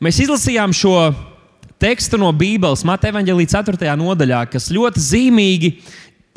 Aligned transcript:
Mēs 0.00 0.16
izlasījām 0.24 0.72
šo 0.72 0.94
tekstu 1.76 2.16
no 2.16 2.30
Bībeles, 2.32 2.80
Mateja 2.88 3.12
Vāģelī 3.12 3.44
4. 3.52 3.90
nodaļā, 4.00 4.38
kas 4.48 4.70
ļoti 4.72 5.02
zīmīgi 5.04 5.68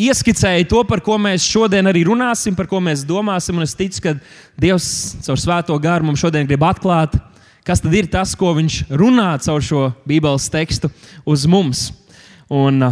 ieskicēja 0.03 0.65
to, 0.67 0.81
par 0.83 0.99
ko 1.05 1.15
mēs 1.15 1.45
šodien 1.47 1.87
arī 1.87 2.01
runāsim, 2.09 2.57
par 2.59 2.67
ko 2.67 2.81
mēs 2.83 3.05
domāsim. 3.07 3.61
Es 3.63 3.71
ticu, 3.79 4.01
ka 4.03 4.13
Dievs 4.59 4.89
caur 5.23 5.39
svēto 5.39 5.77
garu 5.79 6.09
mums 6.09 6.19
šodien 6.19 6.49
grib 6.49 6.65
atklāt, 6.67 7.15
kas 7.63 7.79
tad 7.79 7.95
ir 7.95 8.11
tas, 8.11 8.33
ko 8.35 8.51
Viņš 8.57 8.81
runā 8.99 9.29
caur 9.47 9.63
šo 9.63 9.85
Bībeles 10.03 10.49
tekstu 10.51 10.91
uz 11.23 11.47
mums. 11.47 11.87
Un, 12.51 12.83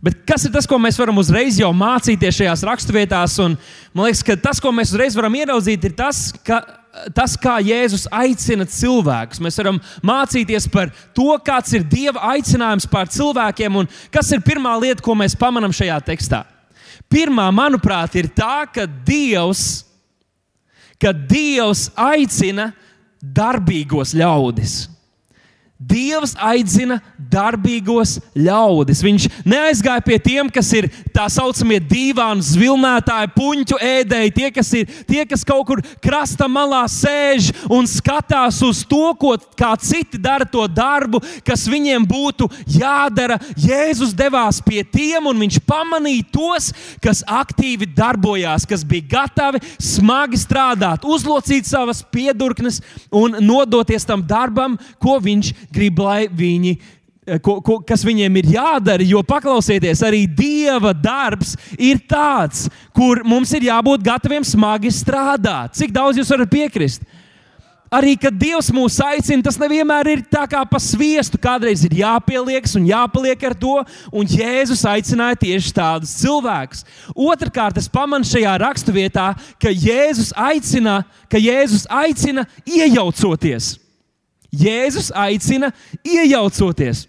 Bet 0.00 0.22
kas 0.24 0.46
ir 0.48 0.52
tas, 0.54 0.64
ko 0.64 0.78
mēs 0.80 0.96
varam 0.96 1.18
uzreiz 1.20 1.58
jau 1.60 1.68
mācīties 1.76 2.38
šajās 2.38 2.62
raksturvietās? 2.64 3.34
Un, 3.44 3.58
man 3.92 4.08
liekas, 4.08 4.22
ka 4.24 4.38
tas, 4.48 4.56
ko 4.56 4.72
mēs 4.72 4.94
uzreiz 4.94 5.14
varam 5.14 5.34
ieraudzīt, 5.36 5.84
ir 5.84 5.92
tas, 5.98 6.30
ka 6.40 6.62
tas, 7.14 7.36
kā 7.38 7.58
Jēzus 7.62 8.06
aicina 8.12 8.66
cilvēkus. 8.68 9.40
Mēs 9.42 9.58
varam 9.60 9.80
mācīties 10.06 10.68
par 10.72 10.92
to, 11.16 11.32
kāds 11.46 11.74
ir 11.76 11.86
Dieva 11.86 12.32
aicinājums 12.34 12.88
pār 12.90 13.10
cilvēkiem, 13.12 13.80
un 13.82 13.90
kas 14.12 14.30
ir 14.34 14.44
pirmā 14.46 14.74
lieta, 14.80 15.04
ko 15.04 15.16
mēs 15.18 15.38
pamanām 15.38 15.74
šajā 15.76 16.00
tekstā. 16.10 16.44
Pirmā, 17.10 17.48
manuprāt, 17.54 18.14
ir 18.20 18.30
tā, 18.34 18.64
ka 18.70 18.86
Dievs, 18.86 19.84
ka 21.00 21.12
Dievs 21.14 21.88
aicina 21.98 22.70
darbīgos 23.20 24.14
ļaudis. 24.16 24.84
Dievs 25.80 26.34
aicina 26.36 26.98
darbīgos 27.30 28.18
ļaudis. 28.36 29.00
Viņš 29.00 29.26
neaizgāja 29.48 30.02
pie 30.04 30.18
tiem, 30.20 30.50
kas 30.52 30.68
ir 30.76 30.90
tā 31.14 31.24
saucamie 31.32 31.78
dīvaini 31.80 32.44
zvilnētāji, 32.44 33.30
puņķu 33.32 33.78
ēdēji, 33.86 34.34
tie, 34.36 34.50
kas 34.52 34.72
ir 34.76 34.90
tie, 35.08 35.22
kas 35.30 35.44
kaut 35.48 35.64
kur 35.70 35.80
krasta 36.04 36.50
malā 36.52 36.82
sēž 36.90 37.48
un 37.72 37.88
skatās 37.88 38.58
uz 38.66 38.82
to, 38.90 39.14
ko, 39.20 39.32
kā 39.56 39.70
citi 39.80 40.20
dara 40.20 40.44
to 40.44 40.66
darbu, 40.68 41.22
kas 41.48 41.64
viņiem 41.70 42.04
būtu 42.10 42.50
jādara. 42.76 43.38
Jēzus 43.56 44.12
devās 44.16 44.60
pie 44.64 44.82
tiem, 44.84 45.30
un 45.32 45.40
viņš 45.46 45.62
pamanīja 45.64 46.28
tos, 46.34 46.70
kas 47.00 47.24
aktīvi 47.24 47.88
darbojās, 47.96 48.68
kas 48.68 48.84
bija 48.84 49.08
gatavi 49.16 49.62
smagi 49.80 50.42
strādāt, 50.44 51.08
uzlocīt 51.08 51.68
savas 51.72 52.04
piedurknes 52.04 52.82
un 53.08 53.40
nodoties 53.40 54.04
tam 54.04 54.20
darbam, 54.28 54.76
ko 55.00 55.16
viņš 55.24 55.54
grib, 55.74 56.00
lai 56.02 56.24
viņi 56.26 56.74
eh, 56.76 57.38
ko, 57.42 57.58
ko, 57.64 57.78
kas 57.86 58.04
viņiem 58.06 58.40
ir 58.42 58.52
jādara. 58.56 59.06
Jo 59.06 59.22
paklausieties, 59.26 60.02
arī 60.06 60.26
Dieva 60.26 60.92
darbs 60.96 61.56
ir 61.78 62.02
tāds, 62.10 62.68
kur 62.96 63.24
mums 63.24 63.52
ir 63.56 63.70
jābūt 63.70 64.04
gataviem 64.06 64.46
smagi 64.46 64.92
strādāt. 64.94 65.78
Cik 65.78 65.94
daudz 65.96 66.20
jūs 66.20 66.32
varat 66.34 66.52
piekrist? 66.52 67.06
Arī, 67.90 68.12
kad 68.14 68.36
Dievs 68.38 68.68
mūs 68.70 69.00
aicina, 69.02 69.42
tas 69.42 69.56
nevienmēr 69.58 70.12
ir 70.12 70.20
tā 70.30 70.44
kā 70.46 70.60
pa 70.62 70.78
sviestu. 70.78 71.40
Kādreiz 71.42 71.82
ir 71.82 71.96
jāpieliekas 71.98 72.76
un 72.78 72.86
jāpaliek 72.86 73.42
ar 73.48 73.56
to, 73.58 73.80
un 74.14 74.30
Jēzus 74.30 74.84
aicināja 74.86 75.40
tieši 75.42 75.74
tādus 75.74 76.14
cilvēkus. 76.20 76.84
Otrakārt, 77.18 77.82
es 77.82 77.90
pamanu 77.90 78.28
šajā 78.30 78.54
raksturvietā, 78.62 79.32
ka 79.58 79.74
Jēzus 79.74 80.30
aicina, 80.38 81.00
ka 81.26 81.42
Jēzus 81.42 81.88
aicina 81.90 82.46
iejaucoties. 82.62 83.79
Jēzus 84.50 85.10
aicina 85.14 85.70
iejaucoties. 86.04 87.06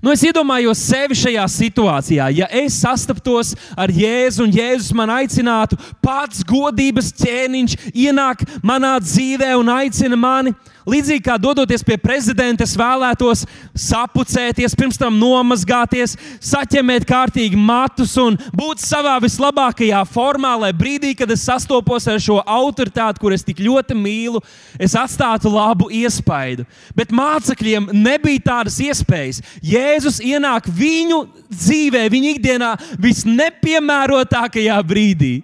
Nu, 0.00 0.12
es 0.14 0.22
iedomājos 0.24 0.80
sevi 0.86 1.16
šajā 1.18 1.42
situācijā. 1.52 2.28
Ja 2.32 2.46
es 2.62 2.78
sastaptos 2.80 3.52
ar 3.76 3.92
Jēzu 3.92 4.46
un 4.46 4.54
Jēzus 4.54 4.94
man 4.96 5.10
aicinātu, 5.12 5.76
pats 6.00 6.40
godības 6.48 7.10
ķēniņš 7.18 7.76
ienāk 7.90 8.46
manā 8.64 8.94
dzīvē 9.02 9.50
un 9.58 9.72
aicina 9.74 10.16
mani, 10.16 10.54
Līdzīgi 10.88 11.22
kā 11.22 11.36
dodoties 11.38 11.84
pie 11.86 11.96
prezidenta, 12.00 12.66
es 12.66 12.74
vēlētos 12.78 13.44
sapucēties, 13.78 14.74
pirms 14.78 14.98
tam 14.98 15.18
nomazgāties, 15.20 16.16
saķemēt 16.42 17.06
kārtīgi 17.06 17.58
matus 17.58 18.16
un 18.20 18.38
būt 18.56 18.82
savā 18.82 19.14
vislabākajā 19.22 20.02
formā, 20.10 20.56
lai 20.64 20.72
brīdī, 20.74 21.12
kad 21.18 21.30
es 21.30 21.44
sastopos 21.46 22.08
ar 22.10 22.18
šo 22.22 22.40
autoritāti, 22.42 23.22
kur 23.22 23.36
es 23.36 23.46
tik 23.46 23.62
ļoti 23.62 23.96
mīlu, 23.98 24.42
es 24.82 24.96
atstātu 24.98 25.52
labu 25.52 25.86
iespaidu. 25.94 26.66
Bet 26.98 27.14
mācekļiem 27.14 27.92
nebija 27.94 28.46
tādas 28.50 28.80
iespējas. 28.82 29.42
Jēzus 29.62 30.18
ienāk 30.24 30.66
viņu 30.66 31.22
dzīvē, 31.52 32.08
viņu 32.10 32.34
ikdienā 32.34 32.74
visnepiemērotākajā 33.06 34.82
brīdī. 34.88 35.34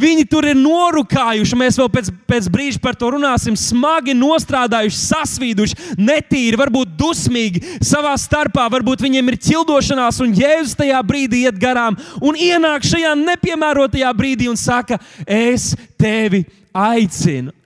Viņi 0.00 0.24
tur 0.30 0.46
ir 0.48 0.56
norukājuši, 0.58 1.58
mēs 1.58 1.78
vēl 1.80 1.90
pēc, 1.92 2.10
pēc 2.30 2.48
brīža 2.52 2.80
par 2.82 2.96
to 2.98 3.10
runāsim, 3.14 3.56
smagi 3.58 4.14
nostrādājuši, 4.16 5.00
sasvīduši, 5.02 5.78
netīri, 6.00 6.58
varbūt 6.60 6.96
dusmīgi 6.98 7.62
savā 7.84 8.14
starpā, 8.20 8.66
varbūt 8.72 9.04
viņiem 9.04 9.32
ir 9.32 9.38
ķildošanās, 9.50 10.22
un 10.24 10.34
Jēzus 10.38 10.78
tajā 10.80 11.00
brīdī 11.06 11.44
iet 11.44 11.60
garām 11.60 11.98
un 12.24 12.38
ienāk 12.38 12.86
šajā 12.88 13.14
nepiemērotajā 13.20 14.12
brīdī 14.16 14.50
un 14.50 14.58
saka, 14.60 15.00
es 15.26 15.72
tevi 16.00 16.46
aicinu. 16.72 17.59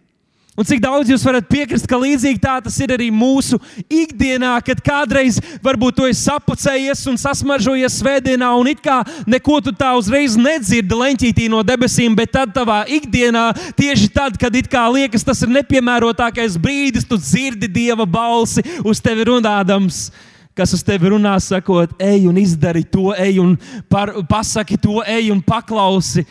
Un 0.55 0.63
cik 0.63 0.79
daudz 0.79 1.09
jūs 1.11 1.25
varat 1.27 1.49
piekrist, 1.51 1.87
ka 1.91 1.99
līdzīgi 1.99 2.39
tā 2.39 2.53
tas 2.63 2.77
ir 2.79 2.93
arī 2.95 3.09
mūsu 3.11 3.57
ikdienā, 3.91 4.53
kad 4.63 4.79
kādreiz 4.87 5.41
varbūt 5.65 5.97
tu 5.99 6.05
esi 6.07 6.29
sapucējies 6.29 7.01
un 7.11 7.19
sasmaržojies 7.19 7.97
svētdienā, 7.99 8.53
un 8.55 8.71
it 8.71 8.79
kā 8.85 9.01
neko 9.27 9.59
tu 9.67 9.73
tā 9.75 9.91
uzreiz 9.99 10.37
nedzirdi 10.39 10.95
leņķītī 11.01 11.49
no 11.51 11.65
debesīm, 11.67 12.15
bet 12.15 12.31
tad 12.37 12.55
tavā 12.55 12.85
ikdienā, 12.87 13.49
tieši 13.75 14.13
tad, 14.15 14.39
kad 14.39 14.55
it 14.55 14.71
kā 14.71 14.85
liekas 14.95 15.27
tas 15.27 15.43
ir 15.43 15.51
nepiemērotākais 15.57 16.55
brīdis, 16.63 17.09
tu 17.09 17.19
dzirdi 17.19 17.67
Dieva 17.75 18.07
balsi 18.07 18.63
uz 18.87 19.03
tevi 19.03 19.27
runādams 19.33 20.07
kas 20.55 20.71
uz 20.71 20.85
tevi 20.87 21.11
runā, 21.11 21.35
sakot, 21.43 21.97
ej 21.99 22.29
un 22.31 22.37
izdari 22.39 22.85
to, 22.87 23.09
ej 23.19 23.41
un 23.43 23.57
par, 23.91 24.13
pasaki 24.31 24.79
to, 24.79 25.01
ej 25.03 25.33
un 25.35 25.41
paklausi. 25.43 26.23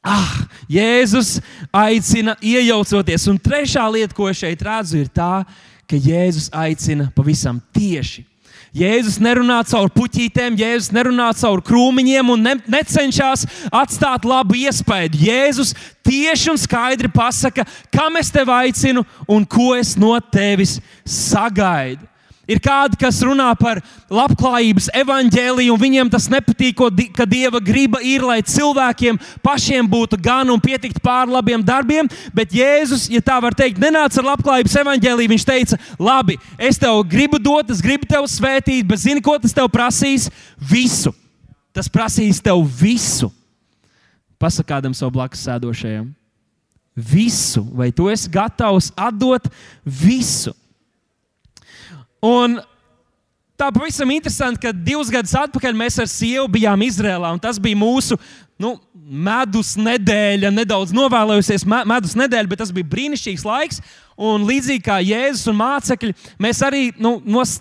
Ah, 0.00 0.46
Jēzus 0.70 1.38
aicina 1.76 2.36
iejaucoties. 2.40 3.26
Un 3.28 3.36
trešā 3.40 3.84
lieta, 3.92 4.16
ko 4.16 4.30
es 4.30 4.40
šeit 4.40 4.62
redzu, 4.64 5.02
ir 5.02 5.12
tā, 5.12 5.44
ka 5.90 5.98
Jēzus 5.98 6.48
aicina 6.56 7.10
pavisam 7.12 7.60
tieši. 7.76 8.24
Jēzus 8.76 9.18
nerunā 9.18 9.58
caur 9.66 9.90
puķītēm, 9.90 10.54
Jēzus 10.60 10.92
nerunā 10.94 11.32
caur 11.34 11.58
krūmiņiem 11.66 12.28
un 12.30 12.44
ne, 12.46 12.52
necenšas 12.70 13.42
atstāt 13.74 14.24
labu 14.28 14.54
iespēju. 14.62 15.18
Jēzus 15.26 15.74
tieši 16.06 16.52
un 16.52 16.60
skaidri 16.60 17.10
pasaka, 17.10 17.66
kam 17.90 18.16
es 18.20 18.30
tevi 18.30 18.54
aicinu 18.54 19.02
un 19.26 19.44
ko 19.44 19.72
es 19.74 19.96
no 19.98 20.14
tevis 20.22 20.78
sagaidu. 21.02 22.09
Ir 22.50 22.58
kādi, 22.58 22.98
kas 22.98 23.20
runā 23.22 23.46
par 23.54 23.78
labklājības 24.10 24.88
evaņģēliju, 24.98 25.74
un 25.74 25.78
viņiem 25.78 26.08
tas 26.10 26.26
nepatīk, 26.32 26.80
ka 27.14 27.26
Dieva 27.28 27.60
griba 27.62 28.00
ir, 28.02 28.24
lai 28.26 28.40
cilvēkiem 28.42 29.20
pašiem 29.44 29.86
būtu 29.90 30.18
gan 30.18 30.50
un 30.50 30.62
pietikt 30.62 30.98
pār 31.04 31.30
labiem 31.30 31.62
darbiem. 31.62 32.10
Bet 32.34 32.50
Jēzus, 32.56 33.06
ja 33.12 33.22
tā 33.22 33.38
var 33.42 33.54
teikt, 33.54 33.78
nenāca 33.78 34.18
ar 34.18 34.32
labklājības 34.32 34.78
evaņģēliju. 34.82 35.32
Viņš 35.36 35.46
teica, 35.46 35.78
labi, 36.02 36.40
es 36.58 36.80
tev 36.80 37.04
gribu 37.06 37.38
dot, 37.38 37.70
es 37.70 37.82
gribu 37.84 38.08
tevi 38.10 38.30
svētīt, 38.34 38.88
bet 38.88 39.04
zini, 39.04 39.22
ko 39.22 39.38
tas 39.38 39.54
tev 39.54 39.70
prasīs? 39.70 40.26
Visu. 40.58 41.14
Tas 41.70 41.86
prasīs 41.86 42.42
tev 42.42 42.64
visu. 42.80 43.30
Pasakādam 44.42 44.96
savu 44.96 45.14
blakus 45.20 45.44
sēdošajam. 45.46 46.08
Visu, 46.98 47.62
vai 47.78 47.92
tu 47.94 48.08
esi 48.10 48.26
gatavs 48.32 48.90
atdot 48.98 49.46
visu? 49.84 50.56
Un 52.24 52.58
tā 53.60 53.70
pavisam 53.72 54.10
interesanti, 54.12 54.60
ka 54.64 54.72
divus 54.72 55.10
gadus 55.12 55.34
atpakaļ 55.36 55.76
mēs 55.76 55.98
ar 56.00 56.08
sievu 56.10 56.46
bijām 56.52 56.84
Izrēlā, 56.84 57.32
tas 57.42 57.60
bija 57.60 57.78
mūsu 57.80 58.18
nu, 58.60 58.74
medus 58.92 59.72
nedēļa, 59.80 60.52
nedaudz 60.52 60.92
novēlojusies 60.96 61.64
medus 61.68 62.16
nedēļa, 62.18 62.50
bet 62.50 62.60
tas 62.62 62.72
bija 62.76 62.88
brīnišķīgs 62.92 63.46
laiks. 63.48 63.80
Un 64.20 64.42
līdzīgi 64.44 64.82
kā 64.84 64.98
Jēzus 65.00 65.48
un 65.48 65.56
mācekļi, 65.56 66.12
mēs 66.44 66.58
arī 66.66 66.90
nu, 67.00 67.14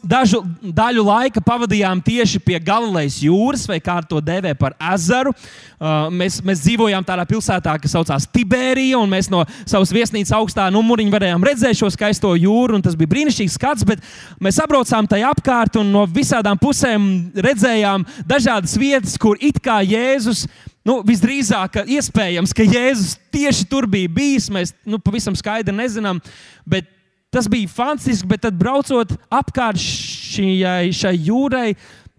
dažu 0.03 0.41
daļu 0.59 1.05
laika 1.07 1.39
pavadījām 1.45 2.01
tieši 2.03 2.41
pie 2.43 2.57
Galilejas 2.59 3.21
jūras, 3.23 3.63
vai 3.69 3.77
kā 3.83 3.95
to 4.03 4.19
dēvē 4.19 4.51
par 4.59 4.75
ezeru. 4.91 5.31
Uh, 5.79 6.09
mēs, 6.11 6.41
mēs 6.43 6.65
dzīvojām 6.65 7.05
tādā 7.07 7.23
pilsētā, 7.29 7.77
kas 7.79 7.95
saucās 7.95 8.27
Tibērija, 8.27 8.99
un 8.99 9.07
mēs 9.07 9.31
no 9.31 9.45
savas 9.63 9.93
viesnīcas 9.95 10.35
augstā 10.35 10.67
numuriņa 10.75 11.13
varējām 11.13 11.47
redzēt 11.47 11.79
šo 11.79 11.93
skaisto 11.95 12.33
jūru. 12.35 12.81
Tas 12.83 12.97
bija 12.99 13.13
brīnišķīgs 13.13 13.55
skats, 13.55 13.87
bet 13.87 14.03
mēs 14.43 14.59
apbraucām 14.59 15.07
tajā 15.07 15.31
apkārt 15.31 15.79
un 15.79 15.93
no 15.95 16.03
visām 16.11 16.59
pusēm 16.59 17.07
redzējām 17.39 18.03
dažādas 18.27 18.75
vietas, 18.79 19.15
kur 19.15 19.39
it 19.39 19.63
kā 19.63 19.79
Jēzus 19.87 20.43
Nu, 20.89 21.03
visdrīzāk, 21.05 21.75
ka 21.75 21.81
iespējams, 21.85 22.53
ka 22.55 22.65
Jēzus 22.65 23.17
tieši 23.29 23.67
tur 23.69 23.85
bija 23.85 24.09
bijis. 24.09 24.47
Mēs 24.49 24.73
nu, 24.89 24.97
pavisam 24.97 25.35
skaidri 25.37 25.75
nezinām, 25.75 26.17
bet 26.65 26.87
tas 27.29 27.45
bija 27.51 27.69
fantastiski. 27.69 28.29
Bet 28.31 28.41
tad, 28.47 28.57
braucot 28.57 29.13
apkārt 29.29 29.77
šai, 29.77 30.89
šai 30.95 31.13
jūrai, 31.27 31.75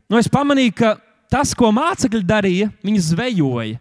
nu, 0.07 0.21
es 0.21 0.31
pamanīju, 0.31 0.77
ka 0.79 0.95
tas, 1.33 1.55
ko 1.57 1.73
mācekļi 1.75 2.23
darīja, 2.27 2.71
viņi 2.87 3.07
zvejoja. 3.11 3.81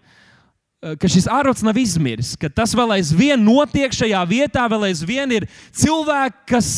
ka 0.79 1.09
šis 1.11 1.25
ārots 1.27 1.59
nav 1.59 1.75
izmiris, 1.75 2.37
ka 2.39 2.47
tas 2.47 2.71
vēl 2.71 2.95
aizvien 2.95 3.41
notiek 3.43 3.91
šajā 3.91 4.21
vietā, 4.29 4.63
vēl 4.71 4.87
aizvien 4.87 5.33
ir 5.35 5.45
cilvēki, 5.75 6.45
kas 6.47 6.69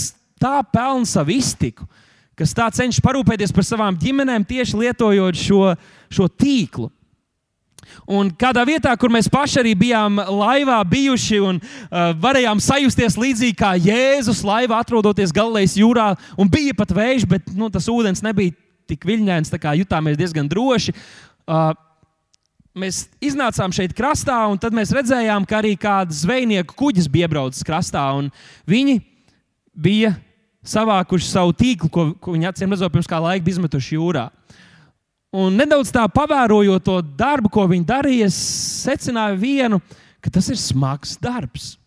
tā 0.41 0.57
pelna 0.73 1.05
savu 1.05 1.35
iztiku, 1.35 1.85
kas 2.33 2.55
tā 2.57 2.65
cenšas 2.73 3.03
parūpēties 3.05 3.53
par 3.53 3.67
savām 3.67 3.99
ģimenēm 4.01 4.47
tieši 4.49 4.79
lietojot 4.81 5.37
šo, 5.37 5.61
šo 6.09 6.25
tīklu. 6.33 6.89
Un 8.09 8.31
kādā 8.33 8.63
vietā, 8.67 8.93
kur 8.99 9.11
mēs 9.13 9.29
paši 9.31 9.59
arī 9.61 9.75
bijām 9.77 10.17
laivā 10.17 10.79
bijuši 10.89 11.41
un 11.45 11.59
uh, 11.61 12.11
varējām 12.21 12.61
sajusties 12.63 13.19
līdzīgi 13.21 13.57
kā 13.59 13.75
Jēzus 13.77 14.41
laivā, 14.47 14.81
atrodoties 14.81 15.33
Galilejas 15.35 15.77
jūrā, 15.79 16.11
un 16.39 16.49
bija 16.51 16.75
pat 16.77 16.93
vējš, 16.97 17.27
bet 17.29 17.53
nu, 17.55 17.69
tas 17.73 17.87
ūdens 17.91 18.23
nebija 18.25 18.55
tik 18.89 19.05
viļņains, 19.07 19.53
tā 19.53 19.61
kā 19.61 19.75
jutāmies 19.79 20.19
diezgan 20.19 20.49
droši. 20.51 20.95
Uh, 21.45 21.71
mēs 22.77 23.05
iznācām 23.23 23.73
šeit 23.75 23.93
krastā, 23.95 24.39
un 24.51 24.59
tad 24.61 24.75
mēs 24.75 24.93
redzējām, 24.95 25.45
ka 25.47 25.59
arī 25.61 25.75
kāds 25.79 26.23
zvejnieku 26.25 26.75
kuģis 26.77 27.09
bija 27.11 27.29
iebraucis 27.29 27.65
krastā. 27.67 28.03
Viņi 28.69 28.99
bija 29.71 30.15
savākuši 30.67 31.27
savu 31.27 31.55
tīklu, 31.57 31.89
ko, 31.91 32.05
ko 32.21 32.35
viņi 32.35 32.49
acīm 32.51 32.73
redzot 32.73 32.93
pirms 32.93 33.09
kā 33.09 33.19
laika 33.21 33.45
bija 33.45 33.57
izmetuši 33.57 33.97
jūrā. 33.97 34.27
Un 35.31 35.55
nedaudz 35.55 35.93
tā 35.95 36.03
pavērojot 36.11 36.83
to 36.83 36.97
darbu, 37.15 37.47
ko 37.53 37.63
viņi 37.71 37.87
darīja, 37.87 38.27
es 38.27 38.39
secināju 38.83 39.37
vienu, 39.39 39.79
ka 40.19 40.31
tas 40.33 40.49
ir 40.51 40.59
smags 40.59 41.15
darbs. 41.21 41.77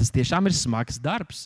Tas 0.00 0.08
tiešām 0.14 0.48
ir 0.48 0.56
smags 0.56 0.96
darbs. 1.02 1.44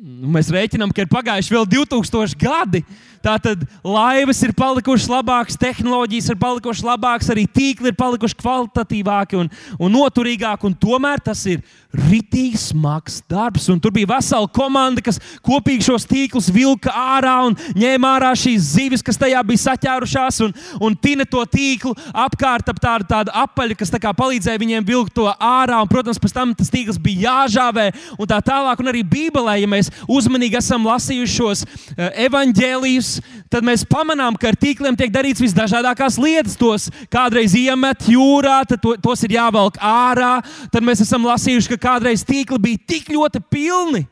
Nu, 0.00 0.30
mēs 0.32 0.48
rēķinām, 0.48 0.94
ka 0.96 1.04
ir 1.04 1.10
pagājuši 1.12 1.52
vēl 1.52 1.66
2000 1.74 2.38
gadi. 2.40 2.80
Tātad 3.20 3.66
laivas 3.84 4.38
ir 4.46 4.54
palikušas 4.56 5.10
labākas, 5.12 5.58
tehnoloģijas 5.60 6.30
ir 6.32 6.38
palikušas 6.40 6.86
labākas, 6.88 7.28
arī 7.34 7.44
tīkli 7.44 7.90
ir 7.92 7.98
palikuši 7.98 8.38
kvalitatīvāki 8.40 9.36
un, 9.36 9.50
un 9.76 9.92
noturīgāki. 9.92 10.70
Un 10.70 10.76
tomēr 10.80 11.20
tas 11.20 11.42
ir 11.52 11.60
ritīgi 11.92 12.56
smags 12.56 13.18
darbs. 13.28 13.66
Un 13.68 13.80
tur 13.82 13.92
bija 13.92 14.08
vesela 14.14 14.48
komanda, 14.48 15.02
kas 15.04 15.20
kopīgi 15.44 15.84
šos 15.90 16.08
tīklus 16.08 16.48
vilka 16.54 16.94
ārā 16.96 17.34
un 17.50 17.58
ņēma 17.76 18.14
ārā 18.16 18.30
šīs 18.40 18.70
zivis, 18.78 19.04
kas 19.04 19.20
tajā 19.20 19.42
bija 19.44 19.66
saķērušās, 19.66 20.40
un, 20.46 20.56
un 20.80 20.96
tina 20.96 21.28
to 21.28 21.44
tīklu 21.44 21.92
apkārt 22.24 22.72
ap 22.72 22.80
tādu, 22.80 23.08
tādu 23.10 23.36
apaļu, 23.42 23.76
kas 23.76 23.92
tā 23.92 24.00
palīdzēja 24.00 24.62
viņiem 24.64 24.88
vilkt 24.88 25.12
to 25.18 25.28
ārā. 25.28 25.82
Un, 25.82 25.92
protams, 25.92 26.22
pēc 26.22 26.38
tam 26.38 26.56
tas 26.56 26.72
tīkls 26.72 26.96
bija 27.02 27.28
jāžāvē 27.28 27.90
un 28.16 28.32
tā 28.32 28.40
tālāk. 28.48 28.80
Un 28.80 28.94
arī 28.94 29.04
Bībelē, 29.04 29.60
ja 29.60 29.68
mēs 29.68 29.89
uzmanīgi 30.10 30.58
esam 30.60 30.86
lasījuši 30.88 31.36
šos 31.36 31.64
uh, 31.64 32.08
evaņģēlijus, 32.26 33.10
tad 33.52 33.66
mēs 33.66 33.86
pamanām, 33.88 34.36
ka 34.40 34.50
ar 34.52 34.58
tīkliem 34.60 34.98
tiek 34.98 35.12
darīts 35.14 35.42
visdažādākās 35.42 36.18
lietas. 36.20 36.58
Tos 36.60 36.88
kādreiz 37.12 37.54
iemet 37.58 38.08
jūrā, 38.10 38.60
tad 38.68 38.82
to, 38.82 38.94
tos 39.02 39.24
ir 39.26 39.36
jāvelk 39.38 39.80
ārā. 39.80 40.38
Tad 40.72 40.84
mēs 40.86 41.04
esam 41.04 41.26
lasījuši, 41.28 41.74
ka 41.74 41.84
kādreiz 41.90 42.24
tīkli 42.26 42.60
bija 42.60 42.84
tik 42.94 43.10
ļoti 43.12 43.42
pilni. 43.50 44.06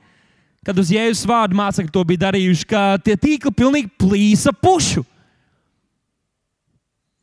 Kad 0.66 0.78
uz 0.80 0.90
jēzus 0.92 1.28
vārdu 1.28 1.56
mācekļi 1.56 1.92
to 1.94 2.02
bija 2.04 2.26
darījuši, 2.26 2.66
ka 2.68 2.82
tie 3.04 3.14
tīkli 3.16 3.54
pilnīgi 3.56 3.94
plīsa 4.00 4.52
pušu. 4.52 5.04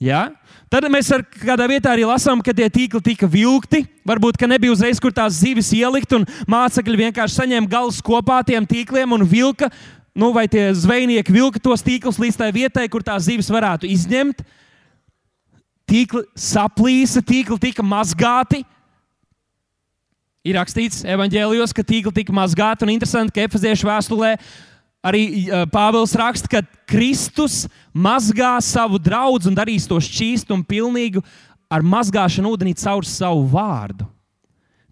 Ja? 0.01 0.27
Tad 0.67 0.87
mēs 0.91 1.07
ar 1.15 1.23
kādā 1.23 1.67
vietā 1.71 1.93
arī 1.93 2.03
lasām, 2.07 2.41
ka 2.43 2.51
tie 2.55 2.67
tīkli 2.71 2.99
tika 3.03 3.29
vilkti. 3.31 3.85
Varbūt 4.07 4.41
nebija 4.47 4.73
uzreiz, 4.73 4.99
kur 4.99 5.13
tās 5.15 5.39
zivis 5.39 5.71
ielikt, 5.73 6.11
un 6.17 6.25
mācekļi 6.51 7.05
vienkārši 7.05 7.39
saņēma 7.39 7.71
galus 7.71 8.01
kopā 8.03 8.41
tiem 8.43 8.67
tīkliem 8.67 9.15
un 9.15 9.23
vilka. 9.23 9.71
Nu, 10.15 10.31
vai 10.35 10.47
tie 10.47 10.67
zvejnieki 10.75 11.31
vilka 11.31 11.59
tos 11.59 11.83
tīklus 11.83 12.19
līdz 12.19 12.37
tai 12.39 12.51
vietai, 12.55 12.87
kur 12.91 13.03
tās 13.03 13.27
zivis 13.27 13.51
varētu 13.51 13.87
izņemt? 13.87 14.43
Tīkli 15.87 16.23
saplīsa, 16.39 17.23
tīkli 17.23 17.59
tika 17.61 17.83
mazgāti. 17.83 18.63
Ir 20.45 20.59
rakstīts 20.59 21.03
evanģēlijos, 21.07 21.73
ka 21.73 21.83
tīkli 21.83 22.13
tika 22.19 22.35
mazgāti, 22.35 22.85
un 22.85 22.93
interesanti, 22.93 23.33
ka 23.35 23.47
Efeziešu 23.47 23.87
vēstulē 23.87 24.35
arī 25.05 25.25
Pāvils 25.73 26.15
raksta, 26.17 26.49
ka 26.49 26.63
Kristus 26.89 27.65
mazgā 27.93 28.55
savu 28.63 28.99
draugu 29.01 29.49
un 29.49 29.57
darīs 29.57 29.87
to 29.89 29.99
šķīstu 30.01 30.55
un 30.55 30.65
pilnīgu 30.65 31.23
ar 31.71 31.85
mazgāšanu 31.85 32.55
ūdenī 32.55 32.75
caur 32.79 33.05
savu 33.07 33.45
vārdu. 33.53 34.07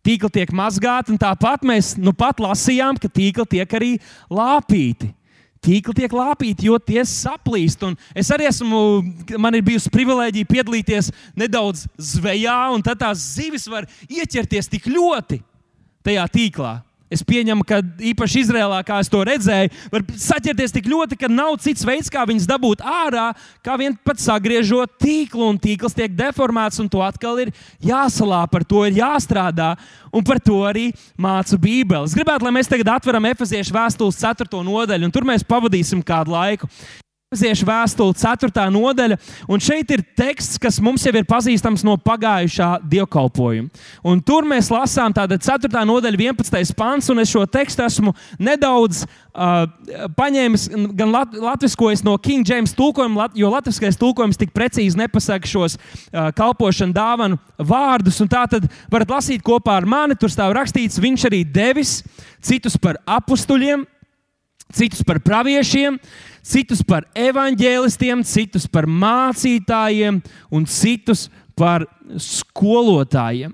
Tīkli 0.03 0.29
tiek 0.35 0.49
mazgāti, 0.51 1.13
un 1.13 1.19
tāpat 1.19 1.63
mēs 1.63 1.93
nu 1.95 2.11
pat 2.11 2.41
lasījām, 2.43 2.97
ka 2.99 3.07
tīkli 3.07 3.45
tiek 3.55 3.75
arī 3.77 3.91
lāpīti. 4.27 5.13
Tīkli 5.63 5.95
tiek 5.95 6.11
lāpīti, 6.11 6.67
jo 6.67 6.75
tie 6.75 7.05
saplīst. 7.07 7.85
Un 7.87 7.95
es 8.11 8.27
arī 8.35 8.49
esmu, 8.49 8.81
man 9.39 9.55
ir 9.55 9.63
bijusi 9.63 9.91
privilēģija 9.93 10.49
piedalīties 10.49 11.07
nedaudz 11.39 11.85
zvejā, 11.95 12.57
un 12.75 12.83
tad 12.83 12.99
tās 12.99 13.23
zivis 13.37 13.69
var 13.71 13.87
ieķerties 14.11 14.67
tik 14.73 14.91
ļoti 14.91 15.39
tajā 16.03 16.25
tīklā. 16.35 16.73
Es 17.13 17.23
pieņemu, 17.25 17.65
ka 17.67 17.79
īpaši 18.11 18.43
Izrēlā, 18.43 18.79
kā 18.87 18.99
es 19.03 19.11
to 19.11 19.21
redzēju, 19.27 19.71
var 19.93 20.05
saķerties 20.25 20.73
tik 20.75 20.89
ļoti, 20.91 21.17
ka 21.21 21.29
nav 21.31 21.55
cits 21.63 21.85
veids, 21.87 22.11
kā 22.13 22.25
viņas 22.29 22.49
dabūt 22.49 22.81
ārā, 22.81 23.29
kā 23.65 23.77
vien 23.79 23.95
pat 24.05 24.21
sagriežot 24.23 24.97
tīklu, 25.01 25.51
un 25.53 25.61
tīkls 25.61 25.95
tiek 25.97 26.15
deformēts, 26.17 26.81
un 26.83 26.89
to 26.91 27.03
atkal 27.05 27.41
ir 27.43 27.53
jāsalā, 27.83 28.43
par 28.51 28.65
to 28.67 28.83
ir 28.89 28.97
jāstrādā, 28.99 29.73
un 30.13 30.25
par 30.25 30.41
to 30.43 30.63
arī 30.67 30.89
māca 31.19 31.59
Bībele. 31.59 32.09
Es 32.09 32.17
gribētu, 32.17 32.47
lai 32.47 32.55
mēs 32.57 32.71
tagad 32.71 32.95
atveram 32.97 33.29
Efeziešu 33.31 33.75
vēstules 33.75 34.19
4. 34.19 34.49
nodaļu, 34.65 35.07
un 35.07 35.13
tur 35.13 35.27
mēs 35.27 35.45
pavadīsim 35.47 36.03
kādu 36.05 36.33
laiku. 36.35 36.69
Efeziešu 37.33 37.65
vēstule, 37.65 38.13
4. 38.13 38.63
nodaļa, 38.69 39.15
un 39.49 39.61
šeit 39.63 39.89
ir 39.95 40.03
teksts, 40.13 40.59
kas 40.61 40.75
mums 40.83 41.01
jau 41.01 41.13
ir 41.17 41.25
pazīstams 41.25 41.81
no 41.81 41.95
pagājušā 41.97 42.67
dievkalpojuma. 42.91 43.71
Un 44.05 44.19
tur 44.21 44.45
mēs 44.45 44.69
lasām 44.69 45.15
tāda 45.17 45.39
4. 45.41 45.71
nodaļa, 45.89 46.19
11. 46.29 46.75
pants, 46.77 47.07
un 47.09 47.23
es 47.23 47.31
šo 47.33 47.47
tekstu 47.49 47.81
esmu 47.87 48.13
nedaudz 48.37 49.01
uh, 49.07 49.63
paņēmis, 50.13 50.67
gan 50.93 51.09
lat, 51.15 51.33
latviskojis 51.33 52.03
no 52.05 52.13
King 52.21 52.45
James 52.45 52.75
tulkojuma, 52.77 53.31
jo 53.33 53.49
latviskais 53.49 53.97
tulkojums 53.97 54.37
tik 54.37 54.53
precīzi 54.53 54.99
nepasaka 55.01 55.49
šos 55.49 55.79
uh, 55.79 56.29
kalpošanu 56.37 56.93
dāvanu 56.93 57.39
vārdus. 57.57 58.21
Tā 58.29 58.43
tad 58.51 58.67
varat 58.93 59.15
lasīt 59.15 59.41
kopā 59.41 59.79
ar 59.79 59.89
mani, 59.89 60.19
tur 60.21 60.29
stāv 60.29 60.53
rakstīts, 60.59 61.01
viņš 61.01 61.25
arī 61.31 61.41
devis 61.49 62.03
citus 62.45 62.77
par 62.77 63.01
apstuļiem, 63.09 63.87
citus 64.73 65.01
par 65.05 65.17
praviešiem 65.25 65.97
citus 66.43 66.83
par 66.83 67.07
evaņģēlistiem, 67.15 68.23
citus 68.27 68.67
par 68.67 68.87
mācītājiem 68.89 70.19
un 70.51 70.67
citus 70.69 71.29
par 71.57 71.85
skolotājiem 72.19 73.53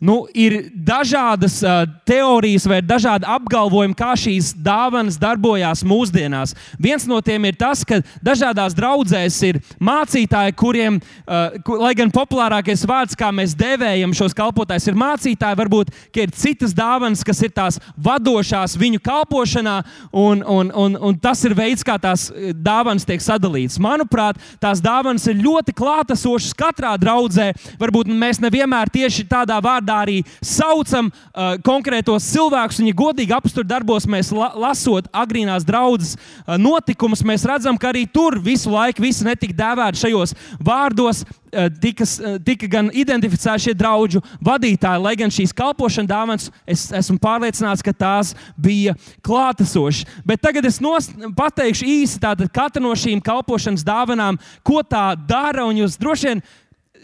nu, 0.00 0.26
ir 0.34 0.70
dažādas 0.74 1.58
uh, 1.64 1.82
teorijas 2.06 2.66
vai 2.70 2.80
dažādi 2.84 3.26
apgalvojumi, 3.28 3.96
kā 3.98 4.12
šīs 4.18 4.52
dāvanas 4.62 5.18
darbojās 5.20 5.82
mūsdienās. 5.86 6.54
Viens 6.78 7.06
no 7.10 7.20
tiem 7.24 7.48
ir 7.48 7.58
tas, 7.58 7.82
ka 7.86 8.00
dažādās 8.24 8.76
draudzēs 8.78 9.38
ir 9.48 9.60
mācītāji, 9.82 10.54
kuriem, 10.58 11.00
uh, 11.00 11.58
kur, 11.66 11.82
lai 11.82 11.94
gan 11.98 12.12
populārākais 12.14 12.86
vārds, 12.88 13.18
kā 13.18 13.32
mēs 13.34 13.56
devējam 13.58 14.14
šos 14.16 14.36
kalpotājus, 14.38 14.88
ir 14.90 14.98
mācītāji, 14.98 15.58
varbūt 15.58 15.92
ir 16.18 16.34
citas 16.34 16.74
dāvanas, 16.76 17.24
kas 17.26 17.42
ir 17.46 17.52
tās 17.54 17.80
vadošās 17.94 18.78
viņu 18.78 19.02
kalpošanā, 19.04 19.76
un, 20.12 20.42
un, 20.42 20.72
un, 20.74 20.98
un 21.10 21.18
tas 21.18 21.42
ir 21.46 21.56
veids, 21.58 21.84
kā 21.86 21.98
tās 22.02 22.28
dāvanas 22.54 23.06
tiek 23.08 23.22
sadalītas. 23.22 23.78
Manuprāt, 23.82 24.38
tās 24.62 24.82
dāvanas 24.84 25.26
ir 25.30 25.38
ļoti 25.42 25.74
klātesošas 25.78 26.54
katrā 26.58 26.94
draudzē. 27.00 27.50
Varbūt 27.80 28.10
mēs 28.10 28.42
nevienmēr 28.42 28.90
tieši 28.94 29.26
tādā 29.30 29.58
vārdā 29.64 29.87
vārdā 29.88 30.02
arī 30.02 30.22
saucam 30.42 31.10
uh, 31.10 31.56
konkrētos 31.64 32.28
cilvēkus. 32.32 32.82
Ja 32.84 32.94
godīgi 32.94 33.34
apstur 33.34 33.64
darbos 33.64 34.06
mēs 34.06 34.32
la 34.32 34.52
lasot 34.54 35.08
agrīnās 35.12 35.64
draudzes 35.64 36.16
uh, 36.16 36.56
notikumus, 36.58 37.24
mēs 37.24 37.46
redzam, 37.48 37.78
ka 37.78 37.90
arī 37.92 38.06
tur 38.06 38.38
visu 38.38 38.70
laiku 38.70 39.02
visi 39.02 39.24
netika 39.24 39.54
dēvēti 39.54 40.04
šajos 40.04 40.34
vārdos. 40.60 41.24
Uh, 41.48 41.70
tika, 41.80 42.04
uh, 42.04 42.36
tika 42.44 42.68
gan 42.68 42.90
identificēti 42.92 43.68
šie 43.68 43.74
draugu 43.74 44.20
vadītāji, 44.44 45.00
lai 45.00 45.14
gan 45.16 45.32
šīs 45.32 45.54
kalpošanas 45.56 46.10
dāvanas, 46.10 46.50
es 46.68 46.90
esmu 46.92 47.16
pārliecināts, 47.22 47.80
ka 47.80 47.94
tās 47.96 48.34
bija 48.60 48.92
klātesošas. 49.24 50.04
Bet 50.28 50.42
tagad 50.44 50.68
es 50.68 50.76
nos, 50.84 51.08
pateikšu 51.36 51.88
īsi 51.88 52.20
katra 52.52 52.82
no 52.84 52.92
šīm 52.92 53.22
kalpošanas 53.24 53.86
dāvanām, 53.86 54.36
ko 54.62 54.82
tā 54.84 55.14
dara. 55.16 55.64
Un 55.64 55.80
jūs 55.80 55.96
droši 55.96 56.28
vien 56.28 56.44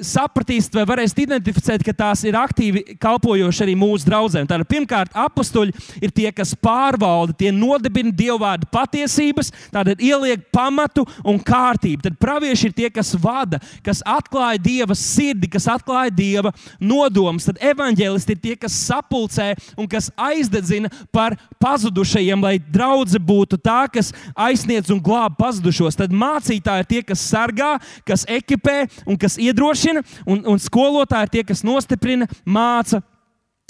sapratīsiet, 0.03 0.75
vai 0.75 0.85
varēsiet 0.89 1.23
identificēt, 1.25 1.85
ka 1.87 1.95
tās 1.97 2.25
ir 2.27 2.37
aktīvi 2.39 2.97
kalpojoši 3.01 3.63
arī 3.67 3.75
mūsu 3.79 4.09
draugiem. 4.09 4.49
Tātad, 4.49 4.67
pirmkārt, 4.71 5.15
apstuļi 5.15 5.75
ir 6.03 6.13
tie, 6.15 6.31
kas 6.35 6.55
pārvalda, 6.59 7.37
tie 7.39 7.53
nodibina 7.55 8.13
dievvvārdu 8.15 8.69
patiesības, 8.73 9.53
tātad 9.75 10.03
ieliek 10.03 10.47
pamatu 10.55 11.07
un 11.25 11.39
kārtību. 11.39 12.03
Tad 12.09 12.19
pravieši 12.23 12.71
ir 12.71 12.77
tie, 12.77 12.91
kas 12.95 13.15
vada, 13.21 13.61
kas 13.87 14.03
atklāja 14.07 14.63
dieva 14.63 14.97
sirdi, 14.99 15.51
kas 15.53 15.69
atklāja 15.71 16.13
dieva 16.15 16.55
nodomus. 16.81 17.47
Tad 17.49 17.63
evaņģēlisti 17.73 18.37
ir 18.37 18.43
tie, 18.43 18.57
kas 18.67 18.77
sapulcē 18.89 19.53
un 19.79 19.89
kas 19.91 20.11
aizdedzina 20.19 20.91
par 21.15 21.39
pazudušajiem, 21.63 22.43
lai 22.45 22.57
draudzene 22.59 23.23
būtu 23.25 23.61
tā, 23.63 23.85
kas 23.93 24.13
aizsniedz 24.35 24.91
un 24.95 25.03
glāb 25.05 25.39
pazudušos. 25.39 25.99
Tad 25.99 26.15
mācītāji 26.15 26.85
ir 26.85 26.91
tie, 26.91 27.03
kas 27.07 27.25
sargā, 27.31 27.77
kas 28.09 28.27
ekipē 28.31 28.83
un 29.07 29.19
kas 29.21 29.39
iedrošina 29.41 29.84
iedrošina, 29.85 30.03
un, 30.27 30.43
un 30.47 30.61
skolotāji 30.61 31.29
ir 31.29 31.33
tie, 31.33 31.45
kas 31.45 31.65
nostiprina, 31.65 32.29
māca 32.45 33.03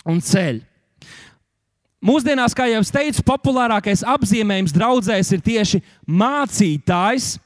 un 0.07 0.21
ceļ. 0.21 0.63
Mūsdienās, 2.05 2.53
kā 2.53 2.67
jau 2.69 2.83
teicu, 2.93 3.23
populārākais 3.25 4.05
apzīmējums 4.05 4.75
draudzēs 4.77 5.33
ir 5.33 5.41
tieši 5.41 5.81
mācītājs, 6.05 7.39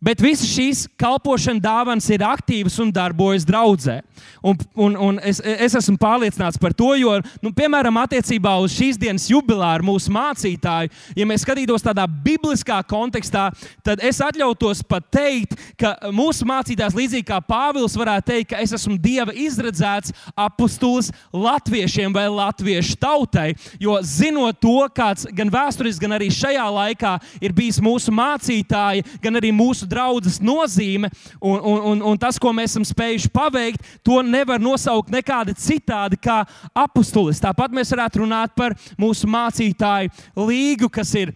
Bet 0.00 0.22
visas 0.24 0.48
šīs 0.48 0.86
kalpošanas 0.96 1.60
dāvanas 1.60 2.06
ir 2.08 2.22
aktīvas 2.24 2.78
un 2.80 2.88
darbojas 2.88 3.44
draudzē. 3.44 3.98
Un, 4.40 4.56
un, 4.72 4.94
un 4.96 5.18
es, 5.28 5.42
es 5.44 5.74
esmu 5.76 5.98
pārliecināts 6.00 6.56
par 6.60 6.72
to, 6.72 6.94
jo, 6.96 7.18
nu, 7.44 7.50
piemēram, 7.52 7.98
attiecībā 8.00 8.54
uz 8.64 8.72
šīs 8.72 8.96
dienas 9.00 9.26
jubileāru 9.28 9.84
mūsu 9.90 10.12
mācītāju, 10.16 10.88
ja 11.20 11.26
mēs 11.28 11.44
skatītos 11.44 11.84
tādā 11.84 12.06
bibliskā 12.08 12.78
kontekstā, 12.88 13.50
tad 13.84 14.00
es 14.00 14.22
atļautos 14.24 14.80
pat 14.88 15.04
teikt, 15.12 15.58
ka 15.76 15.92
mūsu 16.16 16.48
mācītājs, 16.48 16.96
līdzīgi 16.96 17.28
kā 17.28 17.42
Pāvils, 17.44 17.98
varētu 18.00 18.30
teikt, 18.32 18.50
ka 18.54 18.64
es 18.64 18.72
esmu 18.76 18.96
Dieva 19.04 19.36
izredzēts 19.36 20.16
apustulis 20.32 21.12
latviešiem 21.36 22.16
vai 22.16 22.24
latviešu 22.32 22.96
tautai. 23.04 23.50
Jo 23.76 23.98
zinot 24.00 24.62
to, 24.64 24.78
kāds 24.96 25.28
gan 25.36 25.52
vēsturiski, 25.52 26.06
gan 26.06 26.16
arī 26.16 26.32
šajā 26.32 26.66
laikā 26.80 27.14
ir 27.44 27.52
bijis 27.52 27.82
mūsu 27.84 28.16
mācītāji, 28.16 29.04
gan 29.20 29.36
arī 29.36 29.52
mūsu 29.52 29.89
draudzes 29.90 30.38
nozīme 30.42 31.10
un, 31.40 31.58
un, 31.58 31.82
un, 31.92 32.04
un 32.12 32.20
tas, 32.20 32.38
ko 32.40 32.54
mēs 32.56 32.74
esam 32.74 32.86
spējuši 32.86 33.32
paveikt, 33.34 33.84
to 34.06 34.20
nevar 34.26 34.62
nosaukt 34.62 35.12
nekādi 35.12 35.56
citādi 35.58 36.20
kā 36.22 36.42
apustulis. 36.74 37.42
Tāpat 37.42 37.74
mēs 37.76 37.92
varētu 37.94 38.24
runāt 38.24 38.56
par 38.58 38.76
mūsu 39.00 39.28
mācītāju 39.30 40.46
līgu, 40.48 40.90
kas 40.92 41.14
ir 41.18 41.34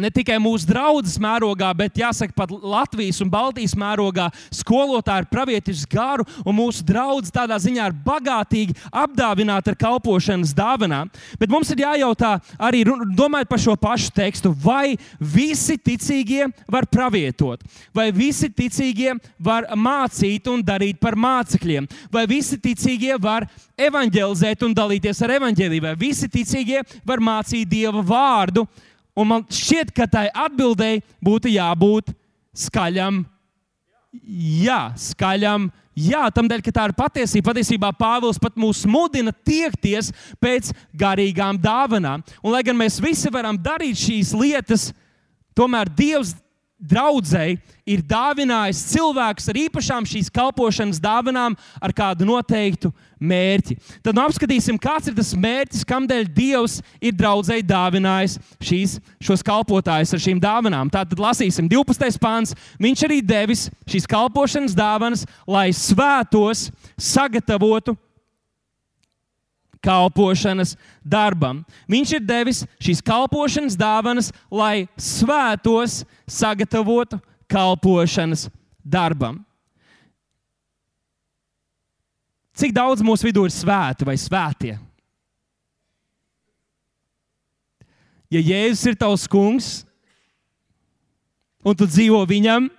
ne 0.00 0.08
tikai 0.08 0.38
mūsu 0.40 0.64
draudzes 0.64 1.18
mērogā, 1.20 1.68
bet 1.76 1.98
jāsaka, 2.00 2.32
pat 2.36 2.52
Latvijas 2.64 3.18
un 3.20 3.28
Baltijas 3.32 3.74
mērogā 3.76 4.30
skolotāji 4.48 5.26
ir 5.26 5.28
pravietisks 5.28 5.88
garu, 5.92 6.24
un 6.48 6.56
mūsu 6.56 6.84
draudzes 6.88 7.34
tādā 7.34 7.58
ziņā 7.60 7.90
ir 7.90 7.96
bagātīgi 8.06 8.76
apdāvināti 8.88 9.68
ar 9.68 9.76
kalpošanas 9.82 10.54
dāvanām. 10.56 11.10
Bet 11.36 11.52
mums 11.52 11.68
ir 11.74 11.82
jājautā 11.84 12.38
arī, 12.56 12.86
domājot 12.88 13.50
par 13.50 13.60
šo 13.60 13.74
pašu 13.76 14.14
tekstu, 14.16 14.54
vai 14.64 14.96
visi 15.20 15.76
ticīgie 15.76 16.46
var 16.72 16.88
pravietot, 16.88 17.60
vai 17.92 18.08
visi 18.16 18.48
ticīgie 18.48 19.18
var 19.36 19.68
mācīt 19.76 20.48
un 20.48 20.64
darīt 20.64 21.02
par 21.02 21.18
mācekļiem, 21.20 21.90
vai 22.12 22.24
visi 22.30 22.56
ticīgie 22.56 23.18
var 23.20 23.44
evanģelizēt 23.76 24.64
un 24.64 24.72
dalīties 24.76 25.20
ar 25.20 25.36
evanģēlību, 25.36 25.84
vai 25.90 26.00
visi 26.00 26.30
ticīgie 26.32 26.80
var 27.04 27.20
mācīt 27.20 27.68
Dieva 27.68 28.00
vārdu 28.00 28.64
Un 29.18 29.28
man 29.28 29.44
šķiet, 29.44 29.92
ka 29.92 30.06
tai 30.08 30.26
atbildēji 30.32 31.02
būtu 31.24 31.52
jābūt 31.52 32.12
skaļam, 32.56 33.22
jā, 34.64 34.82
skaļam. 35.10 35.70
Jā, 35.92 36.22
tam 36.32 36.46
dēļ, 36.48 36.62
ka 36.64 36.72
tā 36.72 36.86
ir 36.88 36.94
patiesība. 36.96 37.50
Patiesībā 37.50 37.90
Pāvils 37.92 38.38
pat 38.40 38.54
mūs 38.56 38.86
mudina 38.88 39.28
tiekties 39.44 40.08
pēc 40.40 40.70
garīgām 40.96 41.58
dāvanām. 41.60 42.24
Un, 42.40 42.54
lai 42.54 42.62
gan 42.64 42.78
mēs 42.78 42.96
visi 43.04 43.28
varam 43.32 43.58
darīt 43.60 44.00
šīs 44.00 44.32
lietas, 44.32 44.86
tomēr 45.52 45.92
Dievs 45.92 46.32
draudzēji 46.82 47.58
ir 47.86 48.02
dāvinājis 48.06 48.82
cilvēks 48.92 49.48
ar 49.50 49.58
īpašām 49.62 50.06
šīs 50.08 50.30
kalpošanas 50.34 51.00
dāvanām 51.02 51.56
ar 51.82 51.94
kādu 51.94 52.26
noteiktu 52.26 52.90
mērķi. 53.22 53.76
Tad 54.02 54.16
nu, 54.18 54.24
apskatīsim, 54.26 54.78
kāds 54.82 55.10
ir 55.10 55.16
tas 55.16 55.32
mērķis, 55.38 55.86
kādēļ 55.88 56.28
Dievs 56.34 56.80
ir 57.02 57.14
draudzēji 57.18 57.66
dāvinājis 57.68 58.38
šīs, 58.62 58.96
šos 59.22 59.44
kalpotājus 59.46 60.14
ar 60.16 60.22
šīm 60.26 60.42
dāvanām. 60.42 60.90
Tātad 60.92 61.22
lasīsim 61.22 61.70
12. 61.70 62.18
pāns. 62.22 62.56
Viņš 62.82 63.06
arī 63.06 63.20
devis 63.22 63.68
šīs 63.86 64.08
kalpošanas 64.10 64.78
dāvanas, 64.78 65.26
lai 65.46 65.70
svētos 65.76 66.68
sagatavotu 66.98 67.96
kalpošanas 69.82 70.76
darbam. 71.02 71.62
Viņš 71.90 72.16
ir 72.16 72.24
devis 72.24 72.62
šīs 72.82 73.02
kalpošanas 73.04 73.76
dāvanas, 73.78 74.30
lai 74.50 74.86
svētos 74.96 76.02
sagatavotu 76.30 77.18
kalpošanas 77.50 78.48
darbam. 78.84 79.40
Cik 82.52 82.74
daudz 82.76 83.00
mūsu 83.04 83.26
vidū 83.30 83.46
ir 83.48 83.54
svēti 83.54 84.06
vai 84.06 84.18
svētie? 84.20 84.76
Ja 88.32 88.40
Jēzus 88.40 88.86
ir 88.88 88.96
tavs 88.96 89.26
kungs, 89.28 89.82
un 91.64 91.76
tu 91.76 91.88
dzīvo 91.88 92.22
viņam, 92.28 92.70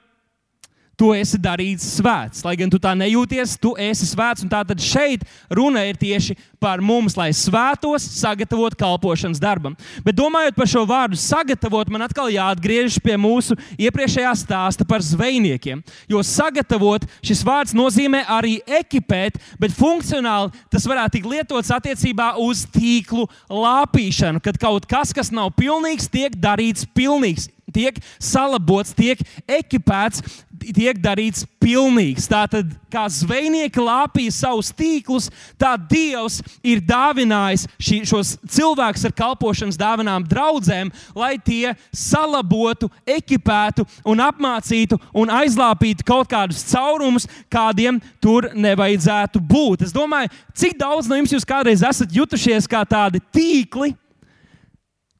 tu 1.03 1.11
esi 1.11 1.39
darīts 1.41 1.97
svēts. 1.97 2.45
Lai 2.45 2.55
gan 2.59 2.71
tu 2.71 2.79
tā 2.79 2.93
nejūties, 2.95 3.57
tu 3.59 3.73
esi 3.79 4.07
svēts. 4.07 4.45
Un 4.45 4.51
tātad 4.51 4.79
šeit 4.79 5.25
runa 5.51 5.83
ir 5.89 5.99
tieši 5.99 6.37
par 6.63 6.79
mums, 6.79 7.17
lai 7.19 7.29
svētos, 7.35 8.05
sagatavot 8.21 8.75
kalpošanas 8.79 9.41
darbam. 9.43 9.75
Bet 10.05 10.15
domājot 10.15 10.55
par 10.55 10.69
šo 10.71 10.85
vārdu 10.87 11.19
sagatavot, 11.19 11.91
man 11.91 12.05
atkal 12.05 12.31
jāatgriežas 12.31 13.01
pie 13.03 13.17
mūsu 13.19 13.57
iepriekšējā 13.75 14.31
stāsta 14.45 14.87
par 14.87 15.03
zvejniekiem. 15.03 15.81
Jo 16.07 16.23
sagatavot 16.23 17.03
šis 17.19 17.43
vārds 17.43 17.75
nozīmē 17.75 18.23
arī 18.31 18.61
ekipēt, 18.79 19.41
bet 19.59 19.75
funkcionāli 19.75 20.53
tas 20.71 20.87
varētu 20.87 21.17
tikt 21.17 21.31
lietots 21.33 21.73
attiecībā 21.75 22.29
uz 22.39 22.63
tīklu 22.71 23.27
lāpīšanu, 23.51 24.39
kad 24.43 24.61
kaut 24.61 24.87
kas, 24.87 25.11
kas 25.11 25.33
nav 25.35 25.51
pilnīgs, 25.59 26.07
tiek 26.13 26.39
darīts 26.39 26.87
pilnīgs 26.95 27.49
tiek 27.73 27.97
salabots, 28.21 28.93
tiek 28.95 29.21
ekipēts, 29.49 30.23
tiek 30.71 30.99
darīts 31.01 31.43
pilnīgs. 31.61 32.27
Tātad, 32.31 32.69
kā 32.91 33.03
zvejnieki 33.11 33.81
lāpīja 33.83 34.33
savus 34.35 34.71
tīklus, 34.75 35.29
tā 35.59 35.73
Dievs 35.77 36.39
ir 36.63 36.81
dāvinājis 36.85 37.65
šī, 37.81 37.99
šos 38.07 38.35
cilvēkus 38.55 39.07
ar 39.09 39.15
kalpošanas 39.17 39.79
dāvanām 39.79 40.25
draudzēm, 40.29 40.91
lai 41.17 41.35
tie 41.43 41.73
salabotu, 41.89 42.89
ekipētu 43.05 43.85
un 44.09 44.23
apmācītu 44.23 44.99
un 45.13 45.33
aizlāpītu 45.33 46.07
kaut 46.07 46.31
kādus 46.31 46.63
caurumus, 46.71 47.27
kādiem 47.51 47.99
tur 48.23 48.51
nevajadzētu 48.53 49.41
būt. 49.41 49.87
Es 49.87 49.95
domāju, 49.95 50.31
cik 50.55 50.77
daudz 50.79 51.09
no 51.09 51.19
jums 51.19 51.33
jūs 51.35 51.47
kādreiz 51.47 51.83
esat 51.85 52.13
jutušies 52.13 52.69
kā 52.69 52.85
tādi 52.87 53.21
tīkli, 53.33 53.93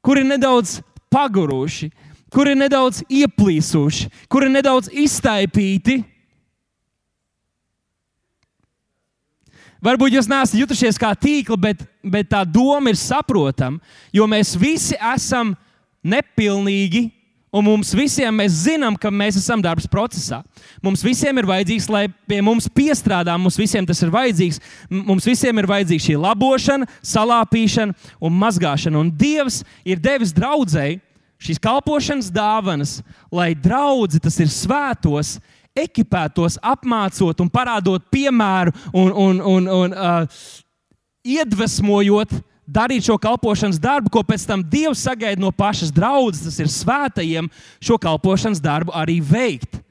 kuri 0.04 0.24
nedaudz 0.26 0.80
paguruši, 1.12 1.90
kuri 2.34 2.54
ir 2.54 2.58
nedaudz 2.58 3.04
ieplīsuši, 3.06 4.10
kuri 4.30 4.50
ir 4.50 4.56
nedaudz 4.58 4.90
iztaipīti. 4.90 6.00
Varbūt 9.84 10.16
jūs 10.16 10.30
neesat 10.30 10.56
jutušies 10.56 10.96
kā 11.00 11.10
tīkli, 11.12 11.58
bet, 11.60 11.82
bet 12.00 12.30
tā 12.32 12.40
doma 12.48 12.88
ir 12.88 12.96
saprotama, 12.96 13.82
jo 14.14 14.24
mēs 14.30 14.54
visi 14.56 14.96
esam 15.12 15.52
nepilnīgi. 16.00 17.10
Un 17.54 17.62
mums 17.62 17.92
visiem 17.94 18.34
mēs 18.34 18.64
zinām, 18.64 18.96
ka 18.98 19.12
mēs 19.14 19.36
esam 19.38 19.60
darbs 19.62 19.84
procesā. 19.86 20.40
Mums 20.82 21.04
visiem 21.06 21.38
ir 21.38 21.46
vajadzīgs, 21.46 21.84
lai 21.86 22.08
pie 22.26 22.40
mums 22.42 22.66
piestrādā. 22.66 23.36
Mums 23.38 23.54
visiem 23.60 23.86
tas 23.86 24.00
ir 24.02 24.10
vajadzīgs. 24.10 24.58
Mums 24.90 25.28
visiem 25.28 25.60
ir 25.62 25.68
vajadzīga 25.70 26.02
šī 26.02 26.16
labošana, 26.18 26.88
salāpīšana 27.12 27.94
un 28.18 28.34
mazgāšana. 28.40 28.98
Un 28.98 29.12
Dievs 29.14 29.60
ir 29.86 30.02
devis 30.02 30.34
draudzēji 30.34 30.98
šīs 31.44 31.60
kalpošanas 31.62 32.30
dāvanas, 32.32 32.98
lai 33.32 33.52
draugi, 33.54 34.22
tas 34.22 34.38
ir 34.40 34.50
svētos, 34.52 35.36
ekipētos, 35.74 36.56
apmācot 36.62 37.40
un 37.42 37.50
parādot 37.50 38.04
piemēru 38.14 38.72
un, 38.94 39.10
un, 39.10 39.40
un, 39.42 39.70
un 39.82 39.94
uh, 39.94 40.42
iedvesmojot 41.26 42.32
darīt 42.64 43.04
šo 43.08 43.18
kalpošanas 43.20 43.80
darbu, 43.82 44.12
ko 44.12 44.22
pēc 44.24 44.46
tam 44.48 44.62
Dievs 44.64 45.02
sagaida 45.04 45.42
no 45.42 45.50
pašas 45.52 45.92
draudzes, 45.92 46.46
tas 46.46 46.60
ir 46.62 46.70
svētajiem, 46.72 47.50
šo 47.82 47.98
kalpošanas 48.00 48.62
darbu 48.64 48.94
arī 48.96 49.18
veikt. 49.20 49.83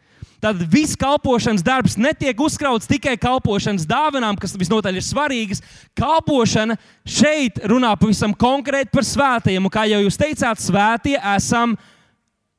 Tad 0.44 0.60
viss 0.68 0.98
kalpošanas 1.00 1.64
darbs 1.64 1.94
netiek 1.96 2.36
uzkrauts 2.44 2.90
tikai 2.90 3.14
kalpošanas 3.16 3.86
dāvanām, 3.88 4.36
kas 4.36 4.58
visnotaļ 4.60 4.98
ir 5.00 5.06
svarīgas. 5.08 5.64
Kalpošana 5.96 6.76
šeit 7.08 7.62
runā 7.72 7.94
pavisam 7.96 8.34
konkrēti 8.36 8.92
par 8.92 9.08
svētajiem. 9.08 9.64
Un 9.64 9.72
kā 9.72 9.86
jau 9.88 10.02
jūs 10.04 10.20
teicāt, 10.20 10.60
svētie 10.60 11.16
esam 11.16 11.78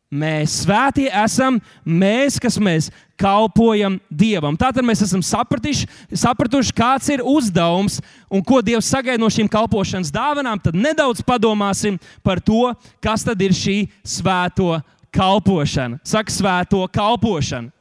mēs. 0.08 0.54
Svētie 0.62 1.10
esam 1.12 1.58
mēs, 1.84 2.40
kas 2.40 2.56
mēs 2.56 2.88
kalpojam 3.20 3.98
Dievam. 4.08 4.56
Tātad 4.56 4.80
mēs 4.88 5.04
esam 5.04 5.20
sapratuši, 5.20 5.84
sapratuši, 6.24 6.72
kāds 6.80 7.12
ir 7.12 7.20
uzdevums 7.20 8.00
un 8.32 8.40
ko 8.40 8.62
Dievs 8.64 8.88
sagaida 8.88 9.20
no 9.20 9.28
šīm 9.28 9.52
kalpošanas 9.52 10.14
dāvanām. 10.14 10.56
Tad 10.64 10.80
nedaudz 10.80 11.20
padomāsim 11.20 12.00
par 12.24 12.40
to, 12.40 12.72
kas 13.04 13.28
tad 13.28 13.44
ir 13.44 13.52
šī 13.52 13.82
svēto 14.00 14.78
kalpošana. 15.12 16.00
Saka, 16.00 16.32
svēto 16.32 16.80
kalpošana. 16.88 17.73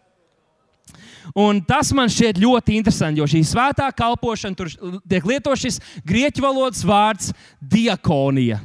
Un 1.32 1.62
tas 1.64 1.94
man 1.96 2.12
šķiet 2.12 2.42
ļoti 2.42 2.76
interesanti, 2.78 3.22
jo 3.22 3.30
šī 3.30 3.44
svētā 3.48 3.88
kalpošana 3.96 4.58
tur 4.60 4.70
tiek 5.10 5.26
lietots 5.26 5.64
šis 5.64 5.80
grieķu 6.06 6.44
valodas 6.44 6.84
vārds 6.86 7.32
diakonija. 7.62 8.60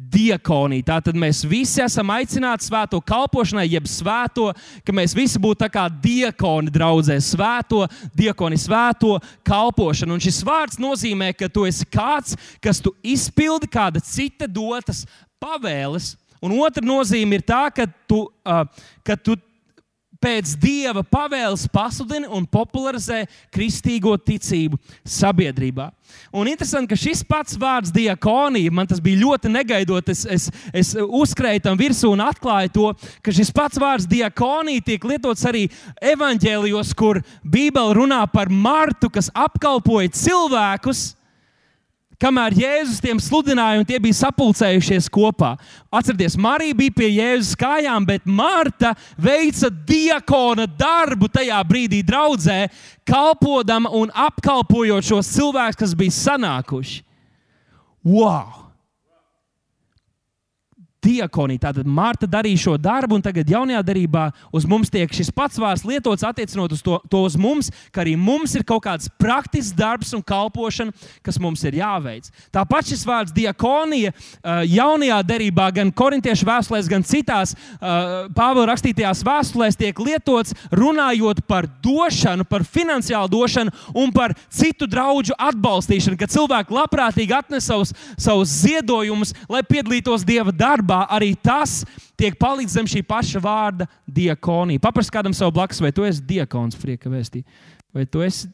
diakonija. 0.00 0.86
Tātad 0.94 1.18
mēs 1.18 1.42
visi 1.44 1.82
esam 1.84 2.08
aicināti 2.14 2.64
svēto 2.64 3.02
kalpošanai, 3.04 3.66
jeb 3.68 3.84
svēto, 3.90 4.46
ka 4.86 4.94
mēs 4.96 5.12
visi 5.12 5.36
būtu 5.42 5.68
kā 5.68 5.88
diakoni 5.92 6.72
draudzē, 6.72 7.18
svēto, 7.20 7.82
diakoni 8.16 8.56
svēto 8.56 9.18
kalpošanu. 9.44 10.16
Un 10.16 10.24
šis 10.24 10.40
vārds 10.46 10.80
nozīmē, 10.80 11.34
ka 11.36 11.50
tu 11.52 11.66
esi 11.68 11.84
kāds, 11.84 12.38
kas 12.62 12.80
tu 12.80 12.94
izpildi 13.02 13.68
kāda 13.68 14.00
cita 14.00 14.48
dotas 14.48 15.04
pavēles. 15.42 16.14
Un 16.40 16.56
otra 16.56 16.80
nozīme 16.80 17.36
ir 17.36 17.44
tā, 17.44 17.66
ka 17.68 17.84
tu, 18.08 18.24
uh, 18.48 18.64
ka 19.04 19.18
tu 19.20 19.36
pēc 20.20 20.52
dieva 20.60 21.02
pavēles 21.06 21.66
pasludina 21.72 22.28
un 22.36 22.44
popularizē 22.46 23.24
kristīgo 23.52 24.16
ticību 24.20 24.78
sabiedrībā. 25.04 25.88
Un 26.34 26.48
interesanti, 26.50 26.90
ka 26.90 26.98
šis 26.98 27.22
pats 27.26 27.56
vārds 27.60 27.92
diakonija, 27.94 28.72
man 28.74 28.88
tas 28.90 29.00
bija 29.02 29.20
ļoti 29.22 29.50
negaidot. 29.52 30.10
Es, 30.10 30.24
es, 30.26 30.48
es 30.74 30.92
uzkrēju 31.00 31.64
tam 31.64 31.78
virsū 31.78 32.10
un 32.12 32.24
atklāju 32.24 32.74
to, 32.74 32.88
ka 33.24 33.34
šis 33.34 33.52
pats 33.54 33.80
vārds 33.80 34.08
diakonija 34.10 34.84
tiek 34.90 35.06
lietots 35.06 35.46
arī 35.48 35.66
evaņģēlijos, 36.12 36.92
kur 36.98 37.22
Bībele 37.44 37.96
runā 37.96 38.24
par 38.32 38.50
Martu, 38.50 39.10
kas 39.12 39.30
apkalpoja 39.34 40.12
cilvēkus 40.14 41.10
kamēr 42.20 42.56
Jēzus 42.60 43.00
tiem 43.02 43.20
sludināja 43.22 43.80
un 43.80 43.88
tie 43.88 43.98
bija 44.02 44.18
sapulcējušies 44.20 45.08
kopā. 45.12 45.54
Atcerieties, 45.90 46.38
Marija 46.40 46.76
bija 46.76 46.96
pie 47.00 47.10
Jēzus 47.16 47.58
kājām, 47.58 48.06
bet 48.08 48.28
Marta 48.28 48.94
veica 49.18 49.70
diakona 49.70 50.68
darbu 50.68 51.30
tajā 51.32 51.60
brīdī 51.66 52.04
draudzē, 52.06 52.62
kalpodama 53.08 53.92
un 53.96 54.12
apkalpojot 54.14 55.10
šos 55.10 55.34
cilvēkus, 55.34 55.80
kas 55.80 55.96
bija 55.98 56.18
sanākuši. 56.20 57.02
Wow! 58.06 58.69
Diakonija. 61.04 61.64
Tātad 61.68 61.88
Marta 61.88 62.28
darīja 62.28 62.60
šo 62.64 62.76
darbu, 62.80 63.16
un 63.16 63.24
tagad 63.24 63.48
jaunajā 63.48 63.80
darbā 63.86 64.26
uz 64.52 64.66
mums 64.68 64.90
tiek 64.92 65.10
šis 65.14 65.32
pats 65.34 65.58
vārds 65.60 65.84
lietots, 65.88 66.24
attiecinot 66.26 66.74
uz 66.76 66.82
to, 66.84 66.98
to 67.10 67.22
uz 67.24 67.36
mums, 67.40 67.70
ka 67.94 68.02
arī 68.04 68.16
mums 68.20 68.54
ir 68.58 68.64
kaut 68.68 68.84
kāds 68.84 69.08
praktisks 69.20 69.76
darbs 69.76 70.12
un 70.16 70.22
kalpošana, 70.26 70.92
kas 71.24 71.40
mums 71.40 71.64
ir 71.64 71.78
jāveic. 71.80 72.28
Tāpat 72.52 72.92
šis 72.92 73.04
vārds 73.08 73.34
diakonija 73.36 74.12
jaunajā 74.68 75.20
darbā, 75.28 75.70
gan 75.80 75.92
korintiešu 75.92 76.48
vēstulēs, 76.48 76.90
gan 76.90 77.06
citās 77.06 77.56
Pāvila 77.80 78.68
rakstītajās 78.70 79.24
vēstulēs 79.26 79.78
tiek 79.80 79.98
lietots 80.04 80.54
runājot 80.76 81.42
par 81.48 81.68
došanu, 81.82 82.44
par 82.48 82.64
finansiālu 82.68 83.30
došanu 83.32 83.72
un 83.96 84.12
par 84.12 84.34
citu 84.52 84.88
draugu 84.90 85.34
atbalstīšanu, 85.40 86.18
kad 86.20 86.32
cilvēki 86.32 86.74
labprātīgi 86.74 87.34
atnes 87.36 87.66
savus, 87.68 87.92
savus 88.20 88.52
ziedojumus, 88.62 89.32
lai 89.50 89.62
piedalītos 89.66 90.24
Dieva 90.28 90.52
darbā 90.54 90.89
darbā 90.90 91.06
arī 91.14 91.34
tas 91.38 91.84
tiek 92.18 92.36
palikts 92.38 92.74
zem 92.74 92.86
šī 92.86 93.02
paša 93.06 93.40
vārda 93.40 93.86
diakonija. 94.06 94.80
Paprasti 94.80 95.14
kādam 95.14 95.34
savu 95.34 95.52
blakus, 95.52 95.80
vai 95.80 95.92
tu 95.92 96.04
esi 96.04 96.22
diakons, 96.22 96.76
frieka 96.76 97.10
vēstī, 97.10 97.44
vai 97.94 98.06
tu 98.06 98.22
esi, 98.22 98.48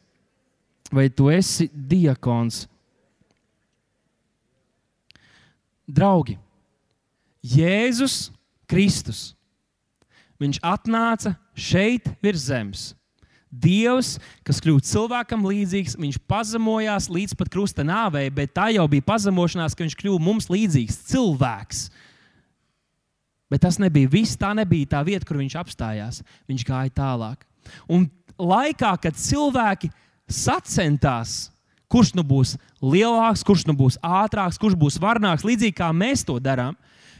vai 0.91 1.09
tu 1.09 1.29
esi 1.29 1.69
diakons. 1.73 2.67
Draugi, 5.87 6.37
Jēzus 7.43 8.29
Kristus. 8.67 9.33
Viņš 10.37 10.59
atnāca 10.61 11.33
šeit 11.57 12.05
virs 12.21 12.43
zemes. 12.45 12.91
Dievs, 13.47 14.17
kas 14.45 14.59
kļūst 14.61 14.89
cilvēkam 14.91 15.45
līdzīgs, 15.47 15.95
viņš 15.97 16.19
pazemojās 16.29 17.07
līdz 17.09 17.33
pat 17.39 17.49
krusta 17.49 17.85
nāvei, 17.87 18.27
bet 18.29 18.51
tā 18.53 18.67
jau 18.75 18.83
bija 18.91 19.05
pazemošanās, 19.07 19.73
ka 19.73 19.85
viņš 19.85 19.95
kļuva 19.97 20.19
mums 20.21 20.49
līdzīgs 20.51 20.99
cilvēks. 21.07 21.87
Bet 23.51 23.63
tas 23.63 23.79
nebija 23.79 24.09
viss. 24.11 24.37
Tā 24.39 24.51
nebija 24.57 24.97
tā 24.97 25.03
vieta, 25.07 25.25
kur 25.27 25.39
viņš 25.39 25.55
apstājās. 25.59 26.23
Viņš 26.49 26.65
gāja 26.67 26.93
tālāk. 26.99 27.45
Un 27.91 28.09
laikā, 28.39 28.93
kad 29.03 29.15
cilvēki 29.19 29.89
sacentās, 30.27 31.47
kurš 31.91 32.13
nu 32.17 32.25
būs 32.27 32.57
lielāks, 32.83 33.45
kurš 33.47 33.65
nu 33.69 33.75
būs 33.77 33.99
ātrāks, 34.03 34.59
kurš 34.59 34.75
būs 34.79 34.99
varnāks, 34.99 35.47
līdzīgi 35.47 35.77
kā 35.79 35.91
mēs 35.95 36.25
to 36.27 36.37
darām, 36.43 36.75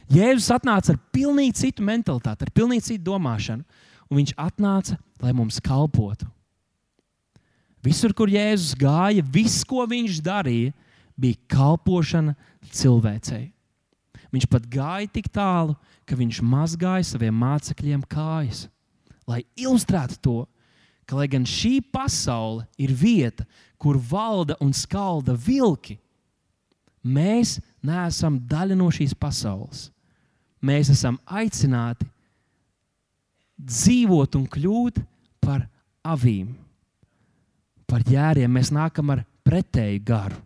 Jēzus 0.08 0.48
atnāca 0.54 0.94
ar 0.94 0.98
pilnīgi 1.12 1.58
citu 1.58 1.84
mentalitāti, 1.84 2.46
ar 2.46 2.52
pilnīgi 2.56 2.86
citu 2.86 3.10
domāšanu. 3.10 3.64
Un 4.08 4.16
viņš 4.22 4.30
atnāca, 4.40 4.96
lai 5.20 5.34
mums 5.36 5.58
kalpotu. 5.60 6.24
Visur, 7.84 8.14
kur 8.16 8.30
Jēzus 8.32 8.72
gāja, 8.80 9.20
viss, 9.20 9.66
ko 9.68 9.84
viņš 9.88 10.22
darīja, 10.24 10.72
bija 11.12 11.36
kalpošana 11.52 12.32
cilvēcei. 12.72 13.50
Viņš 14.32 14.48
pat 14.48 14.64
gāja 14.72 15.10
tik 15.12 15.28
tālu, 15.32 15.76
ka 16.08 16.16
viņš 16.16 16.40
mazgāja 16.44 17.06
saviem 17.10 17.36
mācekļiem 17.36 18.02
kājas, 18.08 18.66
lai 19.28 19.42
ilustrētu 19.60 20.18
to, 20.24 20.38
ka, 21.08 21.16
lai 21.16 21.28
gan 21.30 21.44
šī 21.48 21.78
pasaule 21.92 22.66
ir 22.80 22.92
vieta, 22.96 23.46
kur 23.80 24.00
valda 24.00 24.56
un 24.64 24.72
skalda 24.74 25.36
vilki, 25.36 25.98
mēs 27.04 27.58
neesam 27.84 28.40
daļa 28.48 28.76
no 28.78 28.88
šīs 28.92 29.14
pasaules. 29.16 29.88
Mēs 30.58 30.90
esam 30.90 31.20
aicināti 31.24 32.08
dzīvot 33.58 34.34
un 34.38 34.46
kļūt 34.50 34.98
par 35.42 35.64
avīm, 36.06 36.50
par 37.86 38.02
jēriem. 38.06 38.50
Mēs 38.50 38.72
nākam 38.74 39.14
ar 39.14 39.22
pretēju 39.46 40.02
garu. 40.04 40.42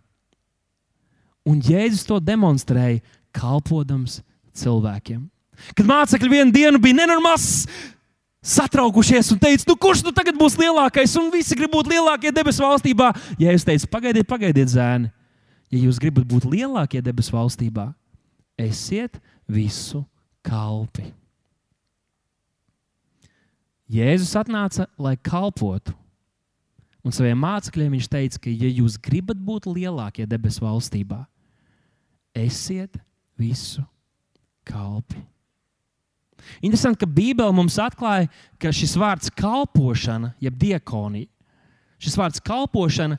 Un 1.48 1.58
Jēzus 1.64 2.04
to 2.06 2.20
demonstrēja, 2.22 3.00
kalpodams 3.34 4.20
cilvēkiem. 4.54 5.24
Kad 5.76 5.88
mācekļi 5.88 6.30
vienu 6.32 6.54
dienu 6.54 6.80
bija 6.82 7.02
nenormāls, 7.02 7.66
satraukušies 8.42 9.30
un 9.32 9.40
teica, 9.42 9.64
nu, 9.70 9.76
kurš 9.78 10.02
nu 10.02 10.12
tagad 10.14 10.36
būs 10.38 10.58
lielākais, 10.58 11.14
un 11.20 11.30
visi 11.32 11.56
grib 11.58 11.70
būt 11.72 11.92
lielākie 11.92 12.32
debesu 12.34 12.64
valstībā. 12.64 13.12
Ja 13.40 13.54
es 13.54 13.66
teicu, 13.66 13.86
pagaidiet, 13.92 14.26
pagaidiet, 14.28 14.72
zēni, 14.74 15.12
ja 15.70 15.82
jūs 15.86 16.00
gribat 16.02 16.26
būt 16.28 16.48
lielākie 16.50 17.02
debesu 17.04 17.36
valstībā, 17.36 17.92
esiet 18.58 19.20
visu 19.46 20.02
kalpi. 20.42 21.06
Jēzus 23.92 24.32
atnāca, 24.40 24.88
lai 24.96 25.18
kalpotu. 25.20 25.92
Un 27.02 27.14
saviem 27.14 27.38
mācekļiem 27.42 27.96
viņš 27.96 28.08
teica, 28.08 28.38
ka, 28.44 28.50
ja 28.50 28.70
jūs 28.70 28.96
gribat 29.02 29.38
būt 29.42 29.66
lielākie 29.68 30.26
debesu 30.26 30.62
valstībā, 30.64 31.24
esiet 32.38 32.96
visu 33.38 33.82
kalpi. 34.64 35.18
Interesanti, 36.60 37.02
ka 37.02 37.10
Bībele 37.10 37.54
mums 37.56 37.78
atklāja, 37.82 38.30
ka 38.60 38.72
šis 38.74 38.96
vārds 39.00 39.32
kalpošana, 39.36 40.32
jeb 40.42 40.56
diakonija, 40.60 41.30
šis 42.02 42.18
vārds 42.18 42.42
kalpošana, 42.44 43.18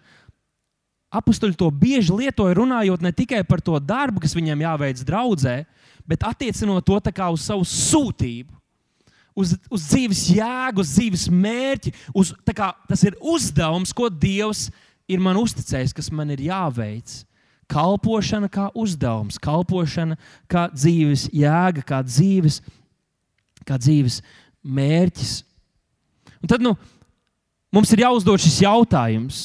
apstuļi 1.13 1.57
to 1.59 1.69
bieži 1.69 2.15
lietoja 2.15 2.57
runājot 2.57 3.05
ne 3.05 3.13
tikai 3.13 3.43
par 3.47 3.61
to 3.61 3.77
darbu, 3.79 4.23
kas 4.23 4.35
viņam 4.35 4.65
jāveic 4.65 5.03
draudzē, 5.05 5.61
bet 6.09 6.25
attiecinot 6.27 6.85
to 6.85 6.99
uz 6.99 7.45
savu 7.45 7.67
sūtību, 7.67 8.53
uz, 9.35 9.55
uz 9.71 9.85
dzīves 9.89 10.23
jēgu, 10.37 10.83
uz 10.83 10.95
dzīves 10.95 11.27
mērķi. 11.31 11.93
Uz, 12.15 12.33
kā, 12.53 12.71
tas 12.89 13.03
ir 13.05 13.17
uzdevums, 13.19 13.93
ko 13.95 14.09
Dievs 14.09 14.67
ir 15.09 15.21
man 15.23 15.39
uzticējis, 15.41 15.95
kas 15.95 16.11
man 16.13 16.33
ir 16.33 16.43
jāveic. 16.49 17.21
Kalpošana 17.71 18.49
kā 18.51 18.67
uzdevums, 18.77 19.39
kalpošana 19.41 20.17
kā 20.51 20.67
dzīves 20.73 21.29
jēga, 21.33 21.85
kā 21.87 22.01
dzīves 22.05 22.59
kā 23.67 23.79
dzīves 23.79 24.21
mērķis. 24.63 25.33
Un 26.43 26.51
tad 26.51 26.63
nu, 26.63 26.73
mums 27.73 27.91
ir 27.95 28.03
jāuzdod 28.03 28.41
šis 28.43 28.61
jautājums, 28.65 29.41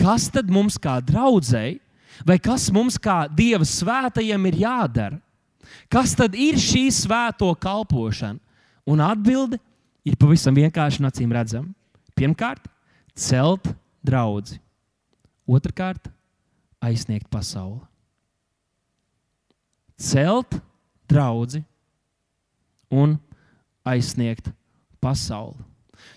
kas 0.00 0.28
tad 0.32 0.50
mums 0.52 0.78
kā 0.80 0.98
draudzēji, 1.04 1.80
vai 2.26 2.38
kas 2.42 2.68
mums 2.72 2.98
kā 3.00 3.24
Dieva 3.28 3.66
svētajiem 3.66 4.48
ir 4.50 4.62
jādara? 4.64 5.20
Kas 5.90 6.14
tad 6.18 6.34
ir 6.38 6.58
šī 6.60 6.88
svēto 6.94 7.50
kalpošana? 7.58 8.40
Un 8.90 9.02
atbilde 9.04 9.60
ir 10.06 10.16
pavisam 10.18 10.56
vienkārši 10.56 11.02
un 11.02 11.10
acīm 11.10 11.32
redzama. 11.34 11.70
Pirmkārt, 12.18 12.64
celt 13.14 13.68
draugu. 14.02 14.58
Otrakārt, 15.50 16.08
aizsniegt 16.82 17.28
pasauli. 17.30 17.82
Celt 20.00 20.56
draugu 21.10 21.60
un 22.90 23.18
aizsniegt 23.90 24.52
pasauli. 25.02 25.70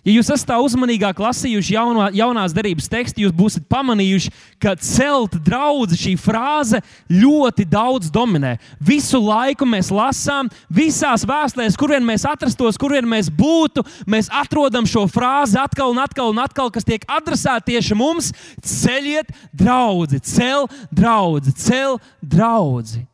Ja 0.04 0.12
jūs 0.12 0.28
esat 0.34 0.52
uzmanīgāk 0.60 1.20
lasījuši 1.24 1.76
jauno, 1.78 2.10
jaunās 2.12 2.52
derības 2.56 2.90
tekstu, 2.92 3.24
jūs 3.24 3.36
būsiet 3.38 3.70
pamanījuši, 3.72 4.34
ka 4.60 4.74
celt 4.84 5.38
draugu 5.46 5.96
šī 5.96 6.18
frāze 6.20 6.82
ļoti 7.08 7.64
daudz 7.72 8.12
dominē. 8.12 8.58
Visu 8.84 9.22
laiku 9.24 9.68
mēs 9.70 9.94
lasām, 9.96 10.50
visās 10.68 11.24
vēstulēs, 11.28 11.80
kur 11.80 11.96
vien 11.96 12.04
mēs 12.04 12.28
atrastos, 12.28 12.80
kur 12.80 12.98
vien 12.98 13.08
mēs 13.08 13.32
būtu, 13.32 13.86
mēs 14.04 14.28
atrodam 14.28 14.84
šo 14.90 15.06
frāzi 15.08 15.56
atkal 15.62 15.96
un 15.96 16.04
atkal, 16.04 16.36
un 16.36 16.44
atkal 16.44 16.74
kas 16.74 16.88
tiek 16.88 17.08
adresēta 17.08 17.72
tieši 17.72 17.96
mums. 17.96 18.34
Ceļiet, 18.60 19.32
draugi, 19.56 20.20
cel 20.28 20.68
draugu, 20.92 21.56
cel 21.56 22.00
draugu. 22.20 23.06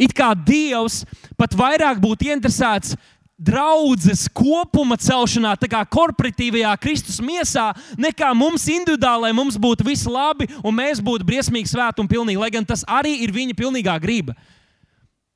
It 0.00 0.14
kā 0.16 0.32
Dievs 0.34 1.02
pat 1.36 1.52
vairāk 1.56 2.00
būtu 2.00 2.30
interesēts 2.32 2.96
draudzes 3.40 4.26
kopuma 4.36 4.98
celšanā, 5.00 5.54
tā 5.56 5.68
kā 5.72 5.80
korporatīvajā 5.88 6.74
Kristus 6.82 7.20
miesā, 7.24 7.70
nekā 7.96 8.34
mums 8.36 8.66
individuāli, 8.68 9.28
lai 9.28 9.32
mums 9.36 9.56
būtu 9.60 9.86
viss 9.86 10.08
labi 10.08 10.48
un 10.60 10.76
mēs 10.76 11.00
būtu 11.04 11.24
briesmīgi 11.28 11.72
svēti 11.72 12.04
un 12.04 12.10
pilnīgi, 12.10 12.40
lai 12.40 12.50
gan 12.52 12.68
tas 12.68 12.84
arī 12.84 13.16
ir 13.24 13.32
viņa 13.32 13.56
pilnīgā 13.56 13.96
griba. 14.02 14.36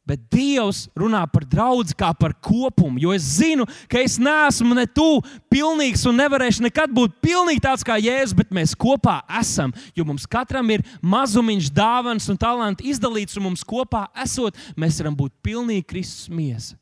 Bet 0.04 0.20
Dievs 0.28 0.82
runā 0.92 1.22
par 1.32 1.46
draugu 1.48 1.94
kā 1.96 2.10
par 2.12 2.34
kopumu, 2.44 3.00
jo 3.00 3.12
es 3.16 3.24
zinu, 3.38 3.64
ka 3.88 4.02
es 4.04 4.18
neesmu 4.20 4.76
ne 4.76 4.84
tu 4.84 5.22
pilnīgs 5.48 6.02
un 6.10 6.18
nevarēšu 6.20 6.66
nekad 6.66 6.92
būt 6.92 7.14
pilnīgi 7.24 7.62
tāds 7.64 7.86
kā 7.86 7.96
Jēzus, 7.96 8.36
bet 8.36 8.52
mēs 8.52 8.74
kopā 8.76 9.22
esam. 9.40 9.72
Jo 9.96 10.04
mums 10.04 10.26
katram 10.28 10.68
ir 10.76 10.84
mazumiņš, 11.00 11.70
dāvāns 11.72 12.28
un 12.28 12.36
talants 12.40 12.84
izdalīts, 12.84 13.38
un 13.40 13.46
mums 13.48 13.64
kopā 13.64 14.04
esot, 14.26 14.60
mēs 14.76 15.00
varam 15.00 15.16
būt 15.16 15.32
pilnīgi 15.44 15.86
Kristus 15.94 16.28
miesa. 16.28 16.76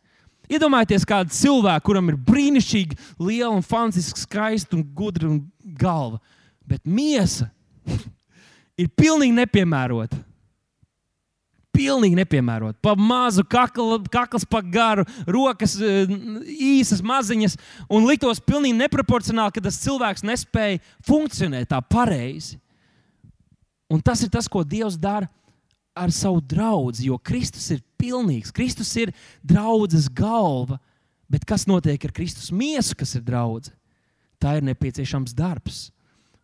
Iedomājieties, 0.51 1.07
kādu 1.07 1.31
cilvēku, 1.33 1.87
kuram 1.87 2.11
ir 2.11 2.19
brīnišķīgi, 2.27 2.99
liela 3.23 3.55
un 3.55 3.63
fantastiska, 3.63 4.27
skaista 4.27 4.75
un 4.75 4.83
gudra 4.83 5.31
un 5.31 5.39
galva, 5.79 6.19
bet 6.67 6.83
miesa 6.83 7.47
ir 8.83 8.91
pilnīgi 8.99 9.39
nepiemērota. 9.39 10.19
Pilnīgi 11.73 12.19
nepiemērota. 12.19 12.77
Pa 12.85 12.93
mazu 12.99 13.45
kakla, 13.49 13.97
kakls, 14.13 14.45
pa 14.45 14.61
garu, 14.61 15.07
rokas 15.25 15.79
eh, 15.81 16.11
īsas, 16.53 17.01
maziņas, 17.01 17.57
un 17.89 18.05
liktos 18.09 18.43
pilnīgi 18.45 18.77
neproporcionāli, 18.77 19.55
ka 19.57 19.65
tas 19.65 19.81
cilvēks 19.81 20.27
nespēja 20.29 20.83
funkcionēt 21.09 21.71
tā 21.73 21.81
pareizi. 21.81 22.59
Un 23.93 24.05
tas 24.05 24.21
ir 24.25 24.31
tas, 24.33 24.49
ko 24.49 24.65
Dievs 24.65 24.99
dara 25.01 25.29
ar 25.97 26.13
savu 26.13 26.41
draugu, 26.41 26.95
jo 27.05 27.19
Kristus 27.21 27.69
ir 27.75 27.83
pilnīgs. 28.01 28.53
Kristus 28.53 28.93
ir 28.97 29.13
draudzes 29.45 30.09
galva. 30.09 30.79
Bet 31.33 31.45
kas 31.49 31.65
notiek 31.69 32.01
ar 32.05 32.13
Kristus 32.13 32.51
miesu, 32.53 32.97
kas 32.99 33.15
ir 33.17 33.25
draudzene? 33.25 33.77
Tā 34.43 34.57
ir 34.59 34.65
nepieciešams 34.67 35.37
darbs. 35.39 35.87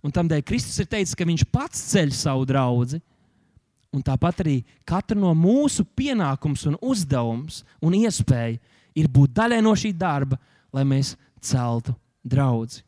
Un 0.04 0.12
tādēļ 0.14 0.44
Kristus 0.46 0.78
ir 0.78 0.86
teicis, 0.86 1.16
ka 1.18 1.26
Viņš 1.26 1.44
pats 1.50 1.80
ceļ 1.90 2.12
savu 2.14 2.46
draugu. 2.48 3.00
Un 3.98 4.04
tāpat 4.06 4.44
arī 4.44 4.58
katra 4.86 5.18
no 5.18 5.32
mūsu 5.34 5.82
pienākums 5.98 6.68
un 6.70 6.76
uzdevums 6.78 7.64
un 7.82 7.96
iespēja 7.98 8.60
ir 8.98 9.08
būt 9.10 9.34
daļai 9.34 9.62
no 9.64 9.74
šī 9.74 9.90
darba, 9.96 10.38
lai 10.74 10.84
mēs 10.86 11.16
celtu 11.42 11.96
draugu. 12.22 12.84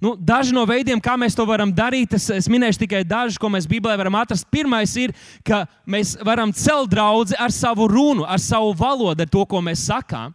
Nu, 0.00 0.14
daži 0.16 0.54
no 0.56 0.62
veidiem, 0.68 1.00
kā 1.00 1.14
mēs 1.20 1.36
to 1.36 1.44
varam 1.48 1.72
darīt, 1.72 2.14
es, 2.16 2.28
es 2.32 2.48
minēšu 2.48 2.80
tikai 2.80 3.02
dažus, 3.04 3.36
ko 3.40 3.48
mēs 3.52 3.68
Bībelē 3.68 3.96
varam 4.00 4.16
atrast. 4.16 4.48
Pirmais 4.52 4.92
ir, 5.00 5.12
ka 5.44 5.64
mēs 5.84 6.14
varam 6.24 6.52
celt 6.56 6.90
draugu 6.92 7.36
ar 7.40 7.52
savu 7.52 7.88
runu, 7.92 8.24
ar 8.24 8.40
savu 8.40 8.72
valodu, 8.76 9.24
ar 9.24 9.32
to, 9.32 9.44
ko 9.48 9.60
mēs 9.64 9.84
sakām. 9.88 10.32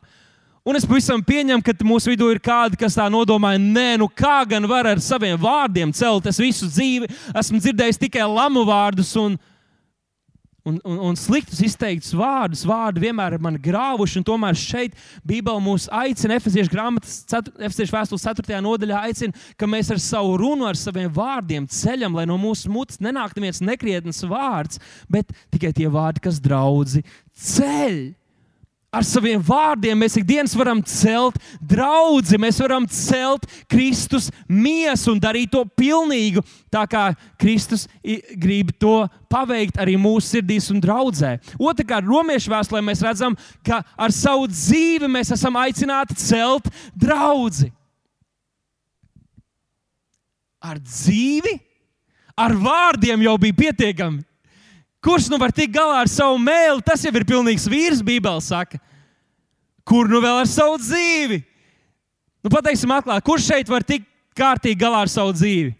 Un 0.61 0.77
es 0.77 0.85
pavisam 0.85 1.23
pieņemu, 1.25 1.65
ka 1.65 1.73
mūsu 1.81 2.11
vidū 2.11 2.27
ir 2.29 2.37
kādi, 2.41 2.77
kas 2.77 2.93
tā 2.93 3.07
nodomāja, 3.09 3.57
nē, 3.57 3.95
nu 3.97 4.05
kā 4.05 4.43
gan 4.45 4.67
var 4.69 4.91
ar 4.91 5.01
saviem 5.01 5.39
vārdiem 5.41 5.89
celt. 5.97 6.29
Es 6.29 6.37
visu 6.37 6.69
dzīvi 6.69 7.09
esmu 7.33 7.57
dzirdējis 7.63 8.01
tikai 8.03 8.27
lamu 8.29 8.61
vārdus, 8.69 9.15
un, 9.17 9.39
Un, 10.61 10.75
un, 10.85 10.99
un 11.09 11.15
sliktus 11.17 11.57
izteiktus 11.65 12.11
vārdus, 12.13 12.61
vārdi 12.69 13.01
vienmēr 13.01 13.33
ir 13.33 13.41
mani 13.41 13.57
grāvuši, 13.65 14.19
un 14.19 14.25
tomēr 14.27 14.57
šeit 14.61 14.93
Bībelē 15.25 15.57
mūs 15.65 15.87
aicina, 15.89 16.37
Efeziešu 16.37 16.69
grāmatas, 16.69 17.23
Efeziešu 17.57 17.95
vēstules 17.95 18.27
4. 18.27 18.59
nodaļā, 18.61 19.01
aicina, 19.09 19.33
ka 19.57 19.65
mēs 19.65 19.89
ar 19.89 20.01
savu 20.03 20.37
runu, 20.37 20.67
ar 20.69 20.77
saviem 20.77 21.09
vārdiem 21.15 21.65
ceļam, 21.65 22.13
lai 22.13 22.27
no 22.29 22.37
mūsu 22.41 22.69
mutes 22.69 23.01
nenāktu 23.01 23.41
viens 23.41 23.63
nekrietns 23.65 24.21
vārds, 24.29 24.77
bet 25.09 25.33
tikai 25.49 25.73
tie 25.81 25.89
vārdi, 25.89 26.21
kas 26.29 26.37
draudzi 26.45 27.01
ceļ 27.33 28.20
ar 28.91 29.05
saviem 29.07 29.39
vārdiem 29.39 29.95
mēs 30.03 30.17
ikdienas 30.19 30.53
varam 30.59 30.81
celt 30.83 31.37
draugu, 31.63 32.37
mēs 32.41 32.59
varam 32.59 32.83
celt 32.91 33.47
Kristus 33.71 34.27
miesu 34.51 35.13
un 35.13 35.21
darīt 35.23 35.53
to 35.53 35.63
pilnīgu, 35.79 36.43
tā 36.71 36.83
kā 36.91 37.05
Kristus 37.39 37.87
grib 38.35 38.73
to 38.81 39.05
paveikt 39.31 39.79
arī 39.79 39.95
mūsu 39.95 40.35
sirdīs 40.35 40.67
un 40.73 40.81
draudzē. 40.83 41.37
Otrakārt, 41.55 42.07
Romiešu 42.07 42.51
vēstulē 42.51 42.83
mēs 42.83 43.03
redzam, 43.05 43.37
ka 43.63 43.79
ar 43.95 44.11
savu 44.11 44.49
dzīvi 44.51 45.07
mēs 45.11 45.31
esam 45.37 45.55
aicināti 45.61 46.19
celt 46.19 46.67
draugu. 46.91 47.71
Ar 50.61 50.77
dzīvi, 50.77 51.55
ar 52.37 52.53
vārdiem 52.53 53.23
jau 53.23 53.37
bija 53.39 53.55
pietiekami. 53.63 54.21
Kurš 55.01 55.31
nu 55.33 55.39
var 55.41 55.53
tikt 55.53 55.73
galā 55.73 56.03
ar 56.03 56.09
savu 56.11 56.37
mēlu, 56.37 56.81
tas 56.85 57.01
jau 57.01 57.11
ir 57.15 57.25
pilnīgs 57.25 57.65
vīrs, 57.69 58.03
Bībeli 58.05 58.43
saka. 58.45 58.77
Kur 59.87 60.09
nu 60.11 60.21
vēl 60.21 60.43
ar 60.43 60.49
savu 60.49 60.77
dzīvi? 60.77 61.41
Nu, 62.45 62.51
pateiksim, 62.53 62.93
atklāti, 62.93 63.25
kurš 63.25 63.47
šeit 63.49 63.69
var 63.69 63.85
tikt 63.85 64.05
kārtīgi 64.37 64.77
galā 64.81 65.01
ar 65.05 65.09
savu 65.11 65.33
dzīvi? 65.33 65.73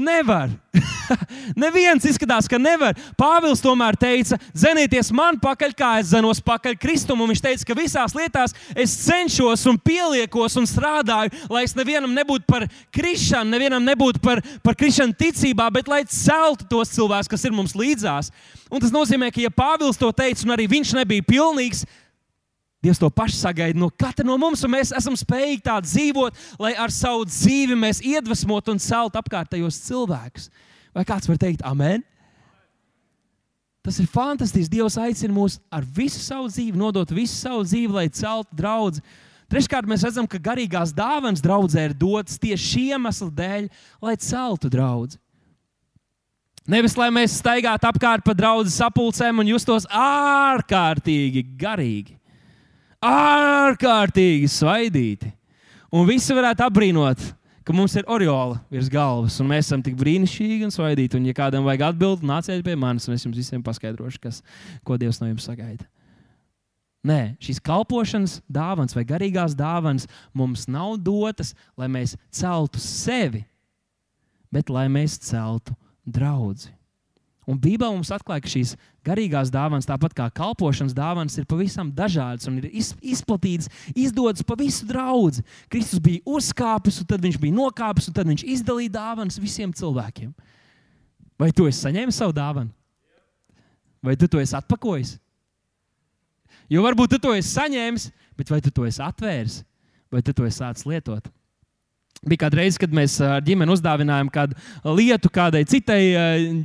Nevar. 0.00 0.50
Neviens 1.62 2.04
izskatās, 2.06 2.48
ka 2.48 2.58
nevar. 2.60 2.96
Pāvils 3.18 3.62
tomēr 3.62 3.96
teica, 4.00 4.38
zenieties 4.56 5.10
man 5.14 5.38
pakaļ, 5.42 5.74
kā 5.76 5.90
es 6.00 6.12
zenos 6.12 6.40
pakaļ 6.44 6.76
Kristum. 6.80 7.22
Viņš 7.28 7.42
teica, 7.44 7.66
ka 7.68 7.76
visās 7.78 8.14
lietās 8.16 8.54
es 8.72 8.94
cenšos 9.04 9.66
un 9.70 9.78
pieliekos 9.82 10.56
un 10.60 10.68
strādāju, 10.70 11.34
lai 11.52 11.64
es 11.66 11.76
nevienam 11.78 12.14
nebūtu 12.16 12.46
par 12.48 12.66
krišanu, 12.94 13.52
nevienam 13.52 13.84
nebūtu 13.86 14.22
par, 14.24 14.42
par 14.64 14.78
krišanu 14.78 15.16
ticībā, 15.18 15.68
bet 15.74 15.90
lai 15.90 16.02
celtu 16.08 16.68
tos 16.70 16.94
cilvēkus, 16.94 17.30
kas 17.30 17.46
ir 17.46 17.56
mums 17.56 17.76
līdzās. 17.78 18.30
Un 18.70 18.82
tas 18.82 18.94
nozīmē, 18.94 19.32
ka 19.34 19.42
ja 19.42 19.52
Pāvils 19.52 19.98
to 20.00 20.10
teica, 20.14 20.46
un 20.46 20.54
arī 20.54 20.68
viņš 20.70 20.94
nebija 21.02 21.26
pilnīgs, 21.26 21.84
Dievs 22.80 23.00
to 23.00 23.10
pašu 23.12 23.36
sagaida 23.36 23.76
no 23.76 23.90
katra 23.92 24.24
no 24.24 24.38
mums, 24.40 24.62
un 24.64 24.72
mēs 24.72 24.94
esam 24.96 25.16
spējīgi 25.18 25.60
tā 25.66 25.76
dzīvot, 25.84 26.36
lai 26.62 26.72
ar 26.80 26.92
savu 26.94 27.26
dzīvi 27.28 27.76
mēs 27.76 28.00
iedvesmotu 28.00 28.72
un 28.72 28.80
celtu 28.80 29.20
apkārtējos 29.20 29.82
cilvēkus. 29.84 30.48
Vai 30.96 31.04
kāds 31.06 31.28
var 31.28 31.38
teikt, 31.40 31.64
Amen? 31.68 32.02
Tas 33.84 33.96
ir 34.00 34.08
fantastisks. 34.12 34.68
Dievs 34.72 34.98
aicina 35.00 35.32
mūs 35.32 35.58
ar 35.72 35.84
visu 35.84 36.20
savu 36.20 36.50
dzīvi, 36.50 36.76
nodot 36.76 37.12
visu 37.16 37.36
savu 37.36 37.64
dzīvi, 37.64 37.94
lai 37.96 38.08
celtu 38.12 38.56
draugu. 38.56 39.00
Treškārt, 39.50 39.88
mēs 39.88 40.04
redzam, 40.06 40.28
ka 40.30 40.38
garīgās 40.38 40.92
dāvanas 40.94 41.42
draudzē 41.42 41.88
ir 41.88 41.94
dotas 41.98 42.38
tieši 42.38 42.66
šī 42.66 42.82
iemesla 42.94 43.30
dēļ, 43.40 43.66
lai 44.04 44.14
celtu 44.20 44.70
draugu. 44.70 45.18
Nevis 46.70 46.94
lai 46.94 47.08
mēs 47.10 47.40
staigātu 47.40 47.88
apkārt 47.88 48.22
pa 48.22 48.34
draugu 48.36 48.70
sapulcēm 48.70 49.40
un 49.42 49.48
justos 49.50 49.88
ārkārtīgi 49.90 51.42
garīgi, 51.58 52.19
ārkārtīgi 53.04 54.48
svaidīti. 54.50 55.30
Un 55.90 56.06
visi 56.06 56.34
varētu 56.36 56.64
apbrīnot, 56.66 57.22
ka 57.66 57.74
mums 57.74 57.96
ir 57.98 58.08
oriola 58.10 58.60
virs 58.72 58.90
galvas, 58.92 59.38
un 59.42 59.48
mēs 59.50 59.68
esam 59.68 59.82
tik 59.84 59.96
brīnišķīgi 60.00 60.66
un 60.68 60.74
svaidīti. 60.74 61.18
Un, 61.18 61.28
ja 61.28 61.36
kādam 61.36 61.66
vajag 61.66 61.88
atbildēt, 61.90 62.26
nāciet 62.26 62.64
pie 62.66 62.76
manis, 62.78 63.08
un 63.08 63.16
es 63.16 63.24
jums 63.26 63.38
visiem 63.40 63.64
paskaidrošu, 63.64 64.20
kas, 64.22 64.42
ko 64.86 64.98
Dievs 65.00 65.20
no 65.22 65.30
jums 65.30 65.48
sagaida. 65.48 65.86
Nē, 67.06 67.36
šīs 67.40 67.62
kalpošanas 67.64 68.40
dāvāns 68.52 68.92
vai 68.92 69.06
garīgās 69.08 69.54
dāvāns 69.56 70.04
mums 70.36 70.66
nav 70.68 70.98
dotas, 71.00 71.54
lai 71.80 71.88
mēs 71.88 72.12
celtu 72.28 72.82
sevi, 72.82 73.46
bet 74.52 74.68
lai 74.68 74.84
mēs 74.92 75.16
celtu 75.24 75.72
draugu. 76.04 76.68
Un 77.50 77.58
Bībelē 77.58 77.88
mums 77.90 78.12
atklāja, 78.14 78.44
ka 78.44 78.50
šīs 78.52 78.76
garīgās 79.06 79.50
dāvanas, 79.50 79.88
tāpat 79.88 80.12
kā 80.14 80.28
kalpošanas 80.36 80.94
dāvanas, 80.94 81.38
ir 81.40 81.48
pavisam 81.50 81.88
dažādas 81.94 82.46
un 82.46 82.60
ir 82.60 82.68
izplatītas, 82.70 83.66
izdotas 83.90 84.46
pa 84.46 84.54
visu 84.60 84.86
draugu. 84.86 85.42
Kristus 85.72 86.02
bija 86.04 86.22
uzkāpis, 86.30 87.00
un 87.02 87.08
tad 87.10 87.24
viņš 87.24 87.40
bija 87.42 87.56
nokāpis, 87.56 88.06
un 88.10 88.16
tad 88.16 88.30
viņš 88.30 88.44
izdalīja 88.54 88.94
dāvanas 89.00 89.40
visiem 89.42 89.74
cilvēkiem. 89.74 90.30
Vai 91.40 91.50
tu 91.56 91.66
esi 91.66 91.82
saņēmis 91.82 92.20
savu 92.22 92.36
dāvanu? 92.36 92.70
Vai 94.04 94.14
tu 94.20 94.28
to 94.30 94.38
esi 94.40 94.54
atpakojis? 94.56 95.16
Jo 96.70 96.84
varbūt 96.86 97.16
tu 97.16 97.18
to 97.24 97.34
esi 97.34 97.50
saņēmis, 97.50 98.06
bet 98.38 98.52
vai 98.52 98.60
tu 98.62 98.70
to 98.70 98.86
esi 98.86 99.02
atvēris, 99.02 99.60
vai 100.12 100.22
tu 100.22 100.36
to 100.36 100.46
esi 100.46 100.62
sācis 100.62 100.86
lietot? 100.86 101.26
Bija 102.20 102.42
kāda 102.42 102.58
reize, 102.58 102.76
kad 102.76 102.92
mēs 102.92 103.14
ar 103.24 103.40
ģimeni 103.40 103.72
uzdāvinājām 103.72 104.28
kādu 104.32 104.56
lietu 104.98 105.30
kādai 105.32 105.62
citai 105.64 106.02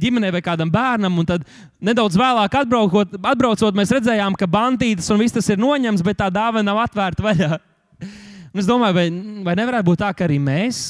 ģimenei 0.02 0.34
vai 0.36 0.41
kādam 0.44 0.68
bērnam. 0.72 1.22
Tad 1.30 1.46
nedaudz 1.80 2.18
vēlāk 2.20 2.58
atbraucot, 2.60 3.15
atbraucot, 3.15 3.78
mēs 3.80 3.94
redzējām, 3.96 4.36
ka 4.36 4.50
bantītas 4.52 5.08
un 5.15 5.24
viss 5.24 5.36
tas 5.38 5.48
ir 5.48 5.62
noņemts, 5.63 6.04
bet 6.04 6.20
tā 6.20 6.28
dāvana 6.28 6.68
nav 6.74 6.82
atvērta 6.84 7.24
vaļā. 7.24 7.50
Un 8.56 8.63
es 8.63 8.68
domāju, 8.68 8.96
vai, 8.96 9.08
vai 9.48 9.56
nevarētu 9.62 9.88
būt 9.88 10.04
tā, 10.04 10.12
ka 10.15 10.28
arī 10.28 10.41
mēs, 10.44 10.82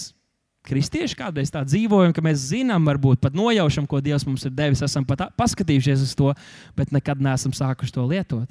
kristieši, 0.66 1.18
kādreiz 1.18 1.54
tā 1.54 1.62
dzīvojam, 1.66 2.14
ka 2.14 2.26
mēs 2.26 2.50
zinām, 2.50 2.90
varbūt 2.90 3.22
pat 3.22 3.38
nojaušam, 3.38 3.86
ko 3.90 4.02
Dievs 4.06 4.26
mums 4.26 4.50
ir 4.50 4.54
devis, 4.54 4.82
esam 4.86 5.06
pat 5.06 5.28
paskatījušies 5.38 6.10
uz 6.10 6.18
to, 6.18 6.34
bet 6.78 6.94
nekad 6.94 7.22
neesam 7.22 7.54
sākuši 7.54 7.98
to 7.98 8.06
lietot. 8.10 8.50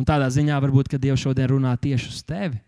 Un 0.00 0.08
tādā 0.08 0.32
ziņā 0.32 0.64
varbūt 0.64 0.96
Dievs 0.96 1.24
šodien 1.24 1.52
runā 1.52 1.76
tieši 1.80 2.12
uz 2.12 2.20
tevi 2.24 2.60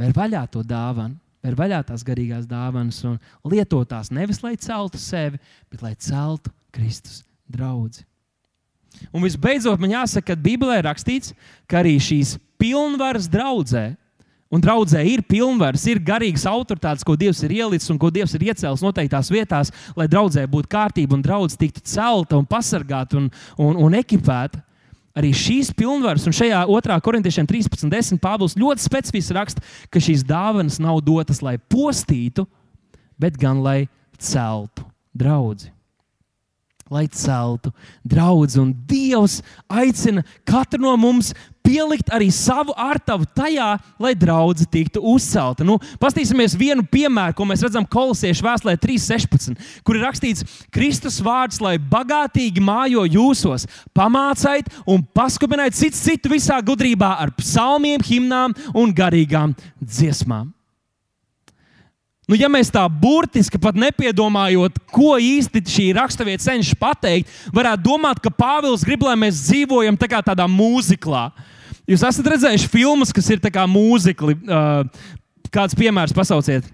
Vēr 0.00 0.14
vaļā 0.16 0.42
to 0.50 0.64
dāvanu, 0.66 1.18
vēr 1.44 1.58
vaļā 1.58 1.82
tās 1.86 2.02
garīgās 2.06 2.48
dāvanas 2.50 3.02
un 3.06 3.18
lietot 3.50 3.88
tās 3.90 4.10
nevis 4.10 4.42
lai 4.42 4.56
celtu 4.56 4.98
sevi, 4.98 5.38
bet 5.70 5.84
lai 5.84 5.94
celtu 5.94 6.52
Kristus 6.74 7.22
draugu. 7.50 8.02
Un 9.10 9.24
visbeidzot, 9.24 9.80
man 9.82 9.94
jāsaka, 9.96 10.32
ka 10.32 10.40
Bībelē 10.40 10.78
ir 10.80 10.88
rakstīts, 10.88 11.34
ka 11.70 11.80
arī 11.82 11.96
šīs 12.02 12.36
pilnvaras 12.60 13.26
draudzē, 13.30 13.88
un 14.54 14.62
draudzē 14.62 15.02
ir 15.10 15.24
pilnvaras, 15.26 15.86
ir 15.90 16.02
garīgas 16.04 16.46
autoritātes, 16.46 17.02
ko 17.06 17.16
Dievs 17.18 17.42
ir 17.42 17.56
ielicis 17.56 17.90
un 17.90 17.98
ko 17.98 18.10
Dievs 18.14 18.36
ir 18.36 18.46
iecēlis 18.50 18.84
noteiktās 18.84 19.30
vietās, 19.34 19.72
lai 19.98 20.06
draudzē 20.10 20.46
būtu 20.50 20.70
kārtība 20.70 21.18
un 21.18 21.24
draudzē 21.24 21.58
tiktu 21.58 21.82
celta 21.90 22.38
un 22.38 22.46
pasargāta 22.46 23.18
un, 23.18 23.28
un, 23.58 23.82
un 23.88 23.98
ekipēta. 23.98 24.62
Arī 25.14 25.30
šīs 25.36 25.70
pilnvaras, 25.78 26.24
un 26.26 26.34
šajā 26.34 26.64
2. 26.66 26.96
korintiešiem 27.06 27.46
13.10. 27.46 28.18
Pāvils 28.22 28.56
ļoti 28.58 28.82
specifiski 28.82 29.36
raksta, 29.36 29.62
ka 29.86 30.02
šīs 30.02 30.24
dāvanas 30.26 30.80
nav 30.82 30.98
dotas, 31.06 31.38
lai 31.44 31.54
postītu, 31.70 32.48
bet 33.20 33.38
gan 33.38 33.62
lai 33.62 33.84
celtu 34.18 34.82
draugu 35.14 35.70
lai 36.90 37.06
celtu 37.08 37.72
draugu. 38.04 38.46
Un 38.60 38.72
Dievs 38.86 39.40
aicina 39.68 40.24
katru 40.46 40.82
no 40.84 40.94
mums 41.00 41.32
pielikt 41.64 42.12
arī 42.12 42.28
savu 42.34 42.74
artavu 42.76 43.26
tajā, 43.36 43.70
lai 43.98 44.12
draudzene 44.18 44.70
tiktu 44.70 45.02
uzcelta. 45.14 45.64
Nu, 45.66 45.78
Pastīsimies 46.00 46.56
vienu 46.58 46.84
piemēru, 46.86 47.36
ko 47.38 47.46
mēs 47.48 47.64
redzam 47.64 47.86
Kolosiešu 47.88 48.44
vēstulē 48.44 48.76
3.16, 48.80 49.56
kur 49.86 49.98
ir 49.98 50.04
rakstīts 50.04 50.44
Kristus 50.74 51.20
vārds, 51.24 51.62
lai 51.64 51.76
bagātīgi 51.78 52.62
mājo 52.64 53.06
jūsos, 53.08 53.66
pamācait 53.96 54.68
un 54.86 55.04
paskubinait 55.16 55.76
citu 55.76 55.96
citu 55.96 56.34
visā 56.34 56.60
gudrībā 56.64 57.14
ar 57.22 57.32
psalmiem, 57.38 58.02
himnām 58.04 58.52
un 58.76 58.92
garīgām 58.94 59.56
dziesmām. 59.80 60.52
Nu, 62.24 62.36
ja 62.40 62.48
mēs 62.48 62.70
tā 62.72 62.82
burtiski 62.88 63.58
pat 63.60 63.76
nepiedomājot, 63.76 64.78
ko 64.92 65.18
īsti 65.20 65.60
šī 65.68 65.88
raksturvieta 65.98 66.46
cenšas 66.46 66.78
pateikt, 66.80 67.32
varētu 67.52 67.84
domāt, 67.84 68.22
ka 68.24 68.32
Pāvils 68.32 68.84
grib, 68.86 69.04
lai 69.04 69.16
mēs 69.20 69.42
dzīvojam 69.44 69.98
tā 70.00 70.22
tādā 70.24 70.46
mūziklā. 70.48 71.26
Jūs 71.84 72.04
esat 72.08 72.30
redzējuši 72.32 72.70
filmas, 72.72 73.12
kas 73.12 73.28
ir 73.28 73.42
kā 73.44 73.66
mūzikli. 73.68 74.38
Uh, 74.48 74.86
kāds 75.52 75.76
piemērs 75.76 76.14
pasauciet? 76.16 76.66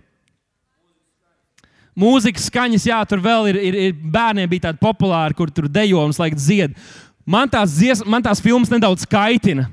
Mūzikas 1.99 2.47
skaņas, 2.47 2.87
jā, 2.87 3.01
tur 3.09 3.21
vēl 3.25 3.51
ir, 3.51 3.59
ir, 3.59 3.79
ir 3.89 3.99
bērniem 3.99 4.49
bija 4.49 4.69
tāda 4.69 4.81
populāra, 4.81 5.35
kur 5.37 5.51
tur 5.51 5.67
dejo 5.69 6.05
un 6.07 6.15
slēgt 6.15 6.39
dzied. 6.39 6.79
Man 7.27 7.51
tās, 7.51 7.75
dzies, 7.75 8.05
man 8.07 8.23
tās 8.25 8.41
filmas 8.43 8.71
nedaudz 8.73 9.05
kaitina. 9.11 9.67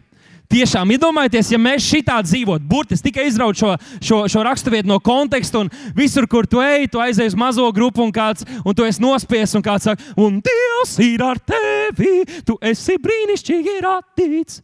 Tiešām 0.48 0.90
iedomājieties, 0.96 1.50
ja 1.52 1.58
mēs 1.60 1.84
šitā 1.84 2.18
dzīvotu, 2.24 2.64
burtiski 2.72 3.10
tikai 3.10 3.26
izraut 3.28 3.60
šo, 3.60 3.74
šo, 4.00 4.22
šo 4.32 4.44
raksturvietu 4.48 4.88
no 4.88 4.96
konteksta, 5.04 5.66
un 5.66 5.72
visur, 5.96 6.24
kur 6.32 6.48
tu 6.48 6.62
ej, 6.64 6.88
tu 6.92 7.02
aizies 7.04 7.34
uz 7.34 7.40
mazo 7.40 7.68
grupu, 7.76 8.06
un, 8.06 8.14
kāds, 8.16 8.48
un 8.64 8.76
tu 8.76 8.88
esi 8.88 9.04
nospiests, 9.04 9.58
un 9.60 9.66
kāds 9.66 9.90
saka, 9.90 10.14
un 10.16 10.40
Dievs 10.44 10.96
ir 11.04 11.24
ar 11.26 11.42
tevi, 11.44 12.24
tu 12.48 12.56
esi 12.64 12.96
brīnišķīgi 13.04 13.76
radīts. 13.84 14.62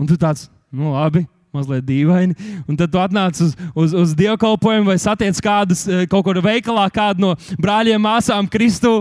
Un 0.00 0.08
tu 0.10 0.16
tāds, 0.18 0.48
nu 0.74 0.94
labi, 0.94 1.24
mazliet 1.54 1.86
dīvaini. 1.86 2.34
Un 2.68 2.78
tad 2.78 2.92
tu 2.92 3.00
atnāc 3.00 3.38
uz, 3.42 3.54
uz, 3.78 3.94
uz 3.94 4.14
dievkalpojumu 4.18 4.90
vai 4.90 4.98
satiec 5.00 5.38
kādus 5.42 5.86
eh, 5.86 6.04
kaut 6.10 6.26
kur 6.26 6.40
veikalā, 6.42 6.88
kādu 6.92 7.28
no 7.28 7.32
brāļiem, 7.62 8.02
māsām, 8.02 8.50
Kristu. 8.50 9.00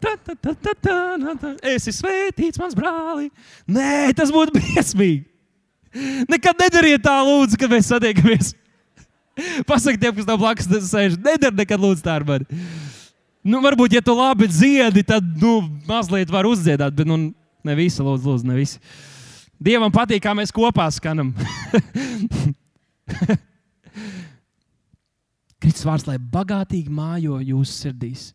Ta, 0.00 0.14
ta, 0.16 0.34
ta, 0.34 0.54
ta, 0.54 0.74
ta, 0.82 1.34
ta. 1.40 1.54
Es 1.64 1.88
esmu 1.88 2.04
svētīts, 2.04 2.60
mans 2.60 2.76
brāli. 2.76 3.30
Nē, 3.68 4.12
tas 4.16 4.32
būtu 4.32 4.56
briesmīgi. 4.58 5.24
Nekad 6.28 6.58
nedariet 6.60 7.04
tā, 7.04 7.16
lūdzu, 7.24 7.56
kad 7.60 7.72
mēs 7.72 7.88
satiekamies. 7.88 8.52
Pasakiet, 9.68 10.00
tiem, 10.00 10.14
kas 10.16 10.28
tam 10.28 10.40
blakus 10.40 10.68
sēž, 10.88 11.16
nedara 11.20 11.56
nekad 11.56 11.80
lūdzu 11.80 12.04
tā 12.04 12.16
ar 12.16 12.24
mani. 12.28 12.46
Nu, 13.46 13.60
varbūt, 13.62 13.94
ja 13.94 14.02
tu 14.02 14.14
labi 14.16 14.48
dziedi, 14.50 15.04
tad 15.06 15.24
nu, 15.40 15.60
mazliet 15.86 16.32
var 16.32 16.48
uzdziedāt, 16.48 16.96
bet 16.96 17.06
nu, 17.06 17.18
ne 17.64 17.76
visi, 17.78 18.00
lūdzu, 18.02 18.32
lūdzu, 18.32 18.48
ne 18.48 18.56
visi. 18.58 18.80
Dievam 19.56 19.92
patīk, 19.92 20.20
kā 20.24 20.34
mēs 20.36 20.52
kopā 20.54 20.90
skanam. 20.92 21.32
Kristus 25.62 25.86
vārds, 25.88 26.06
lai 26.06 26.18
bagātīgi 26.20 26.92
mājo 26.92 27.40
jūsu 27.40 27.72
sirdīs. 27.72 28.34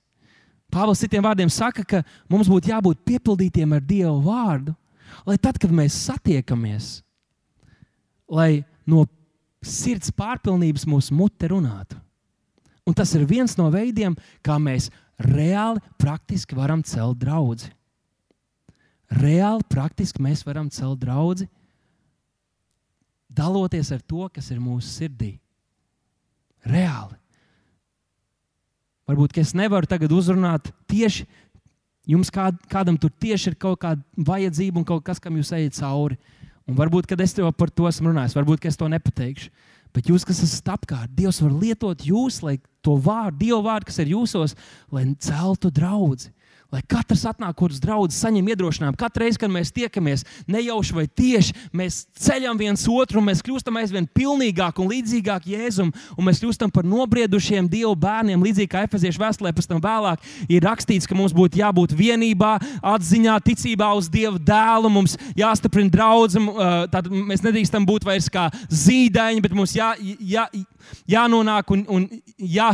Pāvils 0.71 1.01
citiem 1.03 1.23
vārdiem 1.25 1.49
saka, 1.51 1.83
ka 1.83 2.01
mums 2.31 2.49
būtu 2.49 2.71
jābūt 2.71 3.03
piepildītiem 3.05 3.73
ar 3.75 3.81
Dievu 3.85 4.21
vārdu, 4.25 4.73
lai 5.27 5.37
tad, 5.37 5.59
kad 5.61 5.71
mēs 5.75 5.93
satiekamies, 6.07 7.03
lai 8.31 8.63
no 8.87 9.05
sirds 9.61 10.11
pārpilnības 10.15 10.87
mūsu 10.89 11.13
mute 11.13 11.47
runātu. 11.51 11.99
Un 12.87 12.95
tas 12.97 13.11
ir 13.13 13.27
viens 13.29 13.53
no 13.59 13.69
veidiem, 13.69 14.15
kā 14.41 14.57
mēs 14.57 14.89
reāli, 15.21 15.83
praktiski 16.01 16.57
varam 16.57 16.81
celt 16.87 17.19
draugu. 17.21 17.69
Reāli, 19.11 19.65
praktiski 19.67 20.23
mēs 20.23 20.45
varam 20.47 20.69
celt 20.71 21.01
draugu, 21.01 21.47
daloties 23.31 23.91
ar 23.91 24.01
to, 24.07 24.27
kas 24.31 24.51
ir 24.51 24.61
mūsu 24.63 24.87
sirdī. 24.87 25.33
Reāli. 26.67 27.17
Varbūt 29.09 29.41
es 29.41 29.55
nevaru 29.57 29.89
tagad 29.89 30.11
uzrunāt 30.15 30.69
tieši 30.87 31.25
jums, 32.07 32.31
kād, 32.31 32.59
kādam 32.71 32.95
tur 32.99 33.11
tieši 33.11 33.51
ir 33.51 33.57
kaut 33.59 33.81
kāda 33.81 34.01
vajadzība 34.15 34.79
un 34.79 34.87
kaut 34.87 35.03
kas, 35.03 35.19
kam 35.19 35.35
jūs 35.39 35.51
ejat 35.57 35.75
cauri. 35.81 36.17
Un 36.69 36.77
varbūt, 36.77 37.09
kad 37.09 37.19
es 37.23 37.33
tev 37.35 37.49
par 37.57 37.71
to 37.73 37.89
esmu 37.89 38.11
runājis, 38.11 38.37
varbūt 38.37 38.69
es 38.69 38.79
to 38.79 38.87
nepateikšu. 38.91 39.49
Bet 39.91 40.07
jūs, 40.07 40.23
kas 40.23 40.39
esat 40.45 40.69
apkārt, 40.71 41.11
Dievs 41.17 41.41
var 41.43 41.51
lietot 41.51 42.05
jūs, 42.07 42.39
lai 42.45 42.55
to 42.85 42.95
vārdu, 42.95 43.41
Dieva 43.41 43.59
vārdu, 43.65 43.89
kas 43.89 43.99
ir 43.99 44.13
jūsos, 44.13 44.55
lai 44.93 45.09
celtu 45.19 45.71
draugu 45.73 46.29
Lai 46.71 46.79
katrs 46.87 47.25
atnāk, 47.27 47.51
kurš 47.59 47.81
draugs 47.83 48.15
saņem 48.23 48.47
iedrošinājumu. 48.53 48.95
Katru 48.95 49.25
reizi, 49.25 49.39
kad 49.41 49.51
mēs 49.51 49.73
tiekamies, 49.75 50.21
nejauši 50.47 50.93
vai 50.95 51.03
tieši, 51.19 51.55
mēs 51.75 52.05
ceļam 52.15 52.55
viens 52.61 52.85
otru, 52.87 53.19
mēs 53.25 53.41
kļūstam 53.43 53.75
aizvien 53.81 54.07
pilnīgāki 54.07 54.79
un 54.79 54.87
līdzīgāki 54.87 55.51
Jēzum, 55.51 55.89
un 56.15 56.27
mēs 56.29 56.39
kļūstam 56.39 56.71
par 56.71 56.87
nobriedušiem 56.87 57.67
Dieva 57.71 57.91
bērniem, 57.99 58.45
līdzīgi 58.47 58.71
kā 58.71 58.85
Efeziešu 58.87 59.19
vēstulē, 59.19 59.51
pēc 59.57 59.67
tam 59.67 59.83
vēlāk 59.83 60.23
ir 60.47 60.63
rakstīts, 60.63 61.09
ka 61.11 61.17
mums 61.19 61.35
būtu 61.35 61.59
jābūt 61.59 61.91
vienībā, 61.99 62.53
atziņā, 62.93 63.35
ticībā 63.51 63.91
uz 63.99 64.07
Dieva 64.13 64.39
dēlu, 64.39 64.93
mums 64.95 65.17
jāstiprina 65.35 65.91
draudzam, 65.91 66.47
tad 66.93 67.11
mēs 67.11 67.43
nedrīkstam 67.43 67.83
būt 67.89 68.07
vairs 68.07 68.31
kā 68.31 68.47
zīdaiņi, 68.71 69.43
bet 69.43 69.59
mums 69.59 69.75
jā, 69.75 69.91
jā, 69.99 70.47
jānonāk 71.09 71.73
un, 71.75 71.85
un 71.89 72.07
jā 72.37 72.71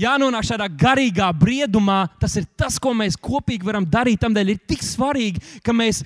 jānonāk 0.00 0.44
šādā 0.46 0.68
garīgā 0.68 1.30
briedumā, 1.36 2.04
tas 2.20 2.36
ir 2.36 2.46
tas, 2.58 2.78
ko 2.82 2.92
mēs 2.96 3.16
kopīgi 3.16 3.66
varam 3.66 3.86
darīt. 3.88 4.20
Tādēļ 4.22 4.52
ir 4.52 4.62
tik 4.68 4.84
svarīgi, 4.84 5.42
ka 5.64 5.74
mēs 5.76 6.02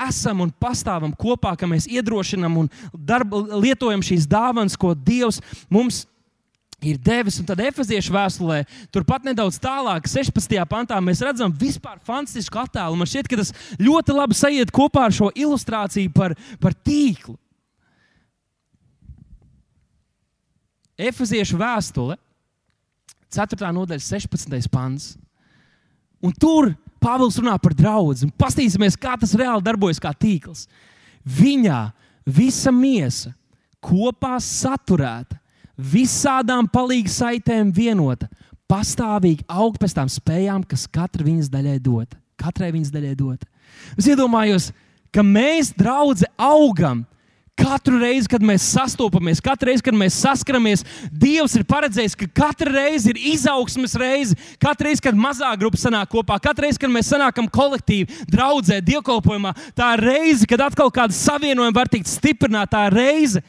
esam 0.00 0.44
un 0.46 0.52
pastāvam 0.62 1.12
kopā, 1.16 1.56
ka 1.58 1.68
mēs 1.68 1.88
iedrošinām 1.90 2.62
un 2.62 2.70
darba, 2.94 3.42
lietojam 3.60 4.04
šīs 4.04 4.28
dāvanas, 4.30 4.78
ko 4.78 4.94
Dievs 4.94 5.40
mums 5.68 6.04
ir 6.80 6.96
devis. 6.96 7.38
Un 7.40 7.48
tad 7.48 7.60
efeziešu 7.60 8.14
vēstulē, 8.14 8.62
turpat 8.94 9.26
nedaudz 9.28 9.60
tālāk, 9.60 10.08
16. 10.08 10.56
pantā, 10.70 10.96
mēs 11.04 11.20
redzam 11.24 11.52
vispār 11.52 12.00
fantastisku 12.06 12.62
attēlu. 12.62 12.96
Man 12.96 13.10
šķiet, 13.10 13.28
ka 13.28 13.40
tas 13.42 13.52
ļoti 13.80 14.16
labi 14.16 14.38
sajiet 14.38 14.72
kopā 14.74 15.08
ar 15.08 15.16
šo 15.16 15.30
ilustrāciju 15.34 16.12
par, 16.16 16.36
par 16.62 16.76
tīklu. 16.86 17.36
Efeziešu 21.08 21.58
vēstule 21.60 22.18
4. 23.30 23.72
nodaļa, 23.72 24.02
16. 24.02 24.68
pants. 24.72 25.14
Un 26.20 26.34
tur 26.36 26.74
Pāvils 27.00 27.38
runā 27.40 27.56
par 27.56 27.72
draugu. 27.72 28.28
Paskatīsimies, 28.36 28.98
kā 29.00 29.14
tas 29.20 29.32
reāli 29.38 29.64
darbojas 29.64 30.00
kā 30.02 30.12
tīkls. 30.12 30.66
Viņā 31.24 31.86
visa 32.28 32.72
miesa 32.74 33.32
kopā 33.80 34.34
saturēta, 34.44 35.38
visādām 35.80 36.68
palīdzības 36.68 37.16
saitēm 37.22 37.70
vienota, 37.72 38.28
pastāvīgi 38.68 39.46
aug 39.48 39.78
pēc 39.80 39.96
tām 39.96 40.10
spējām, 40.12 40.66
kas 40.68 40.84
katra 40.92 41.24
viņas 41.24 41.48
daļai 41.52 41.78
dod. 41.80 42.12
Katrai 42.40 42.68
viņas 42.74 42.92
daļai 42.92 43.14
dod. 43.16 43.48
Es 43.96 44.08
iedomājos, 44.08 44.70
ka 45.12 45.24
mēs, 45.24 45.72
draugi, 45.76 46.28
augam 46.36 47.06
Katru 47.60 47.98
reizi, 48.00 48.28
kad 48.30 48.44
mēs 48.44 48.64
sastopamies, 48.72 49.40
katru 49.44 49.68
reizi, 49.68 49.84
kad 49.84 49.96
mēs 49.96 50.16
saskaramies, 50.22 50.84
Dievs 51.12 51.56
ir 51.58 51.64
paredzējis, 51.68 52.16
ka 52.16 52.28
katra 52.40 52.72
reize 52.72 53.10
ir 53.12 53.18
izaugsmes 53.34 53.96
reize. 54.00 54.36
Katru 54.62 54.88
reizi, 54.88 55.02
kad 55.04 55.18
mazā 55.18 55.50
grupa 55.60 55.80
sanāk 55.80 56.08
kopā, 56.14 56.38
katru 56.42 56.64
reizi, 56.64 56.80
kad 56.80 56.92
mēs 56.92 57.10
sanākam 57.12 57.48
kolektīvi, 57.52 58.24
draudzē, 58.32 58.80
dievkalpojumā, 58.86 59.52
tā 59.76 59.92
ir 59.96 60.04
reize, 60.08 60.48
kad 60.48 60.62
atkal 60.70 60.92
kāda 60.94 61.16
savienojuma 61.16 61.76
var 61.76 61.90
tikt 61.92 62.08
stiprināta. 62.08 62.70
Tā 62.70 62.86
ir 62.88 62.96
reize, 62.96 63.42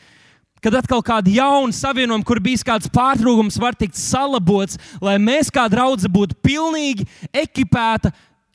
kad 0.63 0.75
atkal 0.79 1.03
kāda 1.05 1.31
jauna 1.31 1.75
savienojuma, 1.75 2.25
kur 2.27 2.41
bijis 2.43 2.65
kāds 2.67 2.89
pārtrūkums, 2.91 3.59
var 3.61 3.77
tikt 3.77 3.99
salabots, 3.99 4.79
lai 5.03 5.15
mēs 5.21 5.53
kā 5.53 5.67
draugi 5.71 6.11
būtu 6.11 6.37
pilnīgi 6.43 7.07
ekipēti 7.31 8.11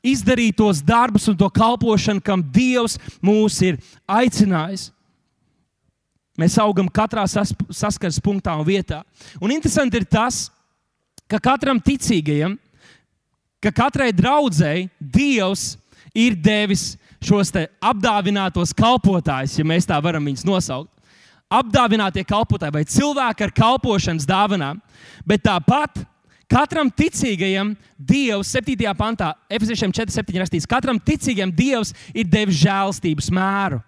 izdarīt 0.07 0.59
tos 0.59 0.83
darbus 0.85 1.27
un 1.31 1.39
to 1.39 1.49
kalpošanu, 1.51 2.23
kam 2.23 2.43
Dievs 2.43 2.99
mūs 3.25 3.59
ir 3.65 3.81
aicinājis. 4.05 4.91
Mēs 6.37 6.57
augam 6.61 6.89
katrā 6.93 7.23
sas, 7.25 7.49
saskares 7.73 8.19
punktā 8.21 8.53
un 8.59 8.65
vietā. 8.67 9.01
Un 9.41 9.51
interesanti 9.55 9.97
ir 9.97 10.05
tas, 10.05 10.47
ka 11.25 11.39
katram 11.41 11.79
ticīgajam, 11.81 12.55
ka 13.63 13.73
katrai 13.73 14.11
draudzēji 14.13 14.89
Dievs 15.01 15.71
ir 16.13 16.37
devis 16.37 16.91
šos 17.23 17.49
apdāvinātos 17.81 18.75
kalpotājus, 18.77 19.57
ja 19.57 19.65
mēs 19.65 19.89
tā 19.89 19.97
varam 20.03 20.29
viņus 20.29 20.45
nosaukt. 20.45 20.91
Apdāvinātie 21.47 22.25
kalpotāji 22.27 22.75
vai 22.75 22.83
cilvēki 22.83 23.45
ar 23.45 23.53
kalpošanas 23.55 24.27
dāvanām, 24.27 24.81
bet 25.25 25.45
tāpat 25.47 26.03
katram 26.51 26.91
ticīgajam 26.91 27.73
Dievs, 27.97 28.51
7. 28.53 28.75
pantā, 28.99 29.31
Efeziešiem 29.49 29.95
4,7 29.95 30.41
rakstīts, 30.43 30.69
katram 30.69 30.99
ticīgajam 30.99 31.53
Dievs 31.55 31.95
ir 32.13 32.27
devis 32.29 32.59
žēlstības 32.61 33.31
mēru. 33.33 33.79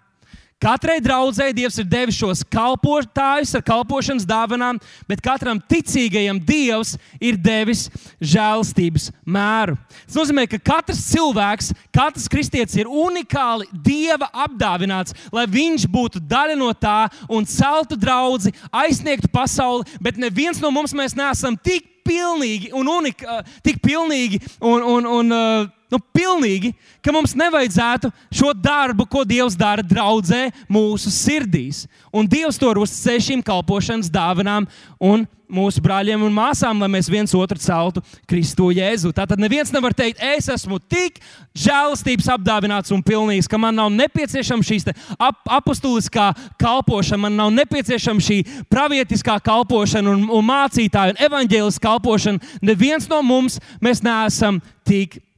Katrai 0.60 0.98
draudzēji 1.00 1.54
Dievs 1.56 1.78
ir 1.80 1.86
devis 1.88 2.18
šos 2.20 2.42
kalpotājus 2.52 3.54
ar 3.56 3.62
kalpošanas 3.64 4.26
dāvanām, 4.28 4.76
bet 5.08 5.22
katram 5.24 5.56
ticīgajam 5.72 6.36
Dievs 6.44 6.98
ir 7.16 7.38
devis 7.40 7.86
žēlstības 8.20 9.08
mēru. 9.24 9.78
Tas 10.04 10.18
nozīmē, 10.18 10.44
ka 10.52 10.60
katrs 10.60 11.00
cilvēks, 11.14 11.72
katrs 11.96 12.28
kristietis 12.28 12.76
ir 12.76 12.92
unikāli 12.92 13.70
Dieva 13.72 14.28
apdāvināts, 14.44 15.16
lai 15.32 15.46
viņš 15.48 15.88
būtu 15.88 16.20
daļa 16.28 16.60
no 16.60 16.68
tā 16.76 17.08
un 17.32 17.48
celtu 17.48 17.96
draugu, 17.96 18.52
aizsniegtu 18.68 19.32
pasauli, 19.32 19.88
bet 19.96 20.20
neviens 20.20 20.60
no 20.60 20.68
mums 20.74 20.92
neesam 20.92 21.56
tik 21.56 21.88
pilnīgi 22.04 22.68
un 22.76 22.88
unikāli, 23.00 23.48
tik 23.64 23.80
pilnīgi 23.80 24.44
un, 24.60 24.84
un, 24.84 25.08
un 25.08 25.32
uh, 25.40 25.68
nu, 25.90 26.00
pilnīgi, 26.14 26.72
ka 27.04 27.14
mums 27.14 27.34
nevajadzētu 27.38 28.12
šo 28.34 28.54
darbu, 28.54 29.06
ko 29.10 29.24
Dievs 29.28 29.58
dara 29.58 29.84
draudzē, 29.86 30.48
mūsu 30.70 31.12
sirdīs. 31.14 31.84
Un 32.14 32.28
Dievs 32.30 32.60
to 32.60 32.70
uzticēja 32.70 33.26
šīm 33.30 33.44
kalpošanas 33.46 34.10
dāvanām 34.12 34.68
un 35.00 35.26
mūsu 35.50 35.82
brāļiem 35.82 36.22
un 36.22 36.34
māsām, 36.34 36.80
lai 36.80 36.88
mēs 36.92 37.10
viens 37.10 37.34
otru 37.34 37.58
celtu 37.60 38.02
Kristu 38.30 38.70
Jēzu. 38.74 39.12
Tātad 39.16 39.40
neviens 39.42 39.72
nevar 39.74 39.94
teikt, 39.96 40.22
es 40.22 40.48
esmu 40.52 40.78
tik 40.90 41.18
žēlastības 41.58 42.28
apdāvināts 42.36 42.94
un 42.94 43.02
pilnīgs, 43.02 43.50
ka 43.50 43.58
man 43.58 43.74
nav 43.76 43.90
nepieciešama 43.94 44.66
šī 44.66 44.78
ap 45.18 45.42
apustuliskā 45.60 46.30
kalpošana, 46.60 47.24
man 47.26 47.38
nav 47.40 47.50
nepieciešama 47.56 48.22
šī 48.22 48.38
pravietiskā 48.70 49.40
kalpošana 49.42 50.14
un, 50.14 50.28
un 50.30 50.46
mācītāja 50.46 51.16
un 51.16 51.24
evaņģēliskā 51.26 51.88
kalpošana. 51.88 52.54
Neviens 52.62 53.10
no 53.10 53.18
mums 53.26 53.58
neesam 53.82 54.62
tik 54.86 55.18
pilnīgi. 55.18 55.29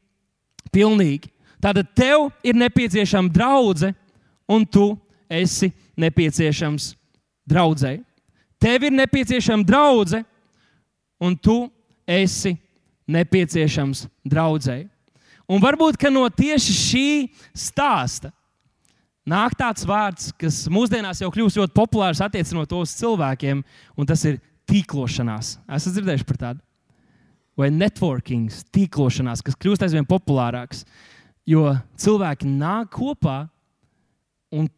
Tātad 1.63 1.93
tev 1.95 2.31
ir 2.43 2.57
nepieciešama 2.59 3.31
draudzene, 3.31 3.95
un 4.51 4.65
tu 4.67 4.97
esi 5.31 5.71
nepieciešams 5.97 6.93
draudzē. 7.49 8.01
Tev 8.63 8.89
ir 8.89 8.95
nepieciešama 8.95 9.67
draudzene, 9.67 10.25
un 11.23 11.37
tu 11.39 11.71
esi 12.07 12.57
nepieciešams 13.07 14.07
draudzē. 14.27 14.83
Un 15.51 15.63
varbūt 15.63 16.01
no 16.11 16.25
tieši 16.31 16.75
šī 16.75 17.09
stāsta 17.55 18.33
nāk 19.29 19.55
tāds 19.59 19.87
vārds, 19.87 20.33
kas 20.35 20.65
mūsdienās 20.73 21.23
jau 21.23 21.31
kļūst 21.31 21.61
ļoti 21.61 21.77
populārs 21.77 22.23
attiecinot 22.25 22.69
to 22.71 22.83
uz 22.83 22.95
cilvēkiem, 22.99 23.63
un 23.97 24.07
tas 24.07 24.25
ir 24.27 24.41
tīklošanās. 24.71 25.59
Esat 25.71 25.95
dzirdējuši 25.95 26.27
par 26.27 26.41
tādu? 26.41 26.63
Vai 27.59 27.71
networking, 27.73 28.53
tīklošanās, 28.73 29.45
kas 29.45 29.59
kļūst 29.61 29.85
aizvien 29.87 30.09
populārāks. 30.09 30.87
Jo 31.49 31.73
cilvēki 31.99 32.49
nāk 32.49 32.93
kopā 32.95 33.43
un 34.55 34.69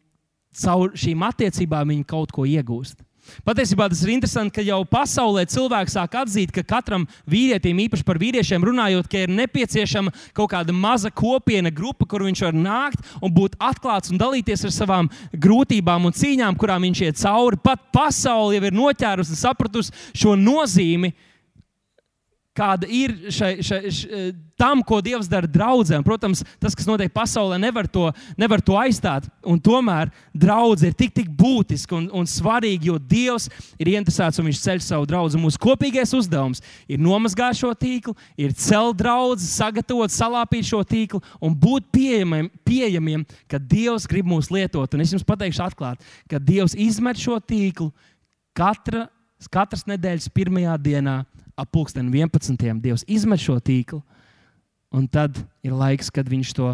caur 0.55 0.95
šīm 0.97 1.23
attiecībām 1.27 1.93
viņi 1.93 2.07
kaut 2.09 2.33
ko 2.35 2.47
iegūst. 2.49 3.03
Patiesībā 3.45 3.87
tas 3.89 4.03
ir 4.05 4.11
interesanti, 4.13 4.53
ka 4.53 4.63
jau 4.65 4.79
pasaulē 4.85 5.45
cilvēki 5.49 5.93
sāk 5.93 6.13
atzīt, 6.19 6.51
ka 6.53 6.61
katram 6.65 7.07
vīrietim, 7.29 7.79
īpaši 7.87 8.05
par 8.05 8.19
vīriešiem 8.21 8.65
runājot, 8.67 9.09
ir 9.17 9.33
nepieciešama 9.33 10.13
kaut 10.35 10.51
kāda 10.53 10.75
maza 10.75 11.09
kopiena, 11.09 11.71
grupa, 11.73 12.05
kur 12.09 12.25
viņš 12.25 12.43
var 12.45 12.57
nākt 12.57 13.15
un 13.21 13.33
būt 13.33 13.57
atklāts 13.57 14.13
un 14.13 14.21
dalīties 14.21 14.67
ar 14.67 14.75
savām 14.75 15.09
grūtībām 15.33 16.05
un 16.05 16.13
cīņām, 16.15 16.57
kurām 16.61 16.85
viņš 16.85 17.01
iet 17.07 17.21
cauri. 17.23 17.61
Pat 17.65 17.89
pasaule 17.95 18.59
jau 18.59 18.67
ir 18.69 18.77
noķērusi 18.77 19.33
un 19.33 19.41
sapratusi 19.41 19.95
šo 20.13 20.37
nozīmi, 20.37 21.15
kāda 22.55 22.87
ir 22.87 23.13
šai, 23.33 23.51
šai, 23.63 23.79
šai, 23.91 24.25
tam, 24.59 24.81
ko 24.85 25.01
Dievs 25.03 25.27
dara 25.29 25.47
draudzēm. 25.49 26.03
Protams, 26.05 26.41
tas, 26.61 26.75
kas 26.77 26.87
notiek 26.87 27.11
pasaulē, 27.13 27.57
nevar 27.61 27.87
to, 27.91 28.07
nevar 28.39 28.63
to 28.63 28.77
aizstāt. 28.79 29.27
Un 29.45 29.59
tomēr 29.61 30.11
draudzene 30.31 30.93
ir 30.93 30.97
tik, 30.97 31.13
tik 31.15 31.31
būtiska 31.35 31.97
un, 31.97 32.07
un 32.15 32.29
svarīga, 32.29 32.89
jo 32.89 32.97
Dievs 32.99 33.49
ir 33.81 33.91
interesēts 33.95 34.39
un 34.39 34.49
viņš 34.49 34.63
ceļ 34.63 34.83
savu 34.85 35.09
draugu. 35.09 35.41
Mūsu 35.41 35.59
kopīgais 35.61 36.15
uzdevums 36.15 36.63
ir 36.87 37.01
nomazgāt 37.01 37.59
šo 37.59 37.73
tīklu, 37.77 38.15
ir 38.39 38.55
celt 38.57 38.99
draugu, 39.01 39.39
sagatavot, 39.43 40.13
salāpīt 40.13 40.69
šo 40.71 40.81
tīklu 40.87 41.21
un 41.43 41.55
būt 41.59 41.91
pieejamiem, 41.95 42.49
pieejamiem 42.67 43.27
kad 43.51 43.63
Dievs 43.67 44.07
grib 44.09 44.29
mūs 44.29 44.51
lietot. 44.53 44.95
Un 44.95 45.03
es 45.03 45.11
jums 45.13 45.27
pateikšu 45.27 45.67
atklāti, 45.67 46.07
ka 46.31 46.39
Dievs 46.39 46.77
izmet 46.79 47.19
šo 47.19 47.41
tīklu 47.43 47.91
katra, 48.55 49.09
katras 49.51 49.83
nedēļas 49.89 50.31
pirmajā 50.33 50.77
dienā 50.81 51.19
ap 51.55 51.71
pulksten 51.71 52.11
11. 52.11 52.81
Dievs 52.83 53.05
izmet 53.07 53.41
šo 53.41 53.57
tīklu, 53.63 54.01
un 54.95 55.07
tad 55.07 55.37
ir 55.63 55.75
laiks, 55.75 56.11
kad 56.11 56.27
viņš 56.29 56.53
to 56.55 56.73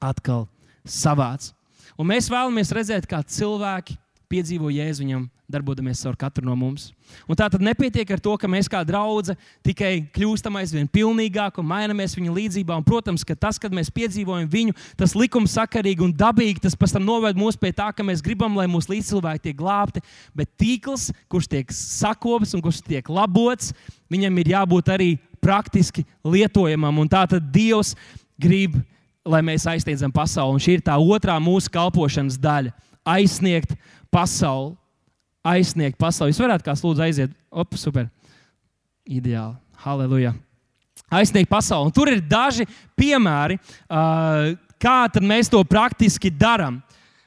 atkal 0.00 0.46
savāc. 0.84 1.52
Un 1.96 2.10
mēs 2.10 2.28
vēlamies 2.32 2.72
redzēt, 2.76 3.08
kā 3.08 3.22
cilvēki 3.22 3.96
piedzīvo 4.30 4.70
Jēzu 4.72 5.04
viņam, 5.04 5.24
darbojamies 5.50 6.00
ar 6.08 6.16
katru 6.18 6.44
no 6.46 6.54
mums. 6.58 6.88
Un 7.30 7.38
tā 7.38 7.46
tad 7.52 7.62
nepietiek 7.62 8.08
ar 8.10 8.20
to, 8.22 8.32
ka 8.40 8.48
mēs 8.50 8.68
kā 8.70 8.80
draugi 8.86 9.36
tikai 9.66 9.92
kļūstam 10.14 10.58
aizvien 10.58 10.88
pilnīgāki 10.90 11.62
un 11.62 11.68
mainamies 11.70 12.16
viņa 12.18 12.34
līdzjūtībā. 12.34 12.78
Protams, 12.86 13.24
ka 13.26 13.36
tas, 13.38 13.60
kad 13.62 13.74
mēs 13.74 13.92
piedzīvojam 13.94 14.48
viņu, 14.50 14.74
tas 14.98 15.14
likumsakarīgi 15.18 16.02
un 16.06 16.14
dabīgi, 16.16 16.64
tas 16.66 16.74
pēc 16.78 16.96
tam 16.96 17.06
noved 17.06 17.38
mūs 17.38 17.58
pie 17.60 17.70
tā, 17.76 17.92
ka 17.94 18.06
mēs 18.06 18.24
gribam, 18.24 18.58
lai 18.58 18.66
mūsu 18.70 18.96
līdzcilvēki 18.96 19.48
tiek 19.48 19.60
glābti. 19.60 20.02
Bet 20.34 20.50
tīkls, 20.58 21.12
kurš 21.30 21.50
tiek 21.54 21.70
sakopts 21.74 22.56
un 22.58 22.64
kurš 22.64 22.82
tiek 22.86 23.06
labots, 23.12 23.70
viņam 24.12 24.42
ir 24.42 24.52
jābūt 24.56 24.92
arī 24.96 25.10
praktiski 25.42 26.04
lietojamam. 26.26 27.04
Un 27.04 27.10
tā 27.10 27.22
tad 27.30 27.52
Dievs 27.54 27.94
grib, 28.40 28.74
lai 29.26 29.42
mēs 29.46 29.66
aizsniedzam 29.70 30.12
pasauli. 30.14 30.56
Un 30.56 30.62
šī 30.62 30.78
ir 30.78 30.84
tā 30.86 30.96
otrā 30.98 31.36
mūsu 31.42 31.70
kalpošanas 31.72 32.38
daļa- 32.38 32.74
aizsniegt 33.16 33.76
pasauli, 34.12 34.74
aizsniegt 35.46 35.98
pasauli. 35.98 36.34
Jūs 36.34 36.42
varētu 36.42 36.66
kāds 36.66 36.82
lūdzu 36.84 37.04
aiziet, 37.06 37.36
op, 37.50 37.76
super, 37.78 38.08
ideāli, 39.06 39.56
halleluja. 39.84 40.34
Aizsniegt 41.12 41.50
pasauli. 41.50 41.90
Un 41.90 41.94
tur 41.94 42.10
ir 42.10 42.22
daži 42.24 42.66
piemēri, 42.98 43.60
kā 44.82 44.96
mēs 45.22 45.52
to 45.52 45.62
praktiski 45.68 46.32
darām. 46.32 46.82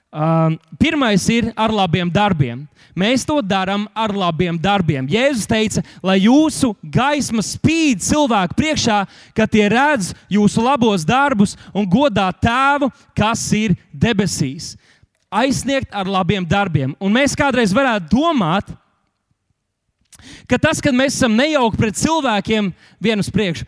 Uh, 0.10 0.56
pirmais 0.82 1.22
ir 1.30 1.52
ar 1.54 1.70
labiem 1.70 2.10
darbiem. 2.10 2.64
Mēs 2.98 3.22
to 3.30 3.36
darām 3.46 3.84
ar 3.94 4.10
labiem 4.10 4.58
darbiem. 4.58 5.06
Jēzus 5.06 5.46
teica, 5.46 5.84
lai 6.02 6.16
jūsu 6.24 6.72
gaisma 6.82 7.44
spīd 7.46 8.02
cilvēku 8.02 8.58
priekšā, 8.58 9.04
ka 9.38 9.46
tie 9.46 9.68
redz 9.70 10.10
jūsu 10.34 10.66
labos 10.66 11.06
darbus 11.06 11.54
un 11.78 11.86
godā 11.86 12.26
tēvu, 12.34 12.90
kas 13.14 13.46
ir 13.54 13.78
debesīs 13.94 14.74
aizsniegt 15.30 15.94
ar 15.94 16.10
labiem 16.10 16.46
darbiem. 16.46 16.96
Un 17.00 17.14
mēs 17.14 17.36
kādreiz 17.38 17.74
varētu 17.76 18.10
domāt, 18.12 18.70
ka 20.50 20.58
tas, 20.62 20.82
kad 20.82 20.96
mēs 20.96 21.20
esam 21.20 21.38
nejauki 21.38 21.80
pret 21.80 22.00
cilvēkiem, 22.02 22.72
vienus 23.02 23.30
priekšu, 23.34 23.68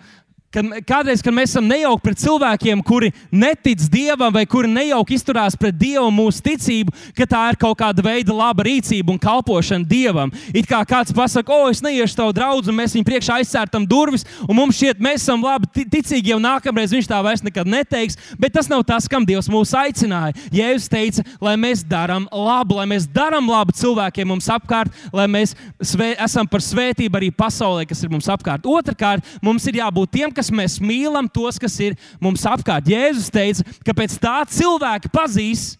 Kad, 0.52 0.68
kādreiz, 0.84 1.22
kad 1.24 1.32
mēs 1.32 1.54
esam 1.54 1.64
nejauki 1.64 2.04
pret 2.04 2.20
cilvēkiem, 2.20 2.82
kuri 2.84 3.14
netic 3.32 3.86
dievam, 3.92 4.34
vai 4.36 4.44
kuri 4.50 4.68
nejauki 4.68 5.16
izturās 5.16 5.56
pret 5.56 5.78
dievu 5.80 6.10
mūsu 6.12 6.44
ticību, 6.44 6.92
ka 7.16 7.24
tā 7.30 7.44
ir 7.54 7.58
kaut 7.62 7.78
kāda 7.80 8.04
veida 8.04 8.36
laba 8.36 8.66
rīcība 8.68 9.14
un 9.14 9.20
kalpošana 9.22 9.88
dievam. 9.88 10.34
It 10.52 10.68
kā 10.68 10.82
kāds 10.88 11.16
pasakā, 11.16 11.56
o, 11.56 11.70
es 11.72 11.80
neiešu 11.80 12.18
tavu 12.20 12.36
draugu, 12.36 12.68
un 12.68 12.76
mēs 12.82 12.98
viņu 12.98 13.08
priekšā 13.08 13.38
aizsērtam 13.40 13.86
durvis, 13.88 14.28
un 14.44 14.58
mums 14.58 14.76
šķiet, 14.76 15.00
mēs 15.00 15.24
esam 15.24 15.46
labi 15.46 15.86
ticīgi, 15.86 16.34
jau 16.34 16.42
nākamreiz 16.44 16.92
viņš 16.98 17.08
tā 17.08 17.22
vairs 17.24 17.46
nekad 17.48 17.72
neteiks. 17.72 18.20
Bet 18.36 18.52
tas 18.58 18.68
nav 18.68 18.84
tas, 18.84 19.08
kam 19.08 19.24
Dievs 19.28 19.48
mūs 19.52 19.72
aicināja. 19.72 20.36
Jēzus 20.52 20.92
teica, 20.92 21.24
lai 21.40 21.56
mēs 21.64 21.86
darām 21.88 22.28
labu, 22.28 22.76
lai 22.82 22.90
mēs 22.92 23.08
darām 23.08 23.48
labu 23.48 23.71
cilvēkiem 23.80 24.28
mums 24.34 24.52
apkārt, 24.52 24.92
lai 25.15 25.30
mēs 25.32 25.56
svē, 25.80 26.12
esam 26.28 26.44
par 26.44 26.60
svētību 26.65 27.21
arī 27.21 27.32
pasaulē, 27.32 27.88
kas 27.88 28.04
ir 28.04 28.12
mums 28.12 28.28
apkārt. 28.28 28.67
Otrakārt, 28.67 29.23
mums 29.40 29.63
ir 29.71 29.80
jābūt 29.80 30.17
tiem, 30.19 30.36
kas 30.36 30.40
mēs 30.50 30.79
mīlam 30.81 31.29
tos, 31.29 31.60
kas 31.62 31.75
ir 31.83 31.98
mums 32.21 32.48
apkārt. 32.50 32.89
Jēzus 32.89 33.29
teica, 33.29 33.65
ka 33.85 33.94
pēc 33.94 34.17
tā 34.21 34.39
cilvēki 34.50 35.12
pazīs, 35.13 35.75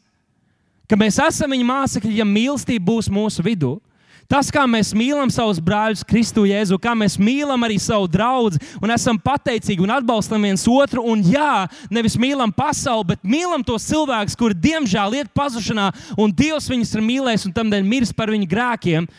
ka 0.86 0.99
mēs 0.99 1.18
esam 1.24 1.55
viņa 1.55 1.66
mācekļi, 1.66 2.20
ja 2.20 2.28
mīlestība 2.28 2.91
būs 2.91 3.09
mūsu 3.09 3.45
vidū. 3.45 3.80
Tas, 4.32 4.47
kā 4.47 4.62
mēs 4.64 4.93
mīlam 4.95 5.28
savus 5.28 5.57
brāļus, 5.59 6.05
Kristu 6.07 6.45
Jēzu, 6.47 6.78
kā 6.80 6.93
mēs 6.95 7.18
mīlam 7.20 7.66
arī 7.68 7.76
savu 7.84 8.07
draugu 8.07 8.62
un 8.80 8.93
esam 8.93 9.18
pateicīgi 9.20 9.84
un 9.84 9.91
atbalstam 9.91 10.47
viens 10.47 10.64
otru. 10.72 11.03
Un 11.03 11.20
jā, 11.34 11.66
nevis 11.91 12.16
mīlam 12.16 12.53
pasauli, 12.55 13.09
bet 13.09 13.28
mīlam 13.28 13.66
tos 13.68 13.89
cilvēkus, 13.89 14.38
kuri 14.39 14.55
diemžēl 14.55 15.18
iet 15.20 15.34
pazušanā, 15.36 15.89
un 16.16 16.32
Dievs 16.32 16.70
viņus 16.72 16.95
ir 16.95 17.03
mīlējis 17.09 17.49
un 17.49 17.55
tamdēļ 17.59 17.84
miris 17.91 18.16
par 18.16 18.32
viņu 18.32 18.47
grēkiem. 18.53 19.09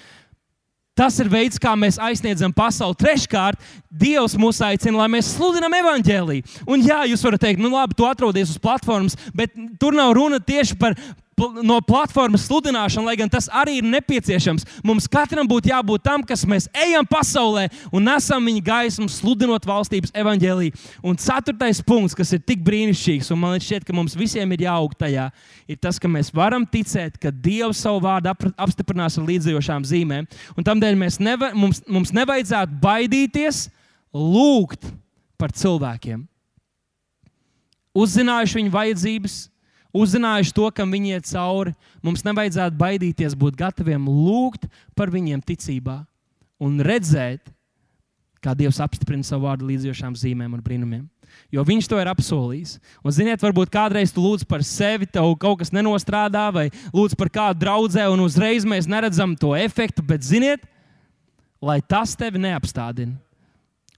Tas 0.98 1.16
ir 1.22 1.30
veids, 1.32 1.56
kā 1.56 1.72
mēs 1.78 1.96
aizsniedzam 1.96 2.52
pasauli. 2.52 2.98
Treškārt, 3.00 3.60
Dievs 3.88 4.34
mūs 4.36 4.58
aicina, 4.64 4.98
lai 5.00 5.08
mēs 5.14 5.30
sludinām 5.38 5.72
evaņģēlīju. 5.78 6.44
Un 6.68 6.84
jā, 6.84 6.98
jūs 7.08 7.24
varat 7.24 7.40
teikt, 7.46 7.62
nu 7.64 7.70
labi, 7.72 7.96
tu 7.96 8.04
atrodies 8.04 8.52
uz 8.52 8.60
platformas, 8.60 9.16
bet 9.36 9.56
tur 9.80 9.96
nav 9.96 10.12
runa 10.18 10.40
tieši 10.40 10.76
par 10.80 10.98
no 11.64 11.78
platformas 11.84 12.44
sludināšanu, 12.46 13.06
lai 13.08 13.16
gan 13.18 13.30
tas 13.30 13.48
arī 13.52 13.78
ir 13.80 13.86
nepieciešams. 13.88 14.66
Mums 14.84 15.08
katram 15.10 15.48
būtu 15.48 15.70
jābūt 15.72 16.04
tam, 16.04 16.24
kas 16.26 16.44
mēs 16.48 16.68
ejam 16.76 17.06
pasaulē 17.08 17.68
un 17.92 18.04
nesam 18.06 18.44
viņa 18.46 18.62
gaismu, 18.66 19.08
sludinot 19.10 19.66
valstības 19.66 20.12
evaņģēlīju. 20.22 20.76
Un 21.02 21.18
ceturtais 21.20 21.82
punkts, 21.84 22.16
kas 22.18 22.34
ir 22.36 22.42
tik 22.44 22.62
brīnišķīgs, 22.66 23.32
un 23.34 23.42
man 23.42 23.58
šķiet, 23.62 23.86
ka 23.88 23.96
mums 23.96 24.16
visiem 24.18 24.52
ir 24.54 24.66
jāaug 24.68 24.94
tajā, 24.98 25.28
ir 25.70 25.80
tas, 25.82 25.98
ka 25.98 26.10
mēs 26.10 26.32
varam 26.34 26.66
ticēt, 26.68 27.18
ka 27.22 27.32
Dievs 27.32 27.82
savu 27.82 28.02
vārdu 28.04 28.32
apstiprinās 28.56 29.18
ar 29.18 29.28
līdzējošām 29.28 29.86
zīmēm. 29.88 30.28
Un 30.56 30.66
tādēļ 30.68 31.00
neva, 31.22 31.52
mums, 31.56 31.82
mums 31.88 32.12
nevajadzētu 32.14 32.76
baidīties 32.82 33.66
lūgt 34.12 34.92
par 35.40 35.54
cilvēkiem. 35.56 36.26
Uzzinājuši 37.92 38.56
viņu 38.56 38.72
vajadzības, 38.72 39.34
uzzinājuši 39.96 40.54
to, 40.56 40.68
kam 40.74 40.92
viņi 40.94 41.16
iet 41.16 41.28
cauri, 41.30 41.74
mums 42.04 42.24
nevajadzētu 42.26 42.78
baidīties 42.80 43.36
būt 43.38 43.58
gataviem 43.60 44.08
lūgt 44.08 44.68
par 44.96 45.12
viņiem 45.12 45.42
ticībā 45.44 46.02
un 46.62 46.78
redzēt, 46.84 47.50
kā 48.42 48.54
Dievs 48.58 48.80
apstiprina 48.82 49.26
savu 49.26 49.46
vārdu 49.46 49.68
līdzjošām 49.68 50.16
zīmēm 50.18 50.56
un 50.56 50.62
brīnumiem. 50.64 51.04
Jo 51.52 51.62
viņš 51.64 51.86
to 51.88 51.98
ir 52.00 52.10
apsolījis. 52.10 52.74
Un, 53.00 53.12
ziniet, 53.14 53.40
varbūt 53.40 53.70
kādreiz 53.72 54.12
tu 54.12 54.24
lūdz 54.24 54.44
par 54.48 54.64
sevi, 54.66 55.06
tev 55.08 55.30
kaut 55.40 55.62
kas 55.62 55.72
nenostrādā, 55.72 56.48
vai 56.52 56.66
lūdz 56.92 57.16
par 57.18 57.30
kādu 57.32 57.62
draugu, 57.62 58.02
un 58.12 58.24
uzreiz 58.24 58.66
mēs 58.68 58.90
neredzam 58.90 59.36
to 59.38 59.54
efektu, 59.56 60.04
bet 60.04 60.26
ziniet, 60.26 60.66
lai 61.62 61.78
tas 61.80 62.16
tevi 62.18 62.42
neapstādina. 62.42 63.14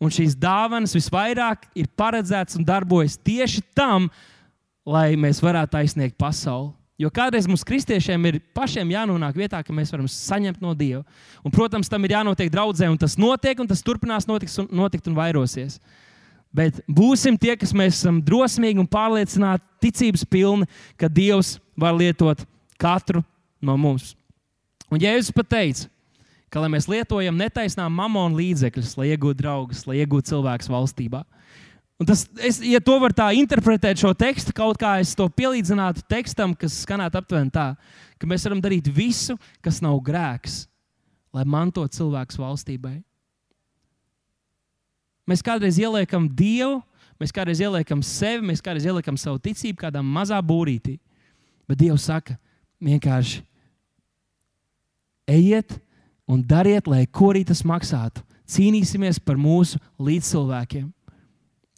Un 0.03 0.13
šīs 0.13 0.35
dāvanas 0.37 0.93
visvairāk 0.97 1.69
ir 1.79 1.89
paredzētas 1.97 2.59
un 2.59 2.67
darbojas 2.67 3.17
tieši 3.17 3.63
tam, 3.77 4.11
lai 4.87 5.15
mēs 5.21 5.41
varētu 5.45 5.81
aizsniegt 5.81 6.19
pasauli. 6.21 6.73
Jo 7.01 7.09
kādreiz 7.11 7.49
mums, 7.51 7.65
kristiešiem, 7.67 8.27
ir 8.29 8.37
pašiem 8.55 8.93
jānonāk 8.95 9.35
vietā, 9.35 9.59
ka 9.67 9.75
mēs 9.75 9.91
varam 9.91 10.07
saņemt 10.07 10.61
no 10.63 10.77
Dieva. 10.79 11.03
Un, 11.43 11.51
protams, 11.51 11.91
tam 11.91 12.05
ir 12.07 12.15
jānotiek 12.15 12.53
draudzē, 12.53 12.87
un 12.87 12.99
tas 13.01 13.17
notiek, 13.19 13.59
un 13.59 13.67
tas 13.67 13.83
turpinās 13.83 14.29
notiks 14.31 14.55
un, 14.63 14.69
notikt 14.71 15.11
un 15.11 15.17
vairosies. 15.19 15.81
Bet 16.55 16.79
būsim 16.87 17.35
tie, 17.41 17.57
kas 17.59 17.75
mēs 17.75 17.99
esam 17.99 18.21
drosmīgi 18.23 18.79
un 18.79 18.87
pārliecināti, 18.87 19.67
ticības 19.83 20.23
pilni, 20.31 20.69
ka 20.95 21.11
Dievs 21.11 21.57
var 21.75 21.97
lietot 21.99 22.45
katru 22.79 23.25
no 23.59 23.75
mums. 23.81 24.13
Un 24.87 25.03
Jēzus 25.03 25.35
pat 25.35 25.51
teica, 25.51 25.89
ka 26.47 26.63
mēs 26.71 26.87
lietojam 26.87 27.35
netaisnām 27.35 27.91
mamonu 27.91 28.39
līdzekļus, 28.39 28.95
lai 29.01 29.11
iegūtu 29.11 29.41
draugus, 29.41 29.83
lai 29.89 29.99
iegūtu 30.05 30.31
cilvēkus 30.31 30.71
valstībā. 30.71 31.25
Un 32.05 32.09
tas, 32.11 32.27
es, 32.45 32.59
ja 32.61 32.83
to 32.85 32.99
var 33.01 33.15
tā 33.17 33.31
interpretēt, 33.33 33.97
šo 33.97 34.11
tekstu, 34.13 34.53
kaut 34.53 34.77
kā 34.77 34.99
es 35.01 35.15
to 35.17 35.25
pielīdzinātu 35.33 36.03
tekstam, 36.05 36.53
kas 36.53 36.83
skanētu 36.85 37.17
aptuveni 37.17 37.49
tā, 37.55 37.71
ka 38.21 38.29
mēs 38.29 38.43
varam 38.45 38.59
darīt 38.61 38.91
visu, 38.93 39.39
kas 39.65 39.79
nav 39.81 39.97
grēks, 40.05 40.67
lai 41.33 41.47
mantotu 41.49 41.97
cilvēku 41.97 42.37
valstībai. 42.43 42.99
Mēs 45.25 45.41
kādreiz 45.41 45.79
ieliekam 45.81 46.27
Dievu, 46.29 46.83
mēs 47.17 47.33
kādreiz 47.33 47.63
ieliekam 47.65 48.03
sevi, 48.05 48.45
mēs 48.51 48.61
kādreiz 48.61 48.85
ieliekam 48.85 49.17
savu 49.17 49.41
ticību 49.41 49.87
kādā 49.87 50.03
mazā 50.05 50.43
būrītī. 50.45 50.99
Bet 51.65 51.81
Dievs 51.81 52.05
saka, 52.11 52.37
vienkārši 52.85 53.41
ejiet 55.33 55.79
un 56.29 56.45
dariet, 56.45 56.85
lai 56.85 57.07
ko 57.09 57.33
arī 57.33 57.47
tas 57.49 57.65
maksātu. 57.65 58.21
Cīnīsimies 58.45 59.25
par 59.25 59.41
mūsu 59.41 59.81
līdzcilvēkiem. 59.97 60.93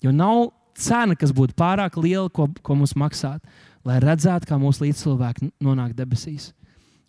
Jo 0.05 0.13
nav 0.13 0.51
cena, 0.77 1.17
kas 1.17 1.33
būtu 1.35 1.57
pārāk 1.57 1.97
liela, 2.01 2.29
ko, 2.33 2.49
ko 2.63 2.77
mums 2.77 2.95
maksāt, 2.99 3.41
lai 3.87 3.99
redzētu, 4.03 4.49
kā 4.49 4.59
mūsu 4.61 4.85
līdzcilvēki 4.85 5.51
nonāk 5.63 5.95
debesīs. 5.97 6.51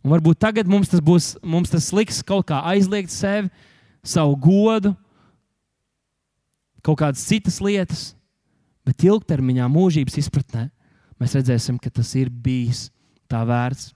Un 0.05 0.13
varbūt 0.13 0.39
tagad 0.39 0.69
mums 0.69 0.91
tas 0.91 1.01
būs, 1.03 1.33
mums 1.43 1.73
tas 1.73 1.89
liks 1.95 2.21
kaut 2.23 2.47
kā 2.47 2.61
aizliegt 2.71 3.11
sevi, 3.11 3.49
savu 4.05 4.37
godu, 4.39 4.93
kaut 6.85 7.01
kādas 7.01 7.25
citas 7.27 7.59
lietas, 7.63 8.11
bet 8.87 9.03
ilgtermiņā, 9.03 9.67
mūžības 9.67 10.15
izpratnē, 10.21 10.69
mēs 11.19 11.35
redzēsim, 11.35 11.81
ka 11.81 11.91
tas 11.91 12.13
ir 12.15 12.31
bijis 12.31 12.87
tā 13.27 13.41
vērts. 13.43 13.91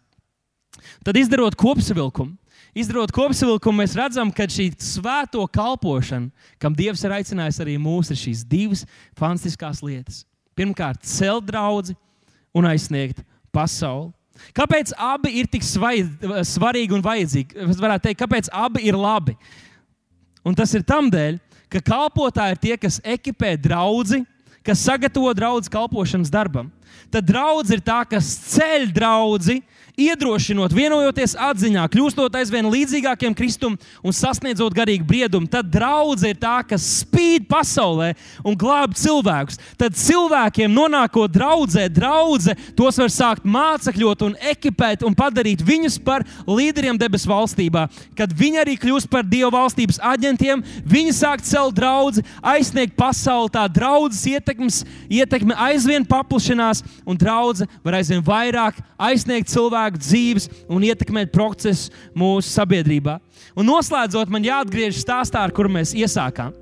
Tad 1.06 1.16
izdarot 1.20 1.56
kopsavilkumu, 1.60 2.36
Izdarot 2.72 3.12
kopsavilkumu, 3.12 3.82
mēs 3.82 3.98
redzam, 4.00 4.30
ka 4.32 4.46
šī 4.48 4.70
svēto 4.80 5.44
kalpošana, 5.52 6.30
kam 6.62 6.76
Dievs 6.76 7.04
ir 7.04 7.12
aicinājis 7.18 7.60
arī 7.60 7.76
mūs, 7.76 8.14
ir 8.14 8.20
šīs 8.22 8.46
divas 8.48 8.86
fantastiskās 9.20 9.82
lietas. 9.84 10.22
Pirmkārt, 10.56 11.04
celt 11.04 11.50
draugu 11.50 11.98
un 12.56 12.68
aizsniegt 12.70 13.20
pasauli. 13.52 14.14
Kāpēc 14.56 14.94
abi 14.96 15.34
ir 15.42 15.50
tik 15.52 15.66
svarīgi 15.68 16.96
un 16.96 17.04
vajadzīgi? 17.04 17.60
Es 17.68 17.82
varētu 17.82 18.08
teikt, 18.08 18.22
kāpēc 18.24 18.48
abi 18.56 18.86
ir 18.88 18.96
labi. 18.96 19.36
Un 20.48 20.56
tas 20.56 20.72
ir 20.74 20.88
tam 20.88 21.12
dēļ, 21.12 21.42
ka 21.72 21.84
kalpotāji 21.92 22.56
ir 22.56 22.62
tie, 22.64 22.78
kas 22.80 23.02
ekipē 23.04 23.54
draugu, 23.60 24.24
kas 24.64 24.88
sagatavo 24.88 25.34
draugu 25.36 25.68
kalpošanas 25.72 26.32
darbam. 26.32 26.72
Tad 27.12 27.28
draugs 27.28 27.76
ir 27.76 27.84
tā, 27.84 28.00
kas 28.08 28.32
ceļ 28.56 28.88
draugu 28.96 29.60
iedrošinot, 30.00 30.74
vienojoties 30.76 31.36
atziņā, 31.40 31.86
kļūstot 31.92 32.36
aizvien 32.40 32.70
līdzīgākiem 32.72 33.36
Kristum 33.38 33.78
un 34.04 34.16
sasniedzot 34.16 34.76
garīgu 34.76 35.06
briedumu, 35.08 35.50
tad 35.52 35.70
draudzene 35.72 36.34
ir 36.34 36.40
tā, 36.42 36.58
kas 36.68 36.86
spīd 37.02 37.48
pasaulē 37.50 38.12
un 38.46 38.58
glāb 38.60 38.96
cilvēkus. 38.98 39.60
Tad 39.80 39.98
cilvēkiem 40.00 40.72
nonākot 40.74 41.32
draudzē, 41.34 41.88
draudzene 41.92 42.58
tos 42.78 43.00
var 43.02 43.12
sākt 43.14 43.48
mācekļot 43.48 44.26
un 44.28 44.38
ekipēt 44.52 45.06
un 45.08 45.16
padarīt 45.18 45.64
viņus 45.66 46.00
par 46.06 46.26
līderiem 46.48 47.00
debesu 47.00 47.30
valstībā. 47.32 47.88
Kad 48.18 48.34
viņi 48.38 48.62
arī 48.64 48.78
kļūst 48.80 49.10
par 49.12 49.26
Dieva 49.28 49.52
valstības 49.54 50.00
aģentiem, 50.12 50.64
viņi 50.88 51.16
sāk 51.16 51.44
celt 51.46 51.76
draugu, 51.78 52.24
aizsniegt 52.42 52.96
pasauli, 52.98 53.52
tā 53.54 53.68
draudzes 53.72 54.24
ietekmes, 54.32 54.82
ietekme 55.12 55.56
aizvien 55.68 56.06
paplašinās 56.08 56.82
un 57.06 57.20
draudzene 57.20 57.70
var 57.86 58.00
aizvien 58.00 58.24
vairāk 58.26 58.80
aizsniegt 59.02 59.52
cilvēku 59.52 59.91
cilvēku 59.92 60.00
dzīves 60.00 60.50
un 60.70 60.84
ietekmēt 60.84 61.32
procesu 61.32 61.92
mūsu 62.16 62.50
sabiedrībā. 62.50 63.20
Un 63.56 63.66
noslēdzot, 63.66 64.30
man 64.30 64.44
jāatgriežas 64.44 65.04
stāstā, 65.04 65.44
ar 65.44 65.52
kuru 65.52 65.70
mēs 65.70 65.94
iesākām. 65.94 66.54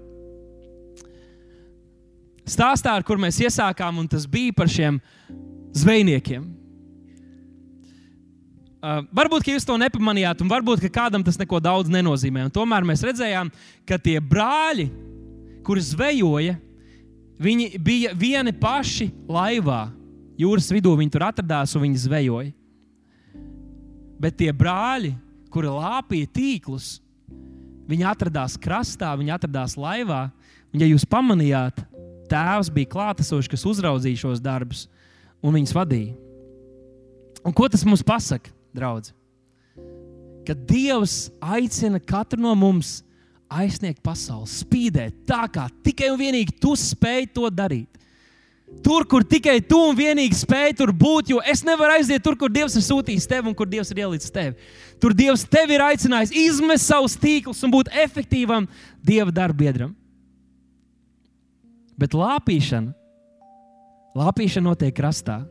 Stāstā, 2.50 2.96
ar 2.96 3.04
kuru 3.04 3.22
mēs 3.22 3.40
iesākām, 3.40 4.00
un 4.00 4.08
tas 4.08 4.26
bija 4.26 4.54
par 4.54 4.68
šiem 4.68 5.00
zvejniekiem. 5.74 6.56
Uh, 8.80 9.04
varbūt 9.12 9.52
jūs 9.52 9.68
to 9.68 9.76
nepamanījāt, 9.76 10.42
un 10.42 10.50
varbūt 10.50 10.88
kādam 10.90 11.22
tas 11.22 11.38
neko 11.38 11.60
daudz 11.60 11.90
nenozīmē. 11.92 12.48
Un 12.48 12.52
tomēr 12.52 12.86
mēs 12.88 13.04
redzējām, 13.04 13.52
ka 13.86 14.00
tie 14.00 14.18
brāļi, 14.24 14.88
kuri 15.68 15.84
zvejoja, 15.84 16.56
viņi 17.40 17.74
bija 17.78 18.14
vieni 18.16 18.56
paši 18.56 19.12
laivā. 19.28 19.90
Jūras 20.40 20.72
vidū 20.72 20.96
viņi 20.96 21.12
tur 21.12 21.28
atradās 21.28 21.76
un 21.76 21.84
viņi 21.84 22.00
zvejoja. 22.00 22.54
Bet 24.20 24.36
tie 24.40 24.52
brāļi, 24.56 25.14
kuri 25.52 25.72
lāpīja 25.72 26.30
tīklus, 26.36 26.98
viņi 27.90 28.06
atradās 28.12 28.58
krastā, 28.60 29.14
viņi 29.18 29.34
atradās 29.36 29.78
laivā. 29.80 30.28
Un, 30.70 30.82
ja 30.84 30.90
jūs 30.90 31.08
pamanījāt, 31.10 31.80
tēvs 32.30 32.70
bija 32.74 32.92
klātesošs, 32.92 33.50
kas 33.50 33.66
uzraudzīja 33.66 34.26
šos 34.26 34.44
darbus 34.44 34.86
un 35.42 35.56
viņus 35.56 35.76
vadīja. 35.76 36.18
Un 37.48 37.56
ko 37.56 37.70
tas 37.72 37.86
mums 37.88 38.04
pasaka, 38.06 38.52
draugi? 38.76 39.16
Ka 40.46 40.56
Dievs 40.68 41.30
aicina 41.40 42.02
katru 42.02 42.42
no 42.44 42.52
mums 42.58 43.00
aizsniegt 43.50 44.02
pasauli, 44.06 44.50
spīdēt 44.50 45.24
tā, 45.30 45.46
kā 45.52 45.68
tikai 45.86 46.12
un 46.14 46.20
vienīgi 46.20 46.58
tu 46.62 46.76
spēj 46.78 47.32
to 47.34 47.50
darīt. 47.54 47.90
Tur, 48.84 49.04
kur 49.06 49.26
tikai 49.28 49.60
tu 49.66 49.78
un 49.90 49.98
vienīgi 49.98 50.38
spēj 50.40 50.78
tur 50.80 50.92
būt, 50.96 51.34
jo 51.34 51.42
es 51.46 51.66
nevaru 51.68 51.98
aiziet 51.98 52.24
tur, 52.24 52.38
kur 52.40 52.52
Dievs 52.54 52.78
ir 52.80 52.86
sūtījis 52.86 53.28
tevi 53.28 53.52
un 53.52 53.56
kur 53.58 53.68
Dievs 53.70 53.92
ir 53.92 54.00
ielicis 54.06 54.32
tevi. 54.34 54.56
Tur 55.02 55.14
Dievs 55.18 55.44
tevi 55.52 55.76
ir 55.76 55.84
aicinājis 55.84 56.32
izmest 56.48 56.88
savus 56.88 57.18
tīklus 57.20 57.60
un 57.66 57.74
būt 57.74 57.92
efektīvam 58.06 58.70
Dieva 59.06 59.34
darbbiedram. 59.36 59.92
Bet 62.00 62.16
lāpīšana, 62.16 62.94
lāpīšana 64.16 64.70
notiek 64.70 64.96
krastā. 64.96 65.42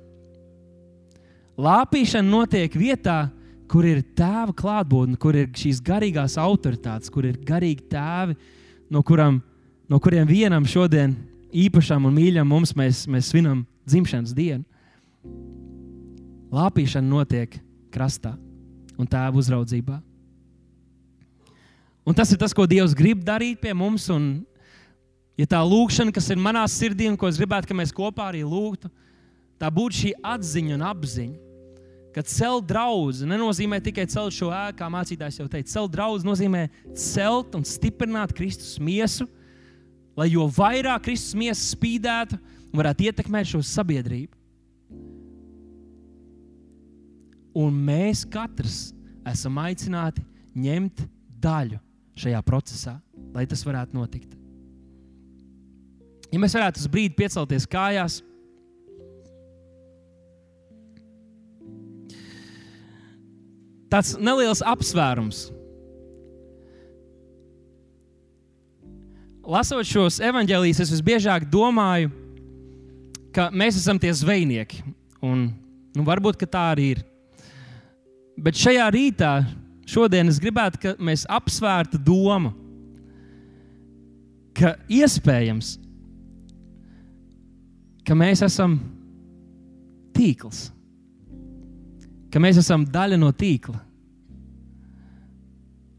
Lāpīšana 1.61 2.25
notiek 2.25 2.73
vietā, 2.79 3.27
kur 3.69 3.85
ir 3.85 4.01
tēva 4.17 4.55
klātbūtne, 4.57 5.19
kur 5.21 5.37
ir 5.37 5.51
šīs 5.53 5.83
garīgās 5.85 6.39
autoritātes, 6.41 7.13
kur 7.13 7.29
ir 7.29 7.37
garīgi 7.45 7.91
tēvi, 7.93 8.39
no, 8.89 9.05
kuram, 9.05 9.43
no 9.91 10.01
kuriem 10.01 10.25
vienam 10.31 10.65
šodien 10.65 11.13
īpašam 11.55 12.09
un 12.09 12.17
mīļam 12.17 12.49
mums 12.49 12.75
mēs, 12.77 13.07
mēs 13.11 13.31
svinam 13.33 13.65
dzimšanas 13.89 14.35
dienu. 14.37 14.65
Lāpīšana 16.53 17.09
notiek 17.09 17.59
krastā 17.93 18.35
un 18.99 19.09
tēva 19.09 19.37
uzraudzībā. 19.39 19.99
Un 22.09 22.17
tas 22.17 22.31
ir 22.33 22.41
tas, 22.41 22.55
ko 22.57 22.65
Dievs 22.65 22.95
grib 22.97 23.21
darīt 23.21 23.61
pie 23.61 23.75
mums. 23.77 24.07
Un, 24.09 24.31
ja 25.37 25.45
tā 25.49 25.61
lūkšana, 25.61 26.13
kas 26.15 26.31
ir 26.33 26.41
manā 26.41 26.63
sirdī 26.73 27.11
un 27.11 27.19
ko 27.21 27.29
es 27.29 27.37
gribētu, 27.37 27.69
ka 27.69 27.77
mēs 27.77 27.93
kopā 27.93 28.31
arī 28.31 28.41
lūgtu, 28.49 28.89
tā 29.61 29.69
būtu 29.69 29.99
šī 29.99 30.15
atziņa 30.25 30.79
un 30.79 30.87
apziņa. 30.89 31.37
Ka 32.17 32.25
celt 32.25 32.65
draugu 32.67 33.29
nenozīmē 33.29 33.83
tikai 33.85 34.07
celt 34.09 34.33
šo 34.35 34.49
ēku, 34.49 34.79
kā 34.81 34.89
mācītājs 34.91 35.37
jau 35.43 35.51
teica. 35.53 35.69
Celt 35.75 35.93
draugu 35.93 36.25
nozīmē 36.25 36.65
celt 36.97 37.53
un 37.55 37.67
stiprināt 37.69 38.33
Kristus 38.35 38.79
miesu, 38.81 39.29
lai 40.19 40.33
jo 40.33 40.49
vairāk 40.51 41.05
Kristus 41.07 41.37
miesa 41.39 41.63
spīdētu 41.63 42.39
un 42.73 42.81
varētu 42.81 43.07
ietekmēt 43.07 43.53
šo 43.53 43.63
sabiedrību. 43.65 44.35
Un 47.59 47.75
mēs 47.87 48.25
katrs 48.29 48.91
esam 49.27 49.59
aicināti 49.63 50.23
ņemt 50.59 51.05
daļu 51.43 51.79
šajā 52.19 52.41
procesā, 52.47 52.97
lai 53.35 53.47
tas 53.51 53.63
varētu 53.67 53.95
notikt. 53.99 54.35
Ja 56.29 56.41
mēs 56.43 56.55
varētu 56.59 56.83
uz 56.83 56.91
brīdi 56.93 57.17
piecelties 57.17 57.67
kājās, 57.71 58.19
tāds 63.89 64.17
neliels 64.21 64.61
apsvērums. 64.67 65.47
Lasot 69.49 69.87
šos 69.89 70.19
evanģēlijas, 70.21 70.83
es 70.85 70.91
visbiežāk 70.93 71.47
domāju, 71.49 72.11
ka 73.33 73.47
mēs 73.49 73.79
esam 73.81 73.97
tie 73.97 74.11
zvejnieki. 74.13 74.83
Un, 75.25 75.47
nu, 75.97 76.03
varbūt 76.05 76.43
tā 76.45 76.67
arī 76.75 76.91
ir. 76.93 76.99
Bet 78.37 78.59
šajā 78.61 78.85
rītā 78.93 79.31
šodien 79.89 80.29
es 80.29 80.37
gribētu, 80.43 80.81
ka 80.83 80.93
mēs 81.01 81.25
apsvērtu 81.33 81.97
domu, 81.97 82.53
ka 84.53 84.75
iespējams, 84.93 85.79
ka 88.05 88.17
mēs 88.21 88.43
esam 88.45 88.77
tīkls, 90.13 90.67
ka 92.29 92.43
mēs 92.43 92.61
esam 92.61 92.85
daļa 92.85 93.17
no 93.17 93.33
tīkla. 93.33 93.81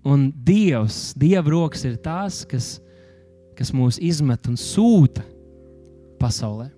Un 0.05 0.29
Dievs, 0.45 1.15
Dieva 1.17 1.49
rokas 1.49 1.81
ir 1.89 1.97
tās, 2.01 2.43
kas, 2.47 2.77
kas 3.59 3.73
mūs 3.75 3.99
izmet 3.99 4.47
un 4.47 4.55
sūta 4.59 5.23
pasaulē. 6.19 6.69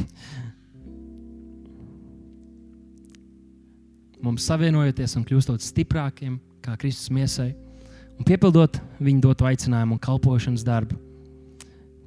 mums 4.28 4.44
savienojoties 4.44 5.16
un 5.16 5.24
kļūstot 5.28 5.62
stiprākiem, 5.64 6.40
kā 6.60 6.76
Kristus 6.80 7.08
miesai, 7.16 7.56
un 8.20 8.24
piepildot 8.28 8.74
viņa 9.00 9.22
doto 9.24 9.48
aicinājumu 9.48 9.94
un 9.96 10.04
kalpošanas 10.04 10.68
darbu 10.68 10.96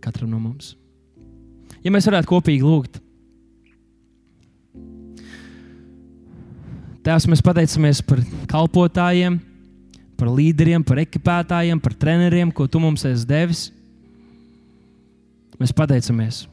katram 0.04 0.30
no 0.32 0.38
mums. 0.40 0.76
Ja 1.84 1.90
mēs 1.92 2.06
varētu 2.08 2.28
kopīgi 2.28 2.64
lūgt, 2.64 3.00
Tēvs, 7.00 7.24
mēs 7.32 7.40
pateicamies 7.40 8.02
par 8.04 8.20
kalpotājiem, 8.50 9.38
par 10.20 10.28
līderiem, 10.36 10.84
par 10.84 11.00
ekipētājiem, 11.00 11.80
par 11.80 11.96
treneriem, 11.96 12.52
ko 12.52 12.68
Tu 12.68 12.80
mums 12.82 13.06
esi 13.08 13.24
devis. 13.28 13.68
Mēs 15.60 15.72
pateicamies. 15.76 16.44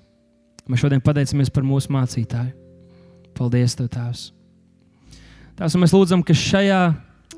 Mēs 0.67 0.83
šodien 0.83 1.03
pateicamies 1.03 1.51
par 1.51 1.67
mūsu 1.67 1.91
mācītāju. 1.95 2.55
Paldies, 3.37 3.75
Tev, 3.77 3.91
Tēvs! 3.93 4.31
Tās 5.57 5.75
mēs 5.79 5.93
lūdzam, 5.95 6.21
ka 6.25 6.35
šajā 6.37 6.81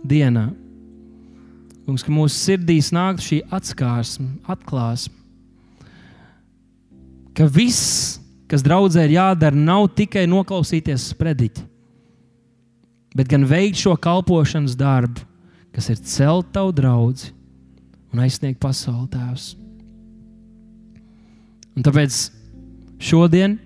dienā, 0.03 0.49
kungs, 1.85 2.03
ka 2.03 2.11
mūsu 2.11 2.35
sirdīs 2.35 2.91
nāktu 2.95 3.25
šī 3.25 3.39
atskārsme, 3.55 4.33
atklāsme, 4.49 5.15
ka 7.37 7.47
viss, 7.47 8.17
kas 8.51 8.65
draudzē 8.65 9.05
ir 9.07 9.15
jādara, 9.15 9.55
nav 9.55 9.87
tikai 9.95 10.25
noklausīties 10.27 11.09
sprediķi, 11.13 11.63
bet 13.15 13.31
gan 13.31 13.47
veikt 13.47 13.79
šo 13.85 13.95
kalpošanas 13.99 14.75
darbu, 14.79 15.28
kas 15.75 15.91
ir 15.93 16.01
celt 16.01 16.51
tavu 16.55 16.73
draugu 16.75 17.29
un 18.13 18.23
aizsniegt 18.23 18.59
pasauli 18.61 19.07
tēvs. 19.13 19.53
Un 21.77 21.85
tāpēc 21.85 22.23
šodien 22.99 23.59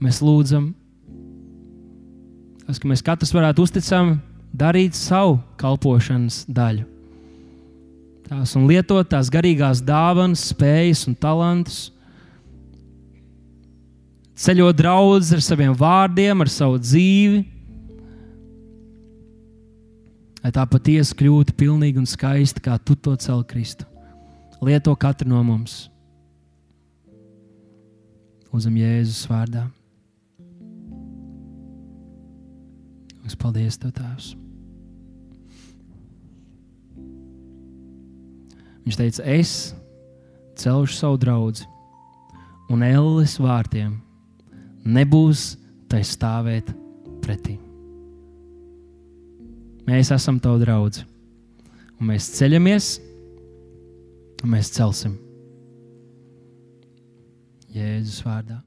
mēs 0.00 0.22
lūdzam, 0.24 0.72
Tas, 2.64 2.80
ka 2.80 2.88
mēs 2.88 3.04
katrs 3.04 3.32
varētu 3.34 3.64
uzticami 3.66 4.16
darīt 4.56 4.96
savu 4.96 5.36
kalpošanas 5.60 6.44
daļu. 6.48 6.86
Tās 8.24 8.54
un 8.56 8.64
lietot 8.70 9.10
tās 9.10 9.28
garīgās 9.32 9.82
dāvanas, 9.84 10.46
spējas 10.54 11.04
un 11.10 11.16
talantus. 11.20 11.80
Ceļot 14.40 14.78
draugus 14.78 15.34
ar 15.36 15.42
saviem 15.44 15.74
vārdiem, 15.76 16.40
ar 16.40 16.50
savu 16.50 16.80
dzīvi, 16.80 17.44
lai 20.44 20.52
tā 20.52 20.66
patiesi 20.68 21.16
kļūtu 21.16 21.56
pilnīga 21.56 22.02
un 22.02 22.08
skaista, 22.08 22.60
kā 22.60 22.76
tu 22.76 22.92
to 22.94 23.16
celi 23.16 23.46
Kristu. 23.48 23.88
Lieto 24.64 24.92
katru 24.96 25.28
no 25.28 25.40
mums. 25.44 25.88
Uzam 28.54 28.76
Jēzus 28.78 29.24
vārdā. 29.28 29.64
Es 33.24 33.34
paldies 33.40 33.80
Tev, 33.80 33.92
Tēvs. 33.96 34.34
Viņš 38.84 39.00
teica, 39.00 39.24
es 39.32 39.72
celšu 40.60 40.98
savu 40.98 41.18
draugu, 41.20 41.64
un 42.68 42.84
Elles 42.84 43.38
vārtiem 43.40 43.96
nebūs 44.84 45.54
tai 45.88 46.04
stāvēt 46.04 46.68
pretī. 47.24 47.56
Mēs 49.84 50.10
esam 50.14 50.38
tavi 50.40 50.64
draugi, 50.64 51.02
un 52.00 52.08
mēs 52.08 52.30
ceļamies, 52.38 52.94
un 54.42 54.54
mēs 54.54 54.72
celsim 54.72 55.18
Jēzus 57.74 58.22
vārdā. 58.24 58.62